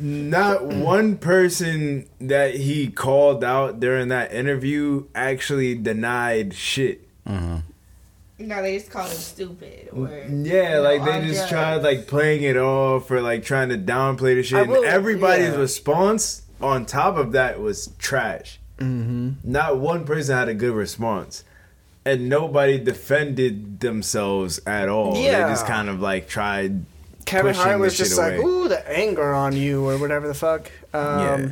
not 0.00 0.64
one 0.66 1.16
person 1.18 2.08
that 2.20 2.54
he 2.56 2.88
called 2.88 3.44
out 3.44 3.78
during 3.78 4.08
that 4.08 4.32
interview 4.32 5.04
actually 5.14 5.76
denied 5.76 6.52
shit. 6.54 7.08
No, 7.24 7.62
they 8.60 8.76
just 8.76 8.90
call 8.90 9.06
him 9.06 9.16
stupid 9.16 9.90
or 9.92 10.08
Yeah, 10.28 10.78
like 10.80 11.04
they 11.04 11.28
just 11.28 11.48
drugs. 11.48 11.50
tried 11.50 11.76
like 11.84 12.08
playing 12.08 12.42
it 12.42 12.56
off 12.56 13.08
or 13.08 13.20
like 13.20 13.44
trying 13.44 13.68
to 13.68 13.78
downplay 13.78 14.34
the 14.34 14.40
I 14.40 14.42
shit. 14.42 14.68
And 14.68 14.84
everybody's 14.84 15.50
yeah. 15.52 15.56
response 15.60 16.42
on 16.60 16.86
top 16.86 17.16
of 17.16 17.30
that 17.32 17.60
was 17.60 17.90
trash. 17.98 18.58
Mm-hmm. 18.78 19.32
Not 19.44 19.78
one 19.78 20.04
person 20.04 20.36
had 20.36 20.48
a 20.48 20.54
good 20.54 20.74
response. 20.74 21.44
And 22.04 22.28
nobody 22.28 22.78
defended 22.78 23.78
themselves 23.80 24.60
at 24.66 24.88
all. 24.88 25.16
Yeah. 25.16 25.46
They 25.46 25.52
just 25.52 25.66
kind 25.66 25.88
of 25.88 26.00
like 26.00 26.28
tried 26.28 26.84
Kevin 27.26 27.54
Hart 27.54 27.78
was 27.78 27.96
just 27.96 28.10
shit 28.12 28.18
like, 28.18 28.40
ooh, 28.40 28.66
the 28.68 28.88
anger 28.90 29.32
on 29.32 29.54
you 29.54 29.88
or 29.88 29.96
whatever 29.98 30.26
the 30.26 30.34
fuck. 30.34 30.70
Um, 30.92 31.20
Yeah. 31.20 31.48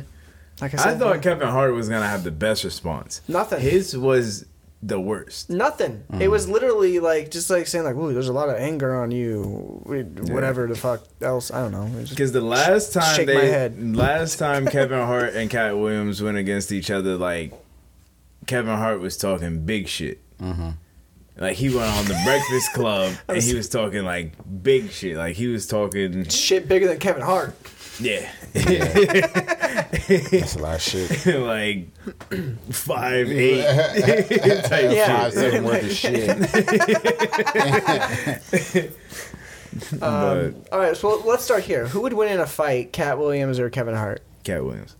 Like 0.59 0.73
I 0.75 0.77
said, 0.77 0.95
I 0.95 0.97
thought 0.99 1.21
Kevin 1.21 1.47
Hart 1.47 1.73
was 1.73 1.89
gonna 1.89 2.07
have 2.07 2.23
the 2.23 2.31
best 2.31 2.63
response. 2.63 3.21
Nothing. 3.27 3.61
His 3.61 3.97
was 3.97 4.45
the 4.83 4.99
worst. 4.99 5.49
Nothing. 5.49 6.03
It 6.19 6.27
was 6.27 6.47
literally 6.49 6.99
like 6.99 7.31
just 7.31 7.49
like 7.49 7.65
saying 7.67 7.85
like, 7.85 7.95
"Ooh, 7.95 8.13
there's 8.13 8.27
a 8.27 8.33
lot 8.33 8.49
of 8.49 8.57
anger 8.57 8.93
on 9.01 9.09
you." 9.11 9.81
Whatever 9.85 10.67
the 10.67 10.75
fuck 10.75 11.03
else, 11.21 11.49
I 11.51 11.61
don't 11.61 11.71
know. 11.71 11.83
It 11.85 11.91
was 11.91 11.99
just- 12.01 12.09
Because 12.11 12.31
the 12.31 12.41
last 12.41 12.93
time 12.93 13.25
they, 13.25 13.49
head. 13.49 13.95
last 13.95 14.37
time 14.37 14.67
Kevin 14.67 14.99
Hart 14.99 15.33
and 15.33 15.49
Katt 15.49 15.77
Williams 15.77 16.21
went 16.21 16.37
against 16.37 16.71
each 16.71 16.91
other, 16.91 17.15
like 17.15 17.53
Kevin 18.47 18.77
Hart 18.77 18.99
was 18.99 19.17
talking 19.17 19.65
big 19.65 19.87
shit. 19.87 20.19
Like 21.37 21.55
he 21.55 21.69
went 21.69 21.89
on 21.89 22.05
the 22.05 22.19
Breakfast 22.25 22.73
Club 22.73 23.13
and 23.29 23.41
he 23.41 23.53
was 23.55 23.69
talking 23.69 24.03
like 24.03 24.33
big 24.63 24.91
shit. 24.91 25.15
Like 25.17 25.35
he 25.35 25.47
was 25.47 25.65
talking, 25.67 26.25
shit 26.27 26.67
bigger 26.67 26.87
than 26.87 26.99
Kevin 26.99 27.21
Hart. 27.23 27.55
yeah. 27.99 28.29
That's 28.53 30.55
a 30.55 30.59
lot 30.59 30.75
of 30.75 30.81
shit. 30.81 31.25
like 31.39 31.87
five 32.71 33.29
eight 33.45 33.63
type 34.65 34.91
Yeah. 34.93 35.21
Five 35.21 35.33
seven 35.33 35.63
worth 35.63 35.83
of 35.83 35.91
shit. 35.91 36.29
Um, 40.01 40.55
all 40.71 40.79
right, 40.79 40.97
so 40.97 41.21
let's 41.25 41.43
start 41.45 41.63
here. 41.63 41.87
Who 41.87 42.01
would 42.01 42.11
win 42.13 42.29
in 42.31 42.39
a 42.41 42.45
fight, 42.45 42.91
Katt 42.91 43.17
Williams 43.17 43.57
or 43.57 43.69
Kevin 43.69 43.95
Hart? 43.95 44.21
Katt 44.43 44.63
Williams. 44.65 44.97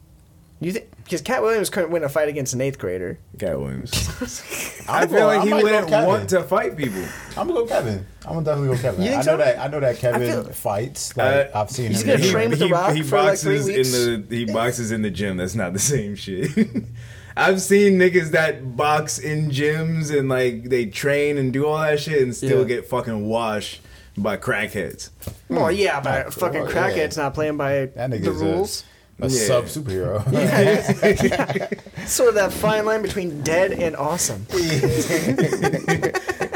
You 0.62 0.72
think 0.72 0.90
because 1.04 1.22
Katt 1.22 1.42
Williams 1.42 1.70
couldn't 1.72 1.90
win 1.92 2.04
a 2.04 2.10
fight 2.10 2.30
against 2.30 2.54
an 2.54 2.62
eighth 2.62 2.78
grader? 2.78 3.18
Katt 3.40 3.60
Williams. 3.60 3.92
I'm 4.88 5.10
feel 5.10 5.26
like 5.26 5.42
I 5.42 5.44
he 5.44 5.50
might 5.50 5.60
go 5.62 5.64
wouldn't 5.66 5.88
Kevin. 5.90 6.08
want 6.08 6.30
to 6.30 6.44
fight 6.44 6.78
people. 6.78 7.02
I'm 7.36 7.48
gonna 7.48 7.54
go 7.62 7.66
Kevin. 7.66 8.06
I'm 8.26 8.34
gonna 8.36 8.46
definitely 8.46 8.76
go 8.78 8.82
Kevin. 8.82 9.02
You 9.02 9.10
think 9.10 9.24
I 9.24 9.26
know 9.26 9.32
so? 9.34 9.38
that. 9.38 9.60
I 9.60 9.68
know 9.68 9.80
that 9.80 9.98
Kevin 9.98 10.22
feel- 10.22 10.44
fights. 10.54 11.18
Like 11.18 11.50
Uh, 11.54 11.60
I've 11.60 11.72
seen 11.72 11.88
he's 11.90 12.02
him. 12.04 12.08
gonna 12.08 12.16
in 12.20 12.22
the 12.22 12.30
train 12.32 12.50
with 12.52 12.60
The 12.60 12.68
Rock 12.70 12.94
he 12.94 13.02
for, 13.02 13.18
like, 13.24 13.40
three 13.40 13.58
boxes 13.58 13.76
weeks? 13.76 13.94
in 13.96 14.28
the 14.30 14.36
he 14.38 14.46
boxes 14.46 14.92
in 14.92 15.02
the 15.02 15.10
gym. 15.10 15.38
That's 15.38 15.56
not 15.56 15.74
the 15.74 15.80
same 15.94 16.16
shit. 16.16 16.52
I've 17.36 17.62
seen 17.62 17.94
niggas 17.98 18.32
that 18.32 18.76
box 18.78 19.18
in 19.18 19.50
gyms 19.50 20.16
and 20.16 20.30
like 20.30 20.66
they 20.70 20.86
train 20.86 21.38
and 21.40 21.52
do 21.52 21.66
all 21.66 21.80
that 21.82 22.00
shit 22.00 22.22
and 22.22 22.36
still 22.36 22.60
Yeah. 22.62 22.68
get 22.68 22.88
fucking 22.88 23.26
washed 23.28 23.82
by 24.18 24.38
crackheads. 24.38 25.10
Well, 25.50 25.72
yeah, 25.72 26.02
but 26.02 26.26
Not- 26.26 26.34
fucking 26.36 26.62
well, 26.64 26.72
yeah. 26.72 26.92
crackhead's 26.92 27.18
not 27.18 27.34
playing 27.34 27.58
by 27.58 27.88
That 27.88 28.12
the 28.12 28.20
nigga's 28.20 28.42
rules. 28.44 28.84
A, 29.22 29.26
a 29.26 29.30
Yeah. 29.30 29.46
sub 29.48 29.66
superhero. 29.66 30.22
Sort 32.08 32.30
of 32.30 32.36
that 32.36 32.52
fine 32.52 32.86
line 32.86 33.02
between 33.02 33.42
dead 33.42 33.72
and 33.74 33.96
awesome. 33.96 34.46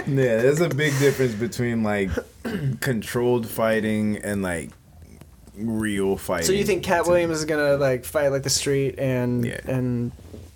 Yeah, 0.08 0.38
there's 0.38 0.62
a 0.62 0.70
big 0.70 0.98
difference 1.00 1.34
between 1.34 1.82
like 1.84 2.12
controlled 2.80 3.48
fighting 3.50 4.18
and 4.18 4.44
like 4.44 4.70
real 5.58 6.16
fighting. 6.16 6.46
So 6.46 6.54
you 6.54 6.64
think 6.64 6.84
Katt 6.84 7.08
Williams 7.08 7.40
is 7.40 7.46
gonna 7.46 7.76
like 7.78 8.06
fight 8.06 8.28
like 8.28 8.44
the 8.44 8.50
street 8.52 9.00
and 9.00 9.44
Yeah. 9.44 9.60
and 9.66 10.12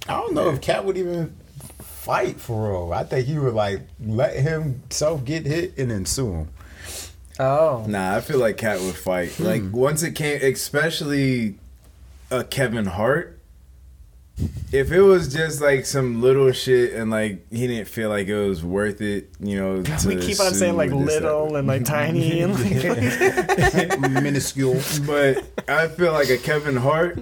I 0.07 0.13
don't 0.13 0.33
know 0.35 0.49
if 0.51 0.61
Katt 0.61 0.85
would 0.85 0.97
even 0.97 1.35
fight 1.81 2.39
for 2.39 2.69
real. 2.69 2.93
I 2.93 3.03
think 3.03 3.25
he 3.27 3.39
would 3.39 3.55
like 3.55 3.81
let 3.99 4.35
himself 4.35 5.25
get 5.25 5.47
hit 5.47 5.75
and 5.79 5.89
then 5.89 6.05
sue 6.05 6.31
him. 6.31 6.49
oh 7.39 7.85
Nah, 7.87 8.17
I 8.17 8.21
feel 8.21 8.37
like 8.37 8.57
Katt 8.57 8.79
would 8.81 8.95
fight. 8.95 9.31
Hmm. 9.31 9.43
Like 9.45 9.63
once 9.71 10.03
it 10.03 10.13
came, 10.13 10.39
especially 10.43 11.55
a 12.31 12.43
Kevin 12.43 12.85
Hart. 12.85 13.35
If 14.71 14.91
it 14.93 15.01
was 15.01 15.33
just 15.33 15.59
like 15.59 15.85
some 15.85 16.21
little 16.21 16.49
shit 16.53 16.93
and 16.93 17.11
like 17.11 17.45
he 17.51 17.67
didn't 17.67 17.89
feel 17.89 18.07
like 18.07 18.27
it 18.27 18.47
was 18.47 18.63
worth 18.63 19.01
it, 19.01 19.29
you 19.41 19.57
know. 19.59 19.83
To 19.83 20.07
we 20.07 20.15
keep 20.15 20.39
on 20.39 20.53
saying 20.53 20.77
like 20.77 20.91
and 20.91 21.05
this, 21.05 21.15
little 21.15 21.57
and 21.57 21.67
like 21.67 21.83
tiny 21.83 22.39
and 22.43 22.53
like 22.57 23.99
Minuscule. 23.99 24.79
But 25.05 25.43
I 25.67 25.89
feel 25.89 26.13
like 26.13 26.29
a 26.29 26.37
Kevin 26.37 26.77
Hart. 26.77 27.17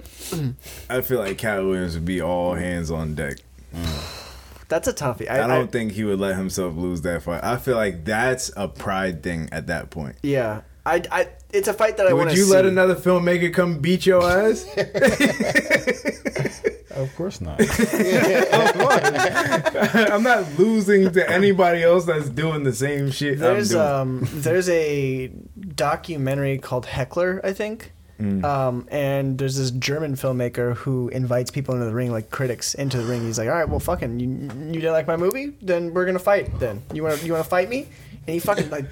I 0.88 1.00
feel 1.00 1.18
like 1.18 1.38
Katt 1.38 1.64
Williams 1.64 1.94
would 1.94 2.04
be 2.04 2.20
all 2.22 2.54
hands 2.54 2.88
on 2.92 3.16
deck. 3.16 3.38
that's 4.68 4.86
a 4.86 4.92
toughie. 4.92 5.28
I, 5.28 5.42
I, 5.42 5.46
don't 5.48 5.50
I- 5.50 5.66
think 5.66 5.92
he 5.92 6.04
would 6.04 6.20
let 6.20 6.36
himself 6.36 6.76
lose 6.76 7.00
that 7.02 7.22
fight. 7.24 7.42
I 7.42 7.56
feel 7.56 7.74
like 7.76 8.04
that's 8.04 8.52
a 8.56 8.68
pride 8.68 9.24
thing 9.24 9.48
at 9.50 9.66
that 9.66 9.90
point. 9.90 10.16
yeah. 10.22 10.60
I, 10.94 11.02
I 11.10 11.28
it's 11.52 11.68
a 11.68 11.72
fight 11.72 11.96
that 11.98 12.06
I 12.06 12.12
want 12.12 12.26
Would 12.26 12.34
to 12.34 12.38
you 12.40 12.44
see. 12.46 12.52
let 12.52 12.64
another 12.66 12.94
filmmaker 12.94 13.52
come 13.52 13.78
beat 13.78 14.06
your 14.06 14.22
ass? 14.22 14.66
Of 16.98 17.14
course 17.14 17.40
not. 17.40 17.60
I'm 20.10 20.24
not 20.24 20.58
losing 20.58 21.12
to 21.12 21.30
anybody 21.30 21.84
else 21.84 22.06
that's 22.06 22.28
doing 22.28 22.64
the 22.64 22.72
same 22.72 23.12
shit 23.12 23.38
There's 23.38 23.72
I'm 23.72 24.18
doing. 24.18 24.24
um 24.24 24.28
there's 24.42 24.68
a 24.68 25.30
documentary 25.76 26.58
called 26.58 26.86
Heckler, 26.86 27.40
I 27.44 27.52
think. 27.52 27.92
Mm. 28.20 28.42
Um, 28.42 28.88
and 28.90 29.38
there's 29.38 29.56
this 29.56 29.70
German 29.70 30.16
filmmaker 30.16 30.74
who 30.74 31.06
invites 31.10 31.52
people 31.52 31.74
into 31.74 31.86
the 31.86 31.94
ring, 31.94 32.10
like 32.10 32.30
critics, 32.30 32.74
into 32.74 32.98
the 32.98 33.04
ring. 33.04 33.22
He's 33.24 33.38
like, 33.38 33.46
"All 33.48 33.54
right, 33.54 33.68
well, 33.68 33.78
fucking, 33.78 34.18
you, 34.18 34.26
you 34.26 34.80
didn't 34.80 34.90
like 34.90 35.06
my 35.06 35.16
movie? 35.16 35.52
Then 35.62 35.94
we're 35.94 36.04
gonna 36.04 36.18
fight. 36.18 36.58
Then 36.58 36.82
you 36.92 37.04
want 37.04 37.22
you 37.22 37.32
want 37.32 37.44
to 37.44 37.48
fight 37.48 37.68
me?" 37.68 37.86
And 38.26 38.34
he 38.34 38.40
fucking 38.40 38.70
like 38.70 38.86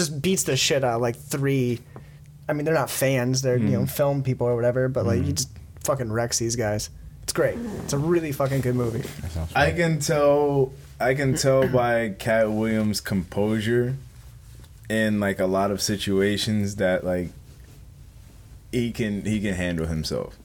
just 0.00 0.20
beats 0.22 0.42
the 0.44 0.56
shit 0.56 0.82
out 0.84 0.96
of 0.96 1.00
like 1.02 1.16
three. 1.16 1.80
I 2.48 2.52
mean, 2.52 2.64
they're 2.64 2.74
not 2.74 2.90
fans; 2.90 3.42
they're 3.42 3.56
you 3.58 3.68
know 3.70 3.82
Mm. 3.82 3.90
film 3.90 4.22
people 4.22 4.46
or 4.46 4.56
whatever. 4.56 4.88
But 4.88 5.06
like, 5.06 5.22
he 5.22 5.32
just 5.32 5.50
fucking 5.84 6.10
wrecks 6.12 6.38
these 6.38 6.56
guys. 6.56 6.90
It's 7.22 7.32
great. 7.32 7.56
It's 7.84 7.92
a 7.92 7.98
really 7.98 8.32
fucking 8.32 8.60
good 8.62 8.74
movie. 8.74 9.08
I 9.54 9.70
can 9.70 10.00
tell. 10.00 10.72
I 10.98 11.14
can 11.14 11.34
tell 11.34 11.68
by 11.68 12.10
Katt 12.18 12.50
Williams' 12.50 13.00
composure 13.00 13.94
in 14.88 15.20
like 15.20 15.38
a 15.38 15.46
lot 15.46 15.70
of 15.70 15.80
situations 15.80 16.76
that 16.76 17.04
like 17.04 17.28
he 18.72 18.92
can 18.92 19.24
he 19.24 19.40
can 19.40 19.54
handle 19.54 19.86
himself. 19.86 20.36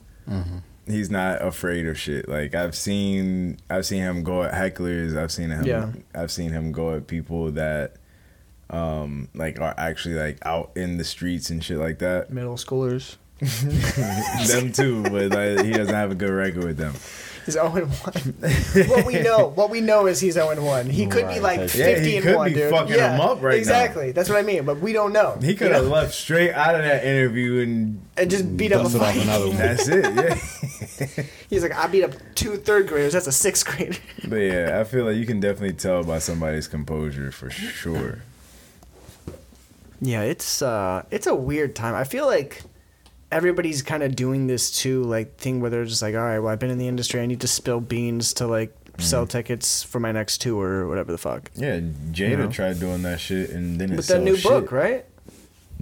He's 0.87 1.09
not 1.09 1.41
afraid 1.41 1.87
of 1.87 1.97
shit. 1.97 2.29
Like 2.29 2.53
I've 2.53 2.75
seen 2.75 3.57
I've 3.69 3.85
seen 3.87 4.01
him 4.01 4.23
go 4.23 4.43
at 4.43 4.53
hecklers. 4.53 5.17
I've 5.17 5.31
seen 5.31 5.49
him. 5.49 5.65
Yeah. 5.65 5.89
I've 6.13 6.31
seen 6.31 6.51
him 6.51 6.71
go 6.71 6.95
at 6.95 7.07
people 7.07 7.51
that 7.51 7.95
um 8.69 9.27
like 9.35 9.59
are 9.59 9.73
actually 9.77 10.15
like 10.15 10.37
out 10.45 10.71
in 10.75 10.97
the 10.97 11.03
streets 11.03 11.49
and 11.49 11.63
shit 11.63 11.77
like 11.77 11.99
that. 11.99 12.31
Middle 12.31 12.55
schoolers. 12.55 13.17
them 14.47 14.71
too, 14.71 15.03
but 15.03 15.29
like, 15.31 15.65
he 15.65 15.71
doesn't 15.73 15.93
have 15.93 16.09
a 16.11 16.15
good 16.15 16.29
record 16.31 16.63
with 16.63 16.77
them. 16.77 16.93
He's 17.45 17.53
0 17.55 17.69
1. 17.69 17.83
what 18.87 19.05
we 19.05 19.19
know, 19.21 19.47
what 19.53 19.69
we 19.69 19.81
know 19.81 20.07
is 20.07 20.19
he's 20.19 20.33
0 20.35 20.59
1. 20.63 20.89
He 20.89 21.05
could 21.05 21.27
be 21.27 21.39
Right. 21.39 21.59
like 21.59 21.59
Yeah, 21.59 21.85
50 21.95 22.09
he 22.09 22.15
and 22.17 22.25
could 22.25 22.35
1, 22.37 22.47
be 22.49 22.53
dude. 22.55 22.71
fucking 22.71 22.95
yeah, 22.95 23.13
him 23.15 23.21
up 23.21 23.41
right 23.43 23.51
now. 23.51 23.57
Exactly. 23.57 24.11
That's 24.13 24.29
what 24.29 24.37
I 24.39 24.41
mean, 24.41 24.63
but 24.65 24.79
we 24.79 24.93
don't 24.93 25.11
know. 25.13 25.37
He 25.41 25.53
could 25.53 25.67
You 25.67 25.73
have 25.73 25.83
know? 25.83 25.91
left 25.91 26.13
straight 26.15 26.53
out 26.53 26.75
of 26.75 26.81
that 26.83 27.03
interview 27.03 27.61
and 27.61 28.01
and 28.17 28.31
just 28.31 28.55
beat 28.57 28.71
up 28.71 28.79
a 28.79 28.83
Busted 28.83 29.01
off 29.01 29.13
fight. 29.13 29.23
another 29.23 29.47
one. 29.49 29.57
that's 29.57 29.87
it. 29.89 30.15
Yeah. 30.15 31.23
He's 31.49 31.61
like, 31.61 31.75
I 31.75 31.87
beat 31.87 32.03
up 32.03 32.13
two 32.35 32.55
third 32.55 32.87
graders. 32.87 33.13
That's 33.13 33.27
a 33.27 33.31
sixth 33.33 33.67
grader. 33.67 33.97
But 34.27 34.37
yeah, 34.37 34.79
I 34.79 34.85
feel 34.85 35.05
like 35.05 35.17
you 35.17 35.25
can 35.25 35.39
definitely 35.41 35.73
tell 35.75 36.03
by 36.03 36.19
somebody's 36.19 36.67
composure 36.69 37.31
for 37.33 37.49
sure. 37.51 38.19
Yeah, 40.01 40.21
it's 40.21 40.61
uh, 40.61 41.03
it's 41.11 41.27
a 41.27 41.35
weird 41.35 41.75
time. 41.75 41.95
I 41.95 42.03
feel 42.03 42.25
like 42.25 42.61
everybody's 43.31 43.81
kind 43.81 44.03
of 44.03 44.15
doing 44.15 44.47
this 44.47 44.71
too, 44.71 45.03
like 45.03 45.37
thing 45.37 45.59
where 45.61 45.69
they're 45.69 45.85
just 45.85 46.01
like, 46.01 46.15
all 46.15 46.21
right, 46.21 46.39
well, 46.39 46.51
I've 46.51 46.59
been 46.59 46.69
in 46.69 46.77
the 46.77 46.87
industry. 46.87 47.21
I 47.21 47.25
need 47.25 47.41
to 47.41 47.47
spill 47.47 47.79
beans 47.79 48.33
to 48.35 48.47
like 48.47 48.75
sell 48.97 49.25
tickets 49.27 49.83
for 49.83 49.99
my 49.99 50.11
next 50.11 50.41
tour 50.41 50.81
or 50.83 50.87
whatever 50.87 51.11
the 51.11 51.17
fuck. 51.17 51.51
Yeah, 51.55 51.79
Jada 51.79 52.29
You 52.29 52.37
know? 52.37 52.49
tried 52.51 52.79
doing 52.79 53.01
that 53.03 53.19
shit 53.19 53.49
and 53.49 53.77
didn't 53.77 53.97
With 53.97 54.05
sell 54.05 54.19
that 54.19 54.23
new 54.23 54.37
shit. 54.37 54.49
book, 54.51 54.71
right? 54.71 55.05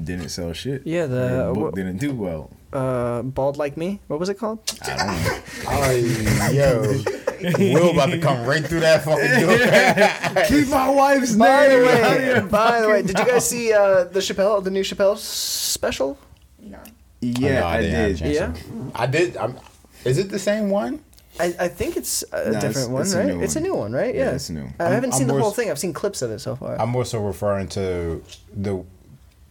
Didn't 0.03 0.30
sell 0.30 0.51
shit. 0.53 0.82
Yeah, 0.86 1.05
the- 1.05 1.28
Her 1.30 1.53
book 1.53 1.74
wh- 1.74 1.76
didn't 1.76 1.97
do 1.97 2.14
well. 2.16 2.49
Uh, 2.72 3.22
bald 3.22 3.57
like 3.57 3.78
me. 3.78 3.99
What 4.07 4.20
was 4.20 4.30
it 4.30 4.39
called? 4.39 4.59
I 4.82 4.88
don't 4.88 4.97
know. 5.07 6.41
Oh, 6.41 6.49
yo. 6.51 7.22
Will 7.74 7.91
about 7.91 8.12
to 8.12 8.20
come 8.20 8.46
right 8.46 8.66
through 8.66 8.80
that 8.82 9.04
fucking 9.04 9.39
door. 9.41 10.46
Keep 10.48 10.70
my 10.70 10.89
wife's 10.89 11.36
By 11.36 11.68
the 11.68 11.76
name 11.78 11.88
out 11.88 12.38
of 12.38 12.44
way, 12.44 12.50
by 12.52 12.82
the 12.82 12.89
way, 12.89 13.02
did 13.02 13.18
you 13.20 13.26
guys 13.26 13.48
see 13.50 13.74
uh, 13.74 14.06
the 14.06 14.20
Chappelle, 14.20 14.64
the 14.64 14.72
new 14.72 14.82
Chappelle 14.84 15.18
special? 15.18 16.18
No. 16.60 16.80
Yeah, 17.22 17.60
No, 17.62 17.68
I 17.68 17.82
didn't 17.82 17.96
have 17.96 18.10
a 18.10 18.14
did. 18.14 18.36
Yeah? 18.36 18.54
I 18.96 19.06
did. 19.08 19.38
I'm, 19.38 19.58
is 20.06 20.18
it 20.18 20.30
the 20.30 20.39
same 20.39 20.70
one? 20.70 21.02
I, 21.39 21.56
I 21.60 21.68
think 21.68 21.98
it's 21.98 22.24
a 22.32 22.36
No, 22.36 22.41
it's- 22.50 22.62
different 22.64 22.91
one, 22.91 23.02
it's 23.02 23.16
right? 23.16 23.26
new 23.26 23.41
It's 23.41 23.56
a 23.56 23.60
one. 23.60 23.64
new 23.70 23.76
one, 23.76 23.91
right? 23.94 24.14
Yeah, 24.14 24.26
Yeah, 24.26 24.32
it's 24.32 24.50
new. 24.50 24.70
I 24.80 24.84
I'm- 24.84 24.91
haven't 24.94 25.14
I'm 25.14 25.18
seen 25.20 25.28
the 25.28 25.34
whole 25.34 25.50
s- 25.50 25.56
thing. 25.56 25.72
I've 25.72 25.80
seen 25.80 25.94
clips 25.94 26.22
of 26.22 26.32
it 26.32 26.39
so 26.39 26.56
far. 26.56 26.80
I'm 26.80 26.96
also 26.96 27.20
referring 27.22 27.68
to 27.70 28.24
the 28.56 28.84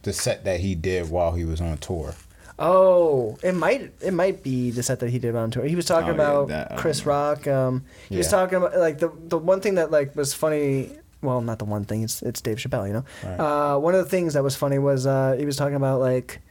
the 0.03 0.11
set 0.13 0.43
that 0.43 0.59
he 0.59 0.75
did 0.75 1.09
while 1.09 1.31
he 1.31 1.45
was 1.45 1.61
on 1.61 1.77
tour. 1.77 2.13
Oh, 2.59 3.37
it 3.43 3.53
might 3.53 3.91
it 4.01 4.13
might 4.13 4.43
be 4.43 4.71
the 4.71 4.83
set 4.83 4.99
that 4.99 5.09
he 5.09 5.19
did 5.19 5.35
on 5.35 5.49
tour. 5.51 5.65
He 5.65 5.75
was 5.75 5.85
talking 5.85 6.09
Oh, 6.09 6.13
yeah, 6.15 6.21
about 6.31 6.47
that, 6.49 6.77
Chris 6.77 7.03
know. 7.05 7.11
Rock. 7.11 7.47
Um, 7.47 7.83
he 8.09 8.17
was 8.17 8.27
talking 8.29 8.57
about 8.57 8.77
like 8.77 8.99
the 8.99 9.11
the 9.27 9.37
one 9.37 9.59
thing 9.61 9.75
that 9.75 9.89
like 9.91 10.15
was 10.15 10.33
funny. 10.33 10.91
Well, 11.21 11.41
not 11.41 11.57
the 11.59 11.65
one 11.65 11.85
thing. 11.85 12.03
It's 12.03 12.21
it's 12.21 12.41
Dave 12.41 12.57
Chappelle. 12.57 12.87
You 12.87 12.93
know, 12.93 13.05
Right. 13.23 13.39
uh, 13.39 13.77
one 13.79 13.95
of 13.95 14.03
the 14.03 14.09
things 14.09 14.33
that 14.35 14.43
was 14.43 14.55
funny 14.55 14.77
was 14.77 15.05
uh, 15.07 15.35
he 15.37 15.45
was 15.45 15.55
talking 15.57 15.75
about 15.75 15.99
like. 15.99 16.41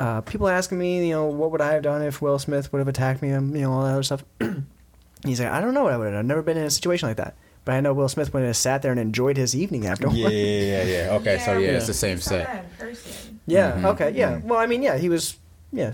Uh, 0.00 0.20
people 0.20 0.48
asking 0.48 0.78
me, 0.78 1.06
you 1.06 1.14
know, 1.14 1.26
what 1.26 1.52
would 1.52 1.60
I 1.60 1.74
have 1.74 1.82
done 1.84 2.02
if 2.02 2.20
Will 2.20 2.36
Smith 2.36 2.72
would 2.72 2.80
have 2.80 2.88
attacked 2.88 3.22
me, 3.22 3.30
and 3.30 3.54
you 3.54 3.62
know, 3.62 3.72
all 3.72 3.84
that 3.84 3.92
other 3.92 4.02
stuff. 4.02 4.24
He's 5.24 5.38
like, 5.40 5.50
I 5.50 5.60
don't 5.60 5.74
know 5.74 5.84
what 5.84 5.92
I 5.92 5.96
would 5.96 6.04
have 6.06 6.14
done. 6.14 6.18
I've 6.20 6.26
never 6.26 6.42
been 6.42 6.56
in 6.56 6.64
a 6.64 6.70
situation 6.70 7.06
like 7.06 7.18
that. 7.18 7.36
But 7.64 7.74
I 7.74 7.80
know 7.80 7.92
Will 7.92 8.08
Smith 8.08 8.32
went 8.34 8.44
and 8.46 8.56
sat 8.56 8.82
there 8.82 8.90
and 8.90 9.00
enjoyed 9.00 9.36
his 9.36 9.54
evening 9.54 9.86
afterward. 9.86 10.16
Yeah, 10.16 10.28
yeah, 10.30 10.82
yeah, 10.82 10.82
yeah. 11.06 11.12
Okay, 11.20 11.38
so 11.38 11.58
yeah, 11.58 11.70
it's 11.70 11.86
the 11.86 11.94
same 11.94 12.18
Saw 12.18 12.38
that 12.38 12.46
set. 12.46 12.64
in 12.64 12.70
person. 12.88 13.40
Yeah. 13.46 13.72
Mhm, 13.72 13.84
Okay. 13.94 14.10
Yeah. 14.10 14.32
mhm. 14.38 14.44
Well, 14.44 14.58
I 14.58 14.66
mean, 14.66 14.82
yeah, 14.82 14.96
he 14.98 15.08
was. 15.08 15.36
Yeah. 15.72 15.92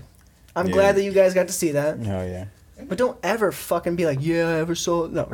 I'm 0.55 0.67
Yeah. 0.67 0.73
glad 0.73 0.95
that 0.95 1.03
you 1.03 1.11
guys 1.11 1.33
got 1.35 1.47
to 1.47 1.53
see 1.53 1.71
that. 1.73 1.97
Oh 1.99 2.25
yeah. 2.25 2.45
But 2.87 2.97
don't 2.97 3.17
ever 3.23 3.51
fucking 3.51 3.95
be 3.97 4.05
like, 4.05 4.19
yeah, 4.21 4.47
I 4.47 4.53
ever 4.59 4.73
saw. 4.73 5.05
No. 5.07 5.25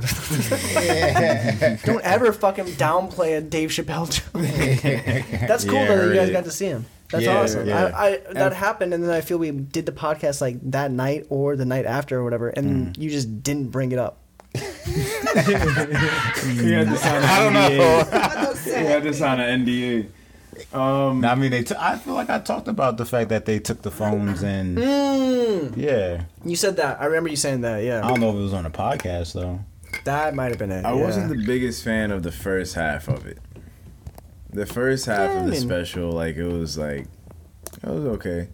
don't 1.86 2.01
ever 2.03 2.33
fucking 2.33 2.65
downplay 2.75 3.38
a 3.38 3.41
Dave 3.41 3.69
Chappelle 3.69 4.09
joke. 4.09 4.41
That's 5.47 5.63
cool 5.65 5.75
Yeah, 5.75 5.88
though 5.88 5.97
that 5.97 6.07
you 6.07 6.13
guys 6.15 6.27
right. 6.29 6.33
got 6.33 6.43
to 6.45 6.51
see 6.51 6.65
him. 6.67 6.86
That's 7.11 7.23
Yeah, 7.25 7.38
awesome. 7.41 7.67
yeah. 7.67 7.91
I, 7.95 8.07
I 8.07 8.33
that 8.33 8.53
happened, 8.53 8.93
and 8.93 9.03
then 9.03 9.11
I 9.11 9.21
feel 9.21 9.38
we 9.38 9.51
did 9.51 9.86
the 9.86 9.91
podcast 9.91 10.41
like 10.41 10.57
that 10.71 10.91
night 10.91 11.27
or 11.29 11.55
the 11.55 11.65
night 11.65 11.86
after 11.86 12.19
or 12.19 12.23
whatever, 12.23 12.49
and 12.49 12.97
you 12.97 13.09
just 13.09 13.43
didn't 13.43 13.67
bring 13.69 13.91
it 13.91 13.99
up. 13.99 14.17
He 15.35 16.71
had 16.71 16.87
to 16.87 16.97
sign 16.97 17.15
an 17.15 17.23
I 17.29 17.43
don't 17.43 17.53
NDA. 17.53 17.77
know. 17.77 17.97
What 17.97 18.11
those 18.47 18.63
He 18.65 18.71
had 18.71 19.03
to 19.03 19.13
said. 19.13 19.19
sign 19.19 19.39
an 19.39 19.65
NDA. 19.65 20.07
Um, 20.73 21.25
I 21.25 21.35
mean, 21.35 21.51
they. 21.51 21.63
T- 21.63 21.75
I 21.77 21.97
feel 21.97 22.13
like 22.13 22.29
I 22.29 22.39
talked 22.39 22.67
about 22.69 22.97
the 22.97 23.05
fact 23.05 23.29
that 23.29 23.45
they 23.45 23.59
took 23.59 23.81
the 23.81 23.91
phones 23.91 24.41
and 24.41 24.77
Mm, 24.77 25.75
yeah. 25.75 26.23
you 26.45 26.55
said 26.55 26.77
that. 26.77 27.01
I 27.01 27.05
remember 27.05 27.29
you 27.29 27.35
saying 27.35 27.61
that. 27.61 27.83
Yeah. 27.83 28.05
I 28.05 28.07
don't 28.09 28.21
know 28.21 28.29
if 28.29 28.35
it 28.35 28.39
was 28.41 28.53
on 28.53 28.65
a 28.65 28.69
podcast 28.71 29.33
though. 29.33 29.59
that 30.05 30.33
might 30.33 30.49
have 30.49 30.57
been 30.59 30.71
it. 30.71 30.85
I 30.85 30.93
yeah. 30.95 31.01
wasn't 31.03 31.29
the 31.29 31.43
biggest 31.45 31.83
fan 31.83 32.09
of 32.11 32.23
the 32.23 32.31
first 32.31 32.75
half 32.75 33.07
of 33.09 33.25
it. 33.25 33.37
The 34.51 34.65
first 34.65 35.05
half 35.07 35.29
Yeah, 35.31 35.39
of 35.39 35.45
the 35.45 35.51
mean- 35.51 35.59
special, 35.61 36.11
like 36.11 36.37
it 36.37 36.47
was 36.47 36.77
like 36.77 37.07
it 37.83 37.89
was 37.89 38.05
okay, 38.05 38.47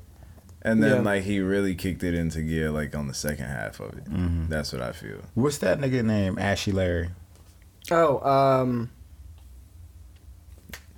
and 0.63 0.81
then 0.83 0.97
Yeah. 0.97 1.01
like 1.01 1.23
he 1.23 1.39
really 1.39 1.75
kicked 1.75 2.03
it 2.03 2.13
into 2.13 2.41
gear 2.41 2.69
like 2.71 2.95
on 2.95 3.07
the 3.07 3.13
second 3.13 3.45
half 3.45 3.79
of 3.79 3.93
it. 3.97 4.05
Mhm. 4.05 4.49
That's 4.49 4.71
what 4.73 4.81
I 4.81 4.91
feel. 4.91 5.21
What's 5.33 5.57
that 5.59 5.79
nigga 5.79 6.03
name? 6.05 6.37
Ashy 6.39 6.71
Larry. 6.71 7.09
Oh, 7.89 8.19
um, 8.27 8.89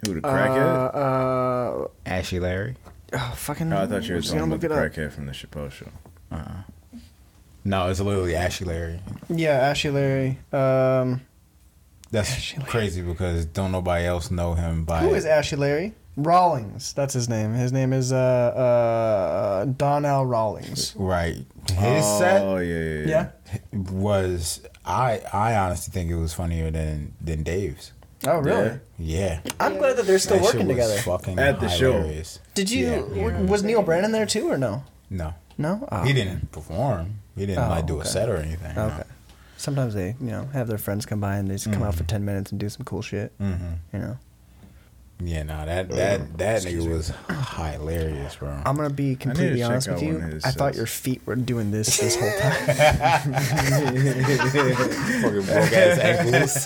Who 0.05 0.20
the 0.20 0.28
uh, 0.28 0.32
crackhead? 0.32 1.84
uh, 1.86 1.88
Ashy 2.05 2.39
Larry. 2.39 2.76
oh, 3.14 3.34
fucking. 3.36 3.72
oh, 3.72 3.84
I 3.84 3.88
thought 3.88 4.03
you 4.03 4.11
were 4.16 4.18
I'm 4.18 4.24
talking 4.24 4.39
about 4.39 4.59
the 4.61 4.68
look 4.70 4.78
it 4.78 4.86
up. 4.86 4.93
crackhead 4.93 5.11
from 5.11 5.26
the 5.28 5.32
Chappelle 5.32 5.72
show. 5.72 5.88
Uh-uh. 6.32 6.64
No, 7.66 7.88
it's 7.89 8.01
literally 8.01 8.36
Ashy 8.36 8.66
Larry. 8.66 8.99
Yeah, 9.30 9.51
Ashley 9.53 9.91
Larry. 9.91 10.39
Um, 10.51 11.22
That's 12.11 12.30
Ashy 12.32 12.57
Larry. 12.57 12.70
crazy 12.70 13.01
because 13.01 13.45
don't 13.45 13.72
nobody 13.72 14.05
else 14.05 14.30
know 14.30 14.53
him 14.55 14.84
by. 14.84 14.99
who 14.99 15.14
is 15.14 15.26
Ashley 15.26 15.57
Larry? 15.59 15.93
Rawlings. 16.16 16.93
That's 16.93 17.14
his 17.14 17.28
name. 17.28 17.53
His 17.53 17.72
name 17.72 17.91
is 17.93 18.11
uh 18.14 18.18
uh 18.18 19.66
Donnell 19.66 20.26
Rawlings. 20.26 20.93
right? 20.95 21.38
His 21.72 22.05
set 22.05 22.41
Oh 22.43 22.57
yeah, 22.57 22.78
yeah, 22.80 23.05
yeah. 23.07 23.30
Yeah. 23.72 23.80
was 23.91 24.61
I. 24.86 25.22
I 25.32 25.55
honestly 25.55 25.91
think 25.91 26.11
it 26.11 26.16
was 26.18 26.34
funnier 26.34 26.70
than 26.72 27.14
than 27.22 27.43
Dave's. 27.43 27.91
Oh, 28.26 28.38
really? 28.39 28.80
Yeah. 28.97 29.41
Yeah, 29.45 29.51
I'm 29.59 29.78
glad 29.78 29.97
that 29.97 30.05
they're 30.05 30.18
still 30.20 30.38
That 30.38 30.45
shit 30.45 30.53
working 30.55 30.68
was 30.68 30.76
together. 30.78 30.97
Fucking 31.01 31.39
At 31.39 31.59
the 31.59 31.68
show. 31.68 32.09
Did 32.53 32.72
you? 32.72 32.86
Yeah. 32.88 32.99
w- 32.99 33.45
Was 33.47 33.64
Neal 33.64 33.82
Brennan 33.84 34.11
there 34.14 34.26
too, 34.26 34.49
or 34.49 34.57
no? 34.57 34.84
No, 35.09 35.34
No. 35.57 35.86
Oh, 35.91 36.03
he 36.03 36.14
didn't 36.14 36.51
perform. 36.51 37.20
He 37.36 37.45
didn't 37.45 37.64
Oh, 37.66 37.70
like 37.70 37.86
do 37.86 37.99
a 37.99 38.05
set 38.05 38.30
or 38.30 38.38
anything. 38.38 38.76
no. 38.76 38.86
Okay. 38.86 39.03
Sometimes 39.57 39.93
they, 39.93 40.16
you 40.22 40.28
know, 40.32 40.45
have 40.53 40.68
their 40.68 40.78
friends 40.78 41.05
come 41.05 41.20
by 41.20 41.36
and 41.38 41.49
they 41.49 41.55
just 41.55 41.72
come 41.72 41.84
out 41.84 41.95
for 41.95 42.03
ten 42.03 42.24
minutes 42.24 42.51
and 42.51 42.59
do 42.59 42.70
some 42.70 42.86
cool 42.86 43.01
shit. 43.01 43.38
Mhm. 43.39 43.76
You 43.93 43.99
know. 43.99 44.18
Yeah, 45.20 45.43
no, 45.43 45.64
that 45.66 45.89
that 45.89 46.38
that 46.39 46.61
nigga 46.64 46.89
was 46.89 47.14
hilarious, 47.55 48.36
bro. 48.36 48.49
I'm 48.66 48.76
gonna 48.76 48.89
be 48.89 49.16
completely 49.16 49.59
check 49.59 49.70
honest 49.70 49.88
out 49.88 49.93
with 49.95 50.03
you. 50.03 50.14
one 50.16 50.24
of 50.24 50.32
his 50.34 50.43
I 50.43 50.51
thought 50.51 50.74
sets. 50.74 50.78
your 50.78 50.88
feet 50.88 51.22
were 51.26 51.36
doing 51.36 51.72
this 51.72 51.97
this 51.99 52.18
whole 52.20 52.32
time. 52.39 53.34
Fucking 53.34 55.45
broke 55.45 55.74
ass 55.74 55.99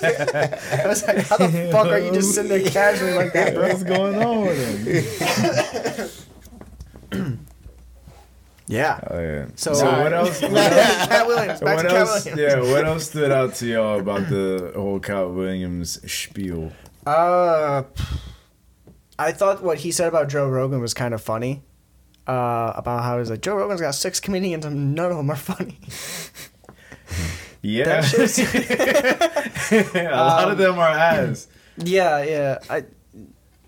ankles. 0.01 0.03
I 0.03 0.87
was 0.87 1.05
like, 1.05 1.17
how 1.27 1.37
the 1.37 1.69
fuck 1.71 1.87
are 1.87 1.99
you 1.99 2.11
just 2.11 2.33
sitting 2.33 2.49
there 2.49 2.63
casually 2.71 3.13
like 3.13 3.33
that, 3.33 3.53
bro? 3.53 3.67
What's 3.67 3.83
going 3.83 4.15
on 4.23 4.45
with 4.47 6.17
him? 7.11 7.39
Yeah. 8.69 8.99
Oh 9.09 9.17
yeah. 9.21 9.45
So, 9.55 9.73
So, 9.73 9.85
what 10.03 10.11
else? 10.11 10.39
Katt 10.41 11.25
Williams. 11.25 11.61
Back 11.61 11.77
what 11.77 11.83
to 11.83 11.87
Katt 11.87 11.97
else? 11.97 12.25
Williams. 12.25 12.65
Yeah. 12.65 12.73
What 12.73 12.85
else 12.85 13.09
stood 13.09 13.31
out 13.31 13.55
to 13.55 13.65
y'all 13.65 13.99
about 14.01 14.27
the 14.27 14.73
whole 14.75 14.99
Katt 14.99 15.29
Williams 15.29 16.01
spiel? 16.11 16.73
Uh, 17.05 17.83
I 19.19 19.31
thought 19.31 19.63
what 19.63 19.79
he 19.79 19.91
said 19.91 20.07
about 20.07 20.29
Joe 20.29 20.47
Rogan 20.47 20.79
was 20.79 20.93
kind 20.93 21.13
of 21.13 21.21
funny. 21.21 21.63
Uh, 22.27 22.73
about 22.75 23.03
how 23.03 23.19
he's 23.19 23.29
like 23.29 23.41
Joe 23.41 23.55
Rogan's 23.55 23.79
got 23.79 23.95
six 23.95 24.19
comedians 24.19 24.65
and 24.65 24.93
none 24.93 25.11
of 25.11 25.17
them 25.17 25.29
are 25.29 25.35
funny. 25.37 25.79
Yeah. 27.61 28.01
A 29.71 30.11
lot 30.15 30.51
of 30.51 30.57
them 30.57 30.77
are 30.77 30.87
ass. 30.89 31.47
yeah, 31.77 32.21
yeah. 32.23 32.59
I 32.69 32.83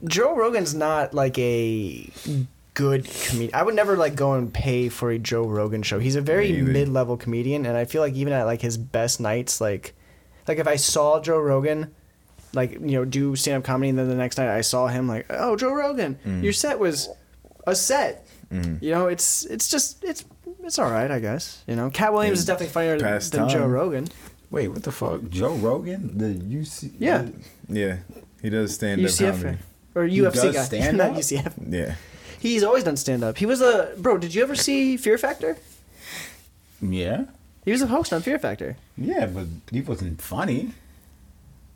Joe 0.05 0.35
Rogan's 0.35 0.73
not 0.73 1.13
like 1.13 1.37
a 1.37 2.09
good 2.73 3.05
comedian. 3.05 3.51
I 3.53 3.63
would 3.63 3.75
never 3.75 3.97
like 3.97 4.15
go 4.15 4.33
and 4.33 4.53
pay 4.53 4.89
for 4.89 5.09
a 5.11 5.19
Joe 5.19 5.43
Rogan 5.47 5.83
show. 5.83 5.99
He's 5.99 6.15
a 6.15 6.21
very 6.21 6.61
mid-level 6.61 7.17
comedian, 7.17 7.65
and 7.65 7.75
I 7.75 7.85
feel 7.85 8.01
like 8.01 8.13
even 8.13 8.31
at 8.31 8.43
like 8.45 8.61
his 8.61 8.77
best 8.77 9.19
nights, 9.19 9.59
like 9.59 9.95
like 10.47 10.57
if 10.57 10.67
I 10.67 10.75
saw 10.75 11.19
Joe 11.21 11.39
Rogan. 11.39 11.93
Like 12.53 12.71
you 12.73 12.79
know, 12.97 13.05
do 13.05 13.35
stand-up 13.35 13.63
comedy, 13.63 13.89
and 13.89 13.97
then 13.99 14.07
the 14.09 14.15
next 14.15 14.37
night 14.37 14.49
I 14.49 14.61
saw 14.61 14.87
him. 14.87 15.07
Like, 15.07 15.25
oh, 15.29 15.55
Joe 15.55 15.71
Rogan, 15.73 16.17
Mm. 16.25 16.43
your 16.43 16.53
set 16.53 16.79
was 16.79 17.09
a 17.67 17.75
set. 17.75 18.25
Mhm. 18.51 18.81
You 18.81 18.91
know, 18.91 19.07
it's 19.07 19.45
it's 19.45 19.67
just 19.67 20.03
it's 20.03 20.25
it's 20.63 20.79
all 20.79 20.89
right, 20.89 21.11
I 21.11 21.19
guess. 21.19 21.63
You 21.67 21.75
know, 21.75 21.89
Katt 21.91 22.11
Williams 22.13 22.39
is 22.39 22.45
definitely 22.45 22.73
funnier 22.73 22.97
than 22.97 23.07
Past 23.07 23.33
Joe. 23.33 23.67
Rogan. 23.67 24.07
Wait, 24.49 24.67
what 24.69 24.81
the 24.81 24.91
fuck? 24.91 25.29
Joe 25.29 25.53
Rogan, 25.53 26.17
the 26.17 26.33
UC. 26.33 26.91
Yeah. 26.97 27.27
Yeah. 27.67 27.97
He 28.41 28.49
does 28.49 28.73
stand 28.73 29.05
up 29.05 29.11
comedy. 29.15 29.57
or 29.93 30.07
UFC 30.07 30.51
guy, 30.53 30.63
stand-up? 30.71 31.11
not 31.11 31.19
UCF. 31.19 31.53
Yeah. 31.69 31.95
He's 32.39 32.63
always 32.63 32.83
done 32.83 32.97
stand 32.97 33.23
up. 33.23 33.37
He 33.37 33.45
was 33.45 33.61
a 33.61 33.93
bro. 33.97 34.17
Did 34.17 34.33
you 34.33 34.41
ever 34.41 34.55
see 34.55 34.97
Fear 34.97 35.17
Factor? 35.19 35.57
Yeah, 36.81 37.25
He 37.65 37.71
was 37.71 37.81
a 37.81 37.87
host 37.87 38.13
on 38.13 38.21
Fear 38.21 38.39
Factor. 38.39 38.77
yeah, 38.97 39.25
but 39.27 39.45
he 39.71 39.81
wasn't 39.81 40.21
funny. 40.21 40.71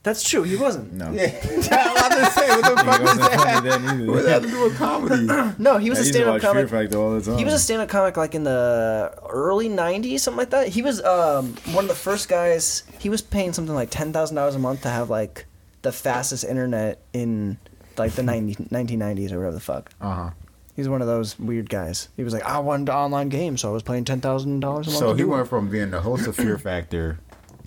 That's 0.04 0.22
true. 0.28 0.44
He 0.44 0.58
wasn't. 0.58 0.92
No. 0.94 1.12
Yeah, 1.14 1.34
I'm 1.72 1.96
about 1.96 2.12
to 2.12 2.30
say 2.32 2.50
what 2.50 2.62
the 2.62 2.84
He 2.84 2.86
fuck 2.86 3.00
was 3.02 3.18
wasn't 3.18 3.32
that? 3.32 3.64
then 3.64 4.08
What 4.08 4.16
does 4.18 4.26
that 4.26 4.42
to 4.44 4.48
do 4.50 4.64
with 4.64 4.78
comedy? 4.78 5.54
No, 5.64 5.78
he 5.78 5.90
was 5.90 6.00
I 6.00 6.02
a 6.02 6.04
used 6.06 6.14
stand 6.16 6.30
up 6.30 6.34
watch 6.34 6.42
Fear 6.42 6.52
comic. 6.54 6.70
Factor 6.70 6.98
all 6.98 7.12
the 7.16 7.22
time. 7.22 7.38
He 7.38 7.46
was 7.46 7.54
a 7.54 7.60
stand 7.60 7.82
up 7.82 7.88
comic 7.90 8.18
like 8.18 8.36
in 8.36 8.44
the 8.44 9.14
early 9.30 9.70
'90s, 9.70 10.20
something 10.20 10.38
like 10.40 10.50
that. 10.50 10.68
He 10.68 10.82
was 10.82 11.02
um, 11.04 11.56
one 11.72 11.86
of 11.86 11.88
the 11.90 11.96
first 11.96 12.28
guys. 12.28 12.84
He 13.00 13.08
was 13.10 13.22
paying 13.22 13.54
something 13.54 13.74
like 13.74 13.90
ten 13.92 14.12
thousand 14.12 14.36
dollars 14.36 14.56
a 14.56 14.60
month 14.60 14.82
to 14.82 14.90
have 14.90 15.10
like 15.10 15.46
the 15.84 15.92
fastest 15.94 16.44
internet 16.44 17.02
in 17.14 17.58
like 17.98 18.12
the 18.14 18.24
90, 18.24 18.56
1990s 18.56 19.32
or 19.32 19.38
whatever 19.38 19.52
the 19.52 19.60
fuck. 19.60 19.90
Uh 20.02 20.14
huh. 20.16 20.30
He's 20.76 20.90
one 20.90 21.02
of 21.02 21.08
those 21.08 21.38
weird 21.40 21.70
guys. 21.70 22.10
He 22.18 22.24
was 22.24 22.34
like, 22.34 22.44
I 22.44 22.58
wanted 22.60 22.90
an 22.90 22.96
online 22.96 23.30
game, 23.30 23.56
so 23.58 23.70
I 23.70 23.72
was 23.72 23.84
paying 23.84 24.04
ten 24.04 24.20
thousand 24.20 24.60
dollars 24.60 24.88
a 24.88 24.90
month. 24.90 25.00
So 25.00 25.08
to 25.12 25.14
he 25.14 25.18
do 25.24 25.32
it." 25.32 25.36
went 25.38 25.48
from 25.48 25.70
being 25.70 25.92
the 25.92 26.02
host 26.02 26.28
of 26.28 26.36
Fear 26.36 26.58
Factor 26.58 27.20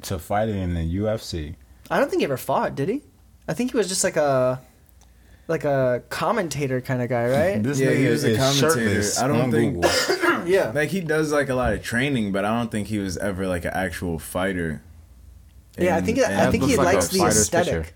to 0.02 0.18
fighting 0.18 0.58
in 0.58 0.74
the 0.74 0.96
UFC. 0.98 1.54
I 1.90 1.98
don't 1.98 2.08
think 2.10 2.20
he 2.20 2.24
ever 2.24 2.36
fought, 2.36 2.74
did 2.74 2.88
he? 2.88 3.02
I 3.48 3.54
think 3.54 3.70
he 3.72 3.76
was 3.76 3.88
just 3.88 4.02
like 4.04 4.16
a 4.16 4.60
like 5.48 5.64
a 5.64 6.02
commentator 6.08 6.80
kind 6.80 7.00
of 7.02 7.08
guy, 7.08 7.28
right? 7.28 7.62
This 7.62 7.78
Yeah, 7.78 7.88
nigga 7.88 7.96
he 7.98 8.06
was 8.08 8.24
a 8.24 8.36
commentator. 8.36 8.70
shirtless 8.72 9.18
I 9.20 9.28
don't 9.28 9.50
think- 9.52 9.84
yeah. 10.48 10.72
Like 10.74 10.90
he 10.90 11.00
does 11.00 11.32
like 11.32 11.48
a 11.48 11.54
lot 11.54 11.72
of 11.72 11.82
training, 11.82 12.32
but 12.32 12.44
I 12.44 12.58
don't 12.58 12.70
think 12.70 12.88
he 12.88 12.98
was 12.98 13.16
ever 13.16 13.46
like 13.46 13.64
an 13.64 13.72
actual 13.74 14.18
fighter. 14.18 14.82
Yeah, 15.78 15.96
I 15.96 16.00
think 16.00 16.18
I 16.18 16.50
think 16.50 16.64
he 16.64 16.76
like 16.76 16.94
likes 16.96 17.08
the 17.08 17.22
aesthetic. 17.24 17.72
picture. 17.84 17.92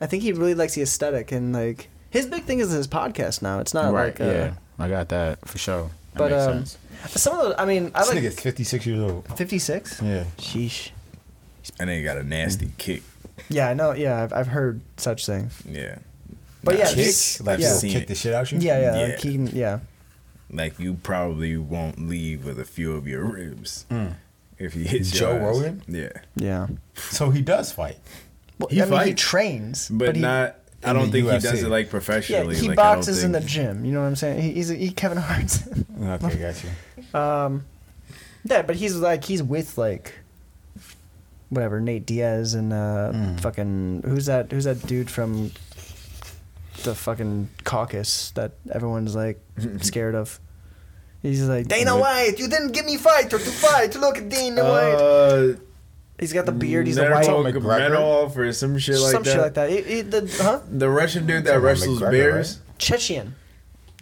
I 0.00 0.06
think 0.06 0.22
he 0.22 0.32
really 0.32 0.54
likes 0.54 0.74
the 0.74 0.82
aesthetic 0.82 1.30
and 1.32 1.52
like 1.52 1.88
his 2.10 2.26
big 2.26 2.44
thing 2.44 2.58
is 2.60 2.70
his 2.70 2.88
podcast 2.88 3.42
now. 3.42 3.58
It's 3.60 3.74
not 3.74 3.92
right? 3.92 4.18
like 4.18 4.20
uh, 4.20 4.24
yeah, 4.24 4.54
I 4.78 4.88
got 4.88 5.08
that 5.10 5.46
for 5.46 5.58
sure. 5.58 5.90
That 6.14 6.18
But, 6.18 6.30
makes 6.32 6.46
um, 6.46 6.64
sense. 6.64 7.20
some 7.22 7.34
of 7.38 7.42
those. 7.44 7.54
I 7.58 7.64
mean, 7.66 7.90
I 7.94 8.00
This 8.00 8.08
like 8.14 8.18
nigga's 8.24 8.40
56 8.40 8.86
years 8.86 9.00
old. 9.00 9.36
fifty 9.36 9.58
six. 9.58 10.00
Yeah. 10.02 10.24
Sheesh. 10.38 10.90
and 11.78 11.90
then 11.90 11.98
he 11.98 12.02
got 12.02 12.16
a 12.16 12.22
nasty 12.24 12.72
kick. 12.78 13.02
Yeah, 13.48 13.68
I 13.68 13.74
know. 13.74 13.92
Yeah, 13.92 14.22
I've, 14.22 14.32
I've 14.32 14.46
heard 14.48 14.80
such 14.96 15.26
things. 15.26 15.62
Yeah. 15.68 15.98
But 16.64 16.76
yeah, 16.78 16.88
Kick? 16.88 16.96
he's- 16.96 17.40
Like 17.40 17.60
yeah. 17.60 17.80
he'll 17.80 17.92
kick 17.92 18.08
the 18.08 18.14
shit 18.14 18.34
out 18.34 18.50
you? 18.52 18.58
Yeah, 18.58 18.80
yeah, 18.80 18.96
Yeah. 18.96 19.06
Like 19.12 19.20
he, 19.20 19.32
can- 19.32 19.46
yeah. 19.48 19.78
Like 20.50 20.78
you 20.78 20.94
probably 20.94 21.56
won't 21.56 22.08
leave 22.08 22.44
with 22.44 22.58
a 22.58 22.64
few 22.64 22.94
of 22.94 23.06
your 23.06 23.24
ribs 23.24 23.84
Mm. 23.90 24.14
if 24.58 24.72
he 24.74 24.84
hits 24.84 25.10
Joe 25.10 25.34
your 25.34 25.50
ass. 25.50 25.56
Rogan? 25.56 25.82
Yeah, 25.88 26.08
Yeah. 26.36 26.66
So 26.96 27.30
he 27.30 27.42
does 27.42 27.70
fight. 27.72 27.98
Well, 28.58 28.68
He 28.70 28.80
I 28.82 28.84
mean, 28.86 28.92
he 28.92 28.98
fights, 29.10 29.22
trains, 29.22 29.88
but, 29.88 30.16
he, 30.16 30.22
not. 30.22 30.56
I 30.84 30.90
in 30.90 30.96
don't 30.96 31.06
the 31.06 31.12
think 31.22 31.26
he 31.30 31.36
UFC. 31.36 31.42
does 31.42 31.62
it 31.62 31.68
like 31.68 31.86
Yeah, 31.86 31.90
professionally. 31.90 32.56
he 32.56 32.68
like, 32.68 32.78
I 32.78 32.82
don't 32.82 32.96
boxes 32.96 33.24
in 33.24 33.32
the 33.32 33.40
think- 33.40 33.50
gym. 33.50 33.84
You 33.84 33.92
know 33.92 34.00
what 34.00 34.06
I'm 34.06 34.16
saying? 34.16 34.40
He, 34.42 34.52
he's 34.52 34.70
a, 34.70 34.74
he 34.74 34.90
Kevin 34.90 35.18
Hart's. 35.18 35.66
Okay, 36.00 36.38
got 36.38 36.62
you. 36.64 36.70
um, 37.20 37.64
yeah, 38.44 38.62
but 38.62 38.76
he's 38.76 38.94
like 38.96 39.24
he's 39.24 39.42
with 39.42 39.76
like 39.78 40.14
whatever 41.50 41.80
Nate 41.80 42.06
Diaz 42.06 42.54
and 42.54 42.72
uh, 42.72 43.10
Mm. 43.14 43.40
fucking 43.40 44.02
who's 44.06 44.26
that? 44.26 44.52
Who's 44.52 44.64
that 44.64 44.86
dude 44.86 45.10
from 45.10 45.52
the 46.84 46.94
fucking 46.94 47.48
caucus 47.64 48.30
that 48.32 48.52
everyone's 48.72 49.14
like 49.16 49.40
scared 49.80 50.14
of? 50.14 50.38
He's 51.22 51.42
like 51.48 51.66
Dana 51.68 51.94
What? 51.94 52.02
White. 52.02 52.38
You 52.38 52.48
didn't 52.48 52.72
give 52.72 52.86
me 52.86 52.96
fight 52.96 53.26
or 53.32 53.38
to 53.38 53.50
fight. 53.50 53.94
Look 53.96 54.18
at 54.18 54.28
Dana 54.28 54.62
White. 54.62 54.94
Uh, 54.94 55.54
He's 56.20 56.32
got 56.32 56.46
the 56.46 56.52
beard. 56.52 56.88
He's 56.88 56.96
a 56.96 57.04
Nermal 57.04 57.44
white. 57.44 57.54
McGregor? 57.54 57.90
Medvedev 57.92 58.36
or 58.36 58.52
some 58.52 58.76
shit 58.78 58.98
like 58.98 59.12
some 59.12 59.22
that. 59.22 59.30
shit 59.32 59.40
like 59.40 59.54
that. 59.54 59.70
It, 59.70 59.86
it, 59.86 60.10
the, 60.10 60.38
huh? 60.42 60.60
The 60.68 60.90
Russian 60.90 61.26
dude 61.26 61.44
that 61.44 61.60
wrestles 61.60 62.00
McGregor, 62.00 62.10
bears. 62.10 62.58
Chechen. 62.78 63.36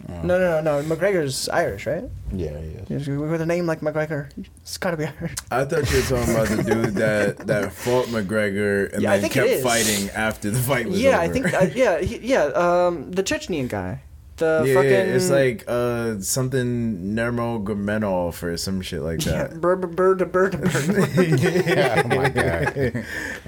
No, 0.07 0.21
no, 0.23 0.37
no, 0.37 0.61
no. 0.61 0.83
McGregor's 0.95 1.49
Irish, 1.49 1.85
right? 1.87 2.03
Yeah, 2.31 2.49
he 2.59 2.93
is. 2.93 3.07
Yeah, 3.07 3.17
With 3.17 3.41
a 3.41 3.45
name 3.45 3.65
like 3.65 3.81
McGregor, 3.81 4.29
it's 4.61 4.77
gotta 4.77 4.95
be 4.95 5.05
Irish. 5.05 5.33
I 5.49 5.65
thought 5.65 5.89
you 5.91 5.97
were 5.97 6.03
talking 6.03 6.33
about 6.35 6.47
the 6.49 6.63
dude 6.63 6.93
that 6.95 7.37
that 7.47 7.73
fought 7.73 8.05
McGregor 8.07 8.93
and 8.93 9.01
Yeah, 9.01 9.17
then 9.17 9.29
kept 9.29 9.63
fighting 9.63 10.09
after 10.11 10.51
the 10.51 10.59
fight 10.59 10.87
was 10.87 11.01
Yeah, 11.01 11.15
over. 11.15 11.19
I 11.21 11.27
think. 11.29 11.53
I, 11.53 11.61
yeah, 11.75 11.99
he, 11.99 12.17
yeah. 12.19 12.43
Um, 12.45 13.11
the 13.11 13.23
Chechenian 13.23 13.69
guy. 13.69 14.01
The 14.37 14.65
yeah, 14.67 14.73
fucking. 14.75 14.91
it's 14.91 15.31
like 15.31 15.63
uh 15.67 16.19
something 16.19 17.15
Nurmagomedov 17.15 18.43
or 18.43 18.55
some 18.57 18.81
shit 18.83 19.01
like 19.01 19.25
Yeah, 19.25 19.47
that. 19.47 19.59
bird, 19.59 19.81
bird, 19.95 20.19
bird, 20.31 20.31
bird. 20.31 20.55
oh 20.55 22.07
my 22.07 22.29
god. 22.29 22.73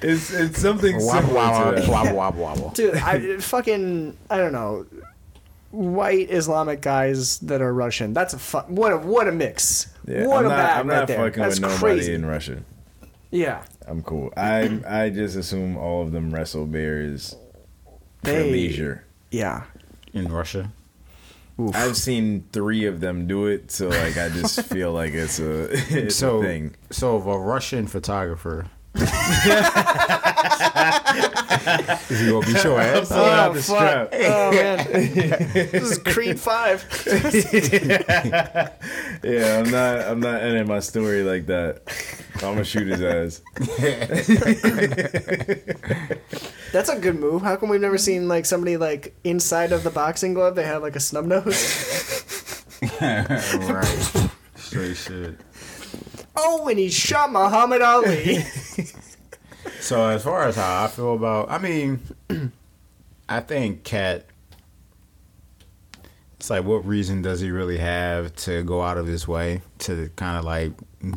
It's 0.02 0.32
it's 0.34 0.60
something 0.60 0.96
Wobble 0.96 1.28
similar 1.28 1.36
wobble 1.36 1.72
to 1.76 1.82
that. 1.82 1.90
wobble 1.92 2.16
wobble 2.16 2.42
wobble. 2.42 2.70
Dude, 2.72 2.96
I 2.96 3.38
fucking. 3.38 4.18
I 4.32 4.38
don't 4.38 4.52
know. 4.52 4.88
White 5.72 6.30
Islamic 6.32 6.82
guys 6.82 7.40
that 7.40 7.62
are 7.62 7.74
Russian. 7.74 8.14
That's 8.14 8.34
a 8.34 8.40
fun. 8.40 8.66
What 8.76 8.92
a 8.94 8.98
what 8.98 9.28
a 9.28 9.32
mix. 9.32 9.88
Yeah, 10.08 10.26
what 10.28 10.40
I'm 10.40 10.46
a 10.46 10.50
not, 10.50 10.58
bag 10.58 10.80
I'm 10.80 10.88
right 10.90 10.96
not 11.00 11.08
there. 11.08 11.18
fucking 11.18 11.44
That's 11.44 11.60
with 11.60 11.70
nobody 11.72 11.96
crazy. 11.98 12.14
in 12.14 12.26
Russia. 12.26 12.64
Yeah, 13.32 13.64
I'm 13.88 14.02
cool. 14.02 14.34
I 14.36 14.80
I 14.88 15.10
just 15.10 15.36
assume 15.36 15.78
all 15.78 16.02
of 16.02 16.12
them 16.12 16.34
wrestle 16.34 16.66
bears 16.66 17.36
for 18.24 18.32
leisure. 18.44 19.06
yeah. 19.32 19.64
in 20.14 20.32
Russia. 20.32 20.72
Oof. 21.60 21.76
I've 21.76 21.98
seen 21.98 22.46
three 22.54 22.86
of 22.86 23.02
them 23.02 23.28
do 23.28 23.46
it, 23.48 23.70
so 23.70 23.90
like 23.90 24.18
I 24.18 24.30
just 24.30 24.62
feel 24.72 24.94
like 24.94 25.14
it's 25.14 25.40
a 25.40 25.64
it's 25.96 26.16
so, 26.16 26.40
a 26.40 26.42
thing. 26.42 26.76
so 26.90 27.18
if 27.18 27.26
a 27.26 27.38
Russian 27.38 27.86
photographer. 27.86 28.66
He 32.10 32.30
gonna 32.30 32.46
beat 32.46 32.64
your 32.64 32.74
oh, 32.74 32.80
ass? 32.80 33.08
Pulling 33.10 33.32
out 33.32 33.52
Oh, 33.52 33.54
fuck. 33.54 33.64
strap. 33.64 34.10
Oh 34.14 34.52
man, 34.52 34.78
this 34.92 35.92
is 35.92 35.98
Creed 36.00 36.40
Five. 36.40 36.86
Yeah, 39.22 39.60
I'm 39.60 39.70
not 39.70 40.00
I'm 40.08 40.20
not 40.22 40.42
ending 40.42 40.66
my 40.68 40.80
story 40.80 41.24
like 41.24 41.46
that. 41.48 41.82
I'm 42.36 42.54
gonna 42.54 42.64
shoot 42.64 42.88
his 42.88 43.02
ass. 43.02 43.42
That's 46.72 46.88
a 46.90 46.98
good 47.00 47.20
move. 47.20 47.42
How 47.42 47.56
come 47.58 47.68
we've 47.70 47.82
never 47.82 47.98
seen 47.98 48.28
like 48.30 48.46
somebody 48.46 48.78
like 48.78 49.14
inside 49.24 49.72
of 49.74 49.84
the 49.84 49.90
boxing 49.90 50.34
glove? 50.34 50.56
They 50.56 50.64
have 50.64 50.82
like 50.82 50.96
a 50.96 51.00
snub 51.00 51.26
nose. 51.26 52.64
right. 53.02 54.30
Straight 54.56 54.96
shit. 54.96 55.36
Oh, 56.36 56.68
and 56.70 56.80
he 56.80 56.90
shot 56.90 57.32
Muhammad 57.32 57.82
Ali. 57.82 58.44
So 59.80 60.08
as 60.08 60.24
far 60.24 60.44
as 60.44 60.56
how 60.56 60.84
I 60.84 60.88
feel 60.88 61.16
about, 61.16 61.50
I 61.50 61.58
mean, 61.58 62.02
I 63.30 63.40
think 63.42 63.84
Katt. 63.84 64.26
It's 66.38 66.50
like, 66.50 66.64
what 66.64 66.86
reason 66.86 67.22
does 67.22 67.42
he 67.42 67.52
really 67.52 67.78
have 67.78 68.34
to 68.38 68.64
go 68.64 68.82
out 68.82 68.98
of 68.98 69.06
his 69.06 69.28
way 69.28 69.62
to 69.80 70.10
kind 70.16 70.38
of 70.38 70.46
like 70.46 70.72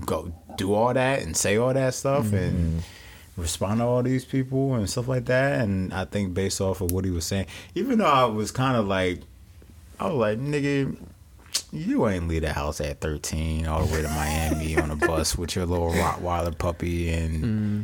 go 0.05 0.33
do 0.57 0.75
all 0.75 0.93
that 0.93 1.23
and 1.23 1.37
say 1.37 1.57
all 1.57 1.73
that 1.73 1.95
stuff 1.95 2.33
and 2.33 2.81
mm-hmm. 2.81 3.41
respond 3.41 3.79
to 3.79 3.85
all 3.85 4.03
these 4.03 4.25
people 4.25 4.75
and 4.75 4.91
stuff 4.91 5.07
like 5.07 5.27
that? 5.27 5.61
And 5.61 5.95
I 5.95 6.07
think 6.07 6.35
based 6.35 6.61
off 6.61 6.81
of 6.81 6.91
what 6.91 7.05
he 7.05 7.13
was 7.13 7.25
saying, 7.25 7.47
even 7.77 7.99
though 7.99 8.05
I 8.05 8.25
was 8.25 8.51
kind 8.51 8.77
of 8.77 8.89
like, 8.89 9.21
I 10.01 10.07
was 10.07 10.17
like, 10.17 10.39
nigga, 10.41 10.97
you 11.71 12.09
ain't 12.09 12.27
leave 12.27 12.43
the 12.43 12.53
house 12.53 12.81
at 12.81 13.01
13 13.01 13.67
all 13.67 13.85
the 13.85 13.95
way 13.95 14.03
to 14.03 14.09
Miami 14.09 14.77
on 14.77 14.91
a 14.91 14.97
bus 14.97 15.39
with 15.39 15.55
your 15.55 15.67
little 15.67 15.93
Rottweiler 15.93 16.57
puppy 16.57 17.11
and. 17.11 17.45
Mm-hmm. 17.45 17.83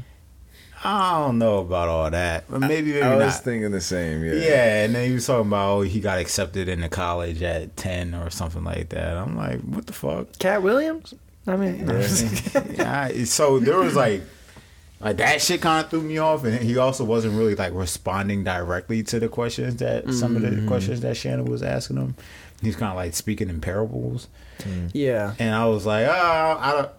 I 0.84 1.18
don't 1.18 1.38
know 1.38 1.58
about 1.58 1.88
all 1.88 2.10
that, 2.10 2.44
but 2.48 2.60
maybe 2.60 2.92
maybe 2.92 3.02
I 3.02 3.16
was 3.16 3.34
not. 3.34 3.44
thinking 3.44 3.70
the 3.70 3.80
same. 3.80 4.24
Yeah. 4.24 4.32
yeah, 4.34 4.84
and 4.84 4.94
then 4.94 5.08
he 5.08 5.14
was 5.14 5.26
talking 5.26 5.48
about 5.48 5.70
oh, 5.70 5.80
he 5.82 6.00
got 6.00 6.18
accepted 6.18 6.68
into 6.68 6.88
college 6.88 7.42
at 7.42 7.76
ten 7.76 8.14
or 8.14 8.30
something 8.30 8.64
like 8.64 8.90
that. 8.90 9.16
I'm 9.16 9.36
like, 9.36 9.60
what 9.60 9.86
the 9.86 9.92
fuck? 9.92 10.38
Katt 10.38 10.62
Williams. 10.62 11.14
I 11.46 11.56
mean, 11.56 11.88
yeah, 11.88 13.08
I- 13.10 13.24
so 13.24 13.58
there 13.58 13.78
was 13.78 13.96
like, 13.96 14.22
like 15.00 15.16
that 15.16 15.40
shit 15.40 15.62
kind 15.62 15.84
of 15.84 15.90
threw 15.90 16.02
me 16.02 16.18
off, 16.18 16.44
and 16.44 16.58
he 16.58 16.76
also 16.76 17.04
wasn't 17.04 17.36
really 17.36 17.54
like 17.54 17.72
responding 17.72 18.44
directly 18.44 19.02
to 19.04 19.18
the 19.18 19.28
questions 19.28 19.76
that 19.76 20.12
some 20.12 20.36
of 20.36 20.42
the 20.42 20.48
mm-hmm. 20.48 20.68
questions 20.68 21.00
that 21.00 21.16
Shannon 21.16 21.46
was 21.46 21.62
asking 21.62 21.96
him. 21.96 22.14
He's 22.60 22.76
kind 22.76 22.90
of 22.90 22.96
like 22.96 23.14
speaking 23.14 23.48
in 23.48 23.60
parables. 23.60 24.28
yeah. 24.92 25.34
And 25.38 25.54
I 25.54 25.66
was 25.66 25.86
like, 25.86 26.06
oh, 26.08 26.58
I 26.60 26.72
don't. 26.72 26.90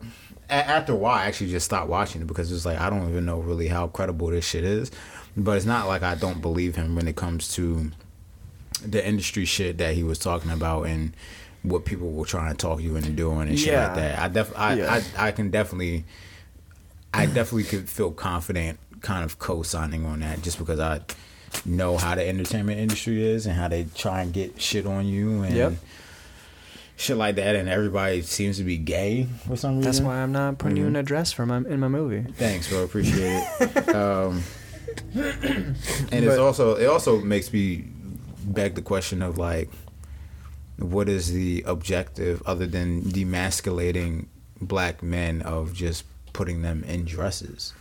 After 0.50 0.93
a 0.93 0.95
while, 0.95 1.16
I 1.16 1.26
actually 1.26 1.52
just 1.52 1.66
stopped 1.66 1.89
watching 1.89 2.22
it 2.22 2.28
because 2.28 2.52
it's 2.52 2.66
like 2.66 2.80
I 2.80 2.89
don't 2.89 3.08
even 3.10 3.26
know 3.26 3.39
really 3.39 3.68
how 3.68 3.88
credible 3.88 4.28
this 4.28 4.45
shit 4.47 4.64
is. 4.64 4.91
But 5.38 5.58
it's 5.58 5.66
not 5.66 5.88
like 5.88 6.02
I 6.04 6.16
don't 6.16 6.41
believe 6.41 6.76
him 6.76 6.95
when 6.95 7.08
it 7.08 7.16
comes 7.16 7.54
to 7.56 7.91
the 8.84 9.06
industry 9.06 9.45
shit 9.45 9.78
that 9.78 9.93
he 9.93 10.04
was 10.04 10.18
talking 10.20 10.52
about 10.52 10.84
and 10.84 11.14
what 11.64 11.86
people 11.86 12.10
were 12.12 12.26
trying 12.26 12.50
to 12.52 12.58
talk 12.58 12.82
you 12.82 12.95
into 12.95 13.10
doing 13.12 13.47
and 13.50 13.60
shit 13.60 13.74
Yeah. 13.74 13.88
like 13.88 13.95
that. 13.97 14.20
I 14.20 14.28
def 14.30 14.54
I, 14.58 14.74
Yeah. 14.76 15.02
I 15.18 15.28
I 15.28 15.32
can 15.32 15.52
definitely 15.52 16.06
I 17.14 17.26
definitely 17.26 17.64
could 17.66 17.89
feel 17.89 18.12
confident 18.12 18.80
kind 19.02 19.24
of 19.24 19.39
co-signing 19.39 20.06
on 20.06 20.22
that 20.22 20.41
just 20.41 20.58
because 20.58 20.80
I 20.80 21.02
know 21.66 21.97
how 21.97 22.16
the 22.16 22.28
entertainment 22.28 22.80
industry 22.80 23.26
is 23.28 23.45
and 23.45 23.56
how 23.56 23.68
they 23.68 23.86
try 23.95 24.22
and 24.22 24.32
get 24.34 24.60
shit 24.62 24.86
on 24.86 25.06
you 25.08 25.43
and 25.43 25.56
Yep. 25.56 25.74
Shit 27.00 27.16
like 27.16 27.36
that 27.36 27.56
and 27.56 27.70
everybody 27.70 28.22
seems 28.22 28.58
to 28.58 28.64
be 28.64 28.78
gay 28.78 29.26
for 29.47 29.56
some 29.56 29.78
reason. 29.78 29.82
That's 29.82 30.02
why 30.02 30.18
I'm 30.18 30.34
not 30.34 30.58
putting 30.58 30.78
you 30.78 30.86
in 30.86 30.95
a 30.97 31.04
dress 31.04 31.32
for 31.32 31.45
my 31.45 31.58
in 31.58 31.80
my 31.80 31.88
movie. 31.88 32.30
Thanks, 32.34 32.68
bro. 32.68 32.84
Appreciate 32.84 33.41
it. 33.60 33.89
um, 33.95 34.43
and 35.14 35.76
it's 36.12 36.38
also 36.38 36.76
it 36.76 36.86
also 36.86 37.20
makes 37.22 37.52
me 37.54 37.86
beg 38.43 38.76
the 38.76 38.82
question 38.82 39.22
of 39.22 39.38
like, 39.38 39.70
what 40.78 41.08
is 41.08 41.32
the 41.32 41.64
objective 41.66 42.43
other 42.45 42.68
than 42.68 43.02
demasculating 43.04 44.28
black 44.60 45.02
men 45.02 45.41
of 45.41 45.74
just 45.74 46.04
putting 46.34 46.62
them 46.62 46.84
in 46.84 47.06
dresses? 47.06 47.74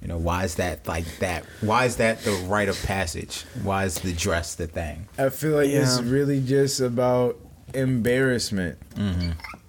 You 0.00 0.08
know, 0.08 0.18
why 0.18 0.44
is 0.44 0.56
that 0.56 0.86
like 0.86 1.18
that? 1.18 1.44
Why 1.62 1.86
is 1.86 1.96
that 1.96 2.20
the 2.20 2.32
rite 2.46 2.68
of 2.68 2.80
passage? 2.84 3.44
Why 3.62 3.84
is 3.84 3.98
the 3.98 4.12
dress 4.12 4.54
the 4.54 4.66
thing? 4.68 5.08
I 5.18 5.30
feel 5.30 5.56
like 5.56 5.70
it's 5.70 6.00
really 6.02 6.42
just 6.42 6.80
about 6.80 7.40
embarrassment. 7.74 8.78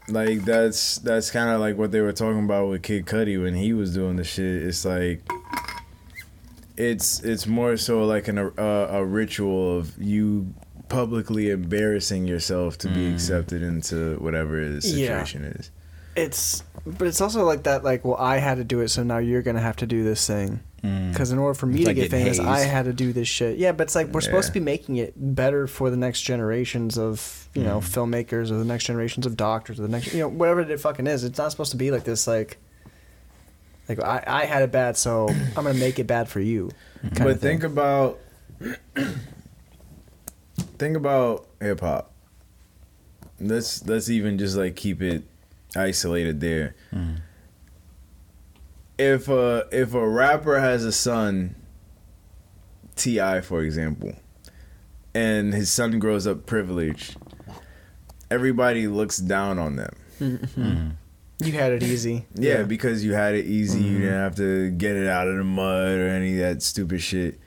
Like 0.10 0.46
that's 0.46 1.00
that's 1.00 1.32
kind 1.32 1.50
of 1.50 1.60
like 1.60 1.78
what 1.78 1.92
they 1.92 2.02
were 2.02 2.14
talking 2.14 2.46
about 2.46 2.70
with 2.70 2.84
Kid 2.84 3.06
Cudi 3.06 3.42
when 3.42 3.56
he 3.56 3.74
was 3.74 3.94
doing 3.94 4.16
the 4.16 4.24
shit. 4.24 4.64
It's 4.64 4.86
like 4.86 5.22
it's 6.78 7.22
it's 7.22 7.46
more 7.48 7.76
so 7.76 8.06
like 8.06 8.28
an, 8.28 8.38
a 8.38 8.64
a 8.64 9.06
ritual 9.06 9.78
of 9.78 9.98
you 9.98 10.54
publicly 10.88 11.50
embarrassing 11.50 12.26
yourself 12.26 12.78
to 12.78 12.88
be 12.88 13.10
mm. 13.10 13.14
accepted 13.14 13.62
into 13.62 14.16
whatever 14.20 14.64
the 14.70 14.76
Yeah. 14.76 14.80
situation 14.80 15.44
is. 15.44 15.72
It's 16.16 16.64
but 16.86 17.08
it's 17.08 17.20
also 17.20 17.44
like 17.44 17.64
that. 17.64 17.84
Like, 17.84 18.06
well, 18.06 18.16
I 18.16 18.38
had 18.38 18.56
to 18.58 18.64
do 18.64 18.80
it, 18.80 18.88
so 18.88 19.04
now 19.04 19.18
you're 19.18 19.42
gonna 19.42 19.60
have 19.60 19.76
to 19.78 19.86
do 19.86 20.04
this 20.04 20.26
thing. 20.26 20.62
Mm. 20.84 21.12
Because 21.12 21.32
in 21.32 21.40
order 21.40 21.56
for 21.56 21.66
me 21.66 21.76
It's 21.76 21.84
to 21.84 21.88
like 21.90 21.96
get 21.96 22.12
getting 22.12 22.34
famous, 22.34 22.40
I 22.40 22.60
had 22.60 22.86
to 22.86 22.94
do 22.94 23.12
this 23.12 23.28
shit. 23.28 23.58
Yeah, 23.58 23.72
but 23.72 23.86
it's 23.86 23.96
like 23.96 24.08
we're 24.10 24.22
supposed 24.22 24.48
to 24.48 24.54
be 24.54 24.60
making 24.60 24.98
it 24.98 25.14
better 25.16 25.66
for 25.66 25.90
the 25.90 25.98
next 25.98 26.22
generations 26.22 26.98
of 26.98 27.50
you 27.56 27.64
know 27.64 27.80
mm. 27.80 27.84
filmmakers 27.84 28.52
or 28.52 28.58
the 28.58 28.66
next 28.66 28.86
generations 28.86 29.26
of 29.26 29.36
doctors 29.36 29.80
or 29.80 29.84
the 29.84 29.88
next 29.88 30.14
you 30.14 30.20
know 30.20 30.30
whatever 30.30 30.62
it 30.62 30.80
fucking 30.80 31.08
is. 31.08 31.24
It's 31.24 31.38
not 31.38 31.52
supposed 31.52 31.72
to 31.72 31.78
be 31.78 31.90
like 31.90 32.04
this. 32.04 32.28
Like, 32.28 32.58
like 33.90 34.04
I, 34.04 34.24
I 34.28 34.46
had 34.46 34.62
it 34.62 34.72
bad, 34.72 34.98
so 34.98 35.28
I'm 35.30 35.64
gonna 35.64 35.74
make 35.74 35.98
it 35.98 36.06
bad 36.06 36.30
for 36.30 36.40
you. 36.40 36.70
Mm-hmm. 37.00 37.16
kind 37.16 37.30
but 37.30 37.40
think 37.40 37.64
about 37.64 38.20
think 40.78 40.96
about 40.96 41.48
hip 41.60 41.80
hop. 41.80 42.12
Let's 43.40 43.86
let's 43.88 44.10
even 44.10 44.38
just 44.38 44.56
like 44.56 44.76
keep 44.76 45.02
it 45.02 45.24
isolated 45.76 46.40
there. 46.40 46.76
Mm. 46.94 47.22
If 48.98 49.28
a 49.30 49.68
if 49.72 49.94
a 49.94 50.08
rapper 50.08 50.60
has 50.60 50.84
a 50.84 50.92
son, 50.92 51.56
T.I. 52.96 53.42
for 53.42 53.62
example, 53.62 54.14
and 55.14 55.54
his 55.54 55.72
son 55.72 56.00
grows 56.00 56.26
up 56.26 56.46
privileged, 56.46 57.16
everybody 58.32 58.88
looks 58.88 59.18
down 59.18 59.60
on 59.60 59.76
them. 59.76 59.96
Mm-hmm. 60.20 60.90
you 61.46 61.52
had 61.54 61.74
it 61.74 61.84
easy. 61.84 62.26
Yeah, 62.34 62.64
because 62.64 63.04
you 63.04 63.14
had 63.14 63.36
it 63.36 63.46
easy. 63.46 63.80
You 63.80 63.86
mm-hmm. 63.86 64.02
didn't 64.02 64.20
have 64.20 64.36
to 64.36 64.72
get 64.72 64.96
it 64.96 65.08
out 65.08 65.28
of 65.28 65.38
the 65.38 65.44
mud 65.44 65.98
or 65.98 66.08
any 66.08 66.34
of 66.34 66.40
that 66.40 66.62
stupid 66.64 67.02
shit. 67.02 67.40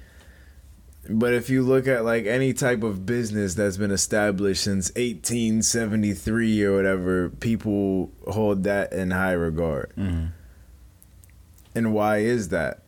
But 1.08 1.34
if 1.34 1.50
you 1.50 1.62
look 1.62 1.88
at 1.88 2.04
like 2.04 2.26
any 2.26 2.52
type 2.52 2.82
of 2.84 3.04
business 3.04 3.54
that's 3.54 3.76
been 3.76 3.90
established 3.90 4.62
since 4.62 4.90
1873 4.90 6.64
or 6.64 6.76
whatever, 6.76 7.30
people 7.30 8.12
hold 8.28 8.64
that 8.64 8.92
in 8.92 9.10
high 9.10 9.32
regard. 9.32 9.92
Mm-hmm. 9.96 10.26
And 11.74 11.92
why 11.94 12.18
is 12.18 12.48
that? 12.48 12.80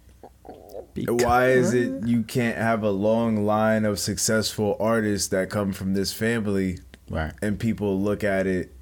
Why 0.95 1.51
is 1.51 1.73
it 1.73 2.07
you 2.07 2.23
can't 2.23 2.59
have 2.59 2.83
a 2.83 2.91
long 2.91 3.47
line 3.47 3.85
of 3.85 3.99
successful 3.99 4.77
artists 4.79 5.29
that 5.29 5.49
come 5.49 5.73
from 5.73 5.95
this 5.95 6.13
family 6.13 6.79
Right. 7.09 7.33
and 7.41 7.59
people 7.59 7.99
look 8.01 8.23
at 8.25 8.47
it 8.47 8.73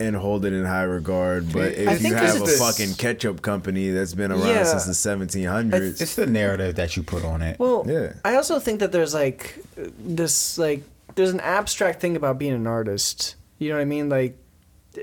and 0.00 0.16
hold 0.16 0.44
it 0.44 0.52
in 0.52 0.64
high 0.64 0.82
regard. 0.82 1.52
But 1.52 1.72
I 1.78 1.94
if 1.94 2.02
you 2.02 2.14
have 2.14 2.40
a 2.40 2.44
is- 2.44 2.58
fucking 2.58 2.94
ketchup 2.94 3.42
company 3.42 3.90
that's 3.90 4.14
been 4.14 4.32
around 4.32 4.48
Yeah. 4.48 4.64
since 4.64 4.86
the 4.86 4.94
1700s, 4.94 6.00
It's 6.00 6.16
the 6.16 6.26
narrative 6.26 6.74
that 6.76 6.96
you 6.96 7.04
put 7.04 7.24
on 7.24 7.42
it. 7.42 7.60
Well, 7.60 7.84
Yeah. 7.88 8.14
I 8.24 8.34
also 8.34 8.58
think 8.58 8.80
that 8.80 8.90
there's 8.90 9.14
like 9.14 9.62
this 10.04 10.58
like 10.58 10.82
there's 11.14 11.30
an 11.30 11.40
abstract 11.40 12.00
thing 12.00 12.16
about 12.16 12.38
being 12.40 12.54
an 12.54 12.66
artist. 12.66 13.36
You 13.60 13.68
know 13.68 13.76
what 13.76 13.82
I 13.82 13.84
mean? 13.84 14.08
Like 14.08 14.36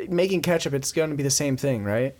making 0.10 0.41
ketchup, 0.41 0.74
it's 0.74 0.91
going 0.91 1.10
to 1.10 1.16
be 1.16 1.24
the 1.24 1.30
same 1.30 1.56
thing, 1.56 1.86
right? 1.86 2.14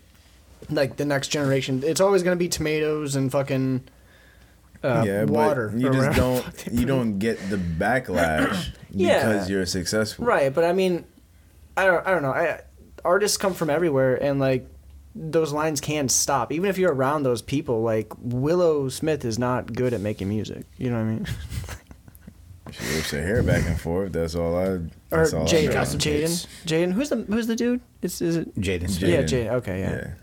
Like 0.70 0.98
the 0.98 1.06
next 1.06 1.30
generation, 1.30 1.82
it's 1.86 2.00
always 2.02 2.24
going 2.24 2.36
to 2.38 2.40
be 2.40 2.48
tomatoes 2.48 3.16
and 3.16 3.32
fucking 3.32 3.84
uh, 4.84 5.04
yeah, 5.06 5.24
water. 5.26 5.70
but 5.74 5.80
you 5.82 5.92
just 5.92 6.18
don't 6.18 6.68
you 6.72 6.86
don't 6.86 7.20
get 7.20 7.38
the 7.50 7.58
backlash 7.58 8.70
Yeah. 8.92 9.28
because 9.28 9.50
you're 9.50 9.66
successful. 9.66 10.26
right. 10.26 10.54
But 10.54 10.64
I 10.64 10.74
mean, 10.74 11.06
I 11.78 11.86
don't, 11.86 12.06
I 12.08 12.12
don't 12.12 12.22
know. 12.22 12.32
I, 12.32 12.62
artists 13.04 13.38
come 13.38 13.54
from 13.54 13.70
everywhere, 13.70 14.16
and 14.16 14.40
like 14.40 14.68
those 15.16 15.52
lines 15.52 15.82
can 15.82 16.08
stop. 16.10 16.52
Even 16.54 16.70
if 16.70 16.78
you're 16.78 16.94
around 16.94 17.24
those 17.24 17.42
people, 17.42 17.82
like 17.82 18.12
Willow 18.20 18.88
Smith 18.90 19.26
is 19.26 19.38
not 19.38 19.74
good 19.74 19.94
at 19.94 20.00
making 20.02 20.30
music. 20.30 20.66
You 20.78 20.90
know 20.90 20.98
what 20.98 21.02
I 21.02 21.14
mean? 21.16 21.28
She 22.72 22.86
whips 22.96 23.12
her 23.12 23.22
hair 23.22 23.44
back 23.44 23.66
and 23.66 23.78
forth. 23.78 24.14
That's 24.14 24.34
all 24.34 24.56
I. 24.56 24.64
Or 24.64 24.88
That's 25.10 25.34
all 25.34 25.44
I 25.44 25.46
Jaden. 25.46 25.66
know. 25.66 25.74
got 25.74 25.88
some 25.88 26.00
Jaden. 26.00 26.48
Jaden. 26.66 26.94
Who's 26.94 27.10
the 27.10 27.18
Who's 27.18 27.48
the 27.48 27.56
dude? 27.58 27.82
It's 28.02 28.22
is 28.22 28.38
it? 28.38 28.56
Jaden 28.58 28.84
Yeah, 29.02 29.24
Jaden. 29.24 29.28
Jaden. 29.28 29.52
Okay, 29.56 29.80
yeah. 29.82 29.92
Yeah. 29.92 30.14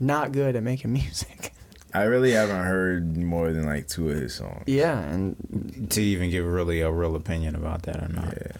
Not 0.00 0.32
good 0.32 0.56
at 0.56 0.62
making 0.62 0.92
music. 0.94 1.52
I 1.94 2.02
really 2.02 2.32
haven't 2.32 2.64
heard 2.64 3.16
more 3.16 3.52
than 3.52 3.64
like 3.64 3.88
two 3.88 4.10
of 4.10 4.16
his 4.16 4.34
songs. 4.34 4.64
Yeah, 4.66 4.98
and 5.00 5.86
To 5.90 6.02
even 6.02 6.30
give 6.30 6.44
really 6.44 6.80
a 6.82 6.90
real 6.90 7.16
opinion 7.16 7.54
about 7.54 7.82
that 7.84 8.02
or 8.02 8.08
not. 8.08 8.34
Yeah. 8.36 8.52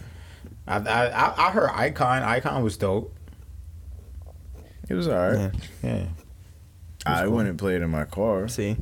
I, 0.67 0.77
I 0.79 1.07
I- 1.09 1.49
I 1.49 1.51
heard 1.51 1.71
Icon. 1.75 2.23
Icon 2.23 2.63
was 2.65 2.77
dope. 2.77 3.15
It 4.89 4.95
was 4.95 5.07
alright. 5.09 5.53
Yeah. 5.83 5.89
Yeah. 5.91 6.07
I 7.05 7.27
wouldn't 7.27 7.59
play 7.59 7.77
it 7.77 7.83
in 7.83 7.91
my 7.91 8.05
car. 8.05 8.49
see. 8.49 8.77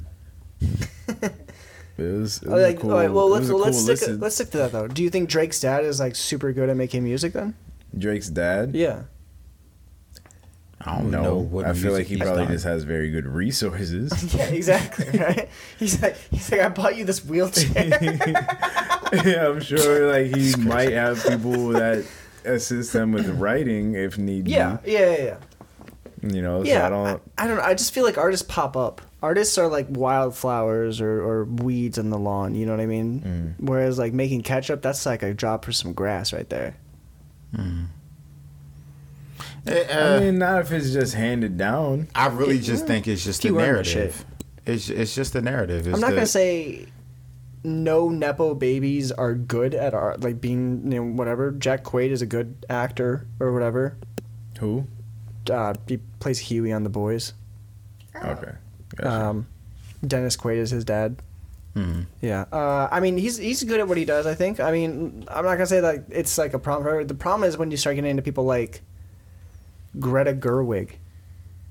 It 1.97 2.03
was, 2.03 2.43
it 2.43 2.49
was 2.49 2.63
like, 2.63 2.81
cool. 2.81 2.91
all 2.91 2.97
right, 2.99 3.13
well, 3.13 3.29
let's 3.29 3.43
was 3.43 3.51
a 3.51 3.57
let's 3.57 3.79
stick 3.79 3.89
listen. 4.01 4.19
let's 4.21 4.35
stick 4.35 4.51
to 4.51 4.59
that 4.59 4.73
though. 4.73 4.89
Do 4.89 5.03
you 5.05 5.11
think 5.11 5.29
Drake's 5.29 5.61
dad 5.61 5.85
is 5.85 6.01
like 6.01 6.17
super 6.17 6.53
good 6.53 6.69
at 6.69 6.77
making 6.77 7.05
music 7.05 7.33
then? 7.35 7.55
Drake's 7.97 8.29
dad. 8.29 8.75
Yeah. 8.75 9.03
I 10.87 10.99
don't 10.99 11.11
know 11.11 11.23
No, 11.23 11.37
what 11.37 11.65
I 11.65 11.73
feel 11.73 11.93
like 11.93 12.07
he 12.07 12.19
probably 12.19 12.45
done. 12.45 12.53
just 12.53 12.65
has 12.65 12.85
very 12.85 13.11
good 13.11 13.27
resources. 13.27 14.13
Yeah, 14.35 14.45
exactly. 14.47 15.19
Right. 15.19 15.49
He's 15.79 16.01
like 16.03 16.17
he's 16.31 16.51
like 16.53 16.61
I 16.61 16.69
bought 16.69 16.97
you 16.97 17.05
this 17.05 17.25
wheelchair. 17.25 17.89
yeah, 19.25 19.49
I'm 19.49 19.61
sure 19.61 20.13
like 20.13 20.35
he 20.37 20.55
might 20.57 20.93
have 20.93 21.25
people 21.27 21.69
that 21.69 22.05
assist 22.45 22.93
them 22.93 23.13
with 23.13 23.29
writing 23.39 23.95
if 23.95 24.19
need 24.19 24.47
yeah, 24.49 24.79
yeah, 24.85 24.99
yeah, 24.99 25.17
yeah. 25.25 25.37
You 26.23 26.41
know, 26.43 26.65
so 26.65 26.71
Yeah, 26.71 26.87
I 26.87 26.89
don't. 26.91 27.23
I, 27.39 27.45
I 27.45 27.47
don't 27.47 27.57
know. 27.59 27.63
I 27.63 27.75
just 27.75 27.93
feel 27.93 28.05
like 28.05 28.17
artists 28.17 28.47
pop 28.49 28.77
up. 28.77 29.03
Artists 29.23 29.57
are 29.59 29.69
like 29.69 29.87
wildflowers 29.91 31.01
or, 31.01 31.21
or 31.23 31.45
weeds 31.45 31.99
on 31.99 32.09
the 32.11 32.19
lawn. 32.19 32.55
You 32.55 32.65
know 32.67 32.73
what 32.73 32.81
I 32.81 32.87
mean? 32.87 33.57
Mm. 33.59 33.67
Whereas 33.67 33.99
like 33.99 34.13
making 34.15 34.43
ketchup, 34.43 34.81
that's 34.83 35.05
like 35.07 35.23
a 35.23 35.33
drop 35.35 35.65
for 35.67 35.73
some 35.73 35.93
grass 35.93 36.33
right 36.33 36.49
there. 36.49 36.77
Eh, 39.67 39.87
I 39.91 40.17
uh, 40.17 40.21
mean, 40.21 40.39
not 40.39 40.61
if 40.63 40.73
it's 40.73 40.93
just 40.93 41.15
handed 41.15 41.57
down. 41.57 42.09
I 42.15 42.27
really 42.29 42.59
just 42.59 42.87
think 42.87 43.09
it's 43.09 43.25
just 43.25 43.43
the 43.43 43.49
the 43.51 43.59
narrative. 43.59 44.25
It's 44.67 44.91
it's 44.91 45.15
just 45.15 45.33
the 45.33 45.43
narrative. 45.43 45.87
It's 45.87 45.95
I'm 45.95 46.01
not 46.01 46.11
the- 46.11 46.17
gonna 46.17 46.27
say 46.27 46.87
no 47.63 48.11
nepo 48.11 48.55
babies 48.55 49.11
are 49.11 49.35
good 49.35 49.75
at 49.75 49.95
art, 49.95 50.21
like 50.23 50.41
being 50.41 50.93
you 50.93 51.03
know 51.03 51.13
whatever. 51.13 51.51
Jack 51.51 51.83
Quaid 51.85 52.11
is 52.11 52.21
a 52.23 52.27
good 52.27 52.67
actor 52.69 53.27
or 53.41 53.53
whatever. 53.53 53.97
Who? 54.61 54.87
Uh, 55.51 55.75
he 55.89 55.99
plays 56.21 56.39
Hughie 56.39 56.73
on 56.73 56.85
The 56.85 56.91
Boys. 56.91 57.33
Okay. 58.17 58.53
Gotcha. 58.97 59.11
Um, 59.11 59.47
Dennis 60.07 60.37
Quaid 60.37 60.57
is 60.59 60.71
his 60.71 60.85
dad. 60.85 61.17
Mhm. 61.75 62.07
Yeah. 62.21 62.45
Uh, 62.53 62.89
I 62.91 63.01
mean, 63.01 63.17
he's 63.17 63.37
he's 63.39 63.65
good 63.65 63.81
at 63.81 63.89
what 63.89 63.97
he 63.97 64.05
does. 64.05 64.27
I 64.27 64.35
think. 64.35 64.61
I 64.61 64.71
mean, 64.71 65.25
I'm 65.29 65.45
not 65.45 65.55
gonna 65.55 65.67
say 65.67 65.81
that 65.81 66.05
it's 66.11 66.39
like 66.39 66.55
a 66.55 66.59
problem. 66.59 66.85
for. 66.85 67.05
The 67.05 67.15
problem 67.15 67.49
is 67.49 67.57
when 67.57 67.71
you 67.71 67.77
start 67.77 67.97
getting 67.97 68.11
into 68.11 68.23
people 68.23 68.45
like 68.45 68.83
Greta 70.01 70.33
Gerwig, 70.33 70.93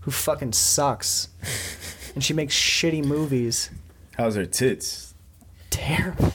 who 0.02 0.12
fucking 0.12 0.54
sucks, 0.54 1.30
and 2.16 2.24
she 2.24 2.34
makes 2.34 2.56
shitty 2.56 3.04
movies. 3.04 3.70
How's 4.18 4.36
her 4.36 4.46
tits? 4.46 5.14
Terrible. 5.70 6.34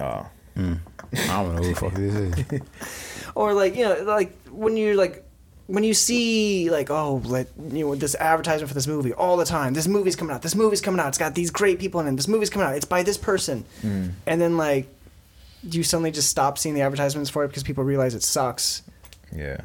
Oh, 0.00 0.26
hmm. 0.54 0.74
I 1.12 1.42
don't 1.42 1.54
know 1.56 1.62
who 1.62 1.68
the 1.68 1.74
fuck 1.74 1.92
this 1.94 2.14
is. 2.14 2.60
Or 3.36 3.52
like 3.54 3.76
you 3.76 3.84
know, 3.84 4.02
like 4.02 4.36
when 4.50 4.76
you're 4.76 4.96
like 4.96 5.24
when 5.68 5.84
you 5.84 5.94
see 5.94 6.68
like 6.68 6.90
oh 6.90 7.22
like 7.24 7.46
you 7.70 7.86
know 7.86 7.94
this 7.94 8.16
advertisement 8.16 8.68
for 8.68 8.74
this 8.74 8.88
movie 8.88 9.12
all 9.12 9.36
the 9.36 9.44
time. 9.44 9.72
This 9.72 9.86
movie's 9.86 10.16
coming 10.16 10.34
out. 10.34 10.42
This 10.42 10.56
movie's 10.56 10.80
coming 10.80 10.98
out. 10.98 11.08
It's 11.08 11.18
got 11.18 11.36
these 11.36 11.50
great 11.52 11.78
people 11.78 12.00
in 12.00 12.08
it. 12.08 12.16
This 12.16 12.26
movie's 12.26 12.50
coming 12.50 12.66
out. 12.66 12.74
It's 12.74 12.84
by 12.84 13.04
this 13.04 13.16
person. 13.16 13.64
Hmm. 13.82 14.08
And 14.26 14.40
then 14.40 14.56
like 14.56 14.88
you 15.62 15.84
suddenly 15.84 16.10
just 16.10 16.28
stop 16.28 16.58
seeing 16.58 16.74
the 16.74 16.80
advertisements 16.80 17.30
for 17.30 17.44
it 17.44 17.48
because 17.48 17.62
people 17.62 17.84
realize 17.84 18.14
it 18.16 18.24
sucks. 18.24 18.82
yeah. 19.34 19.60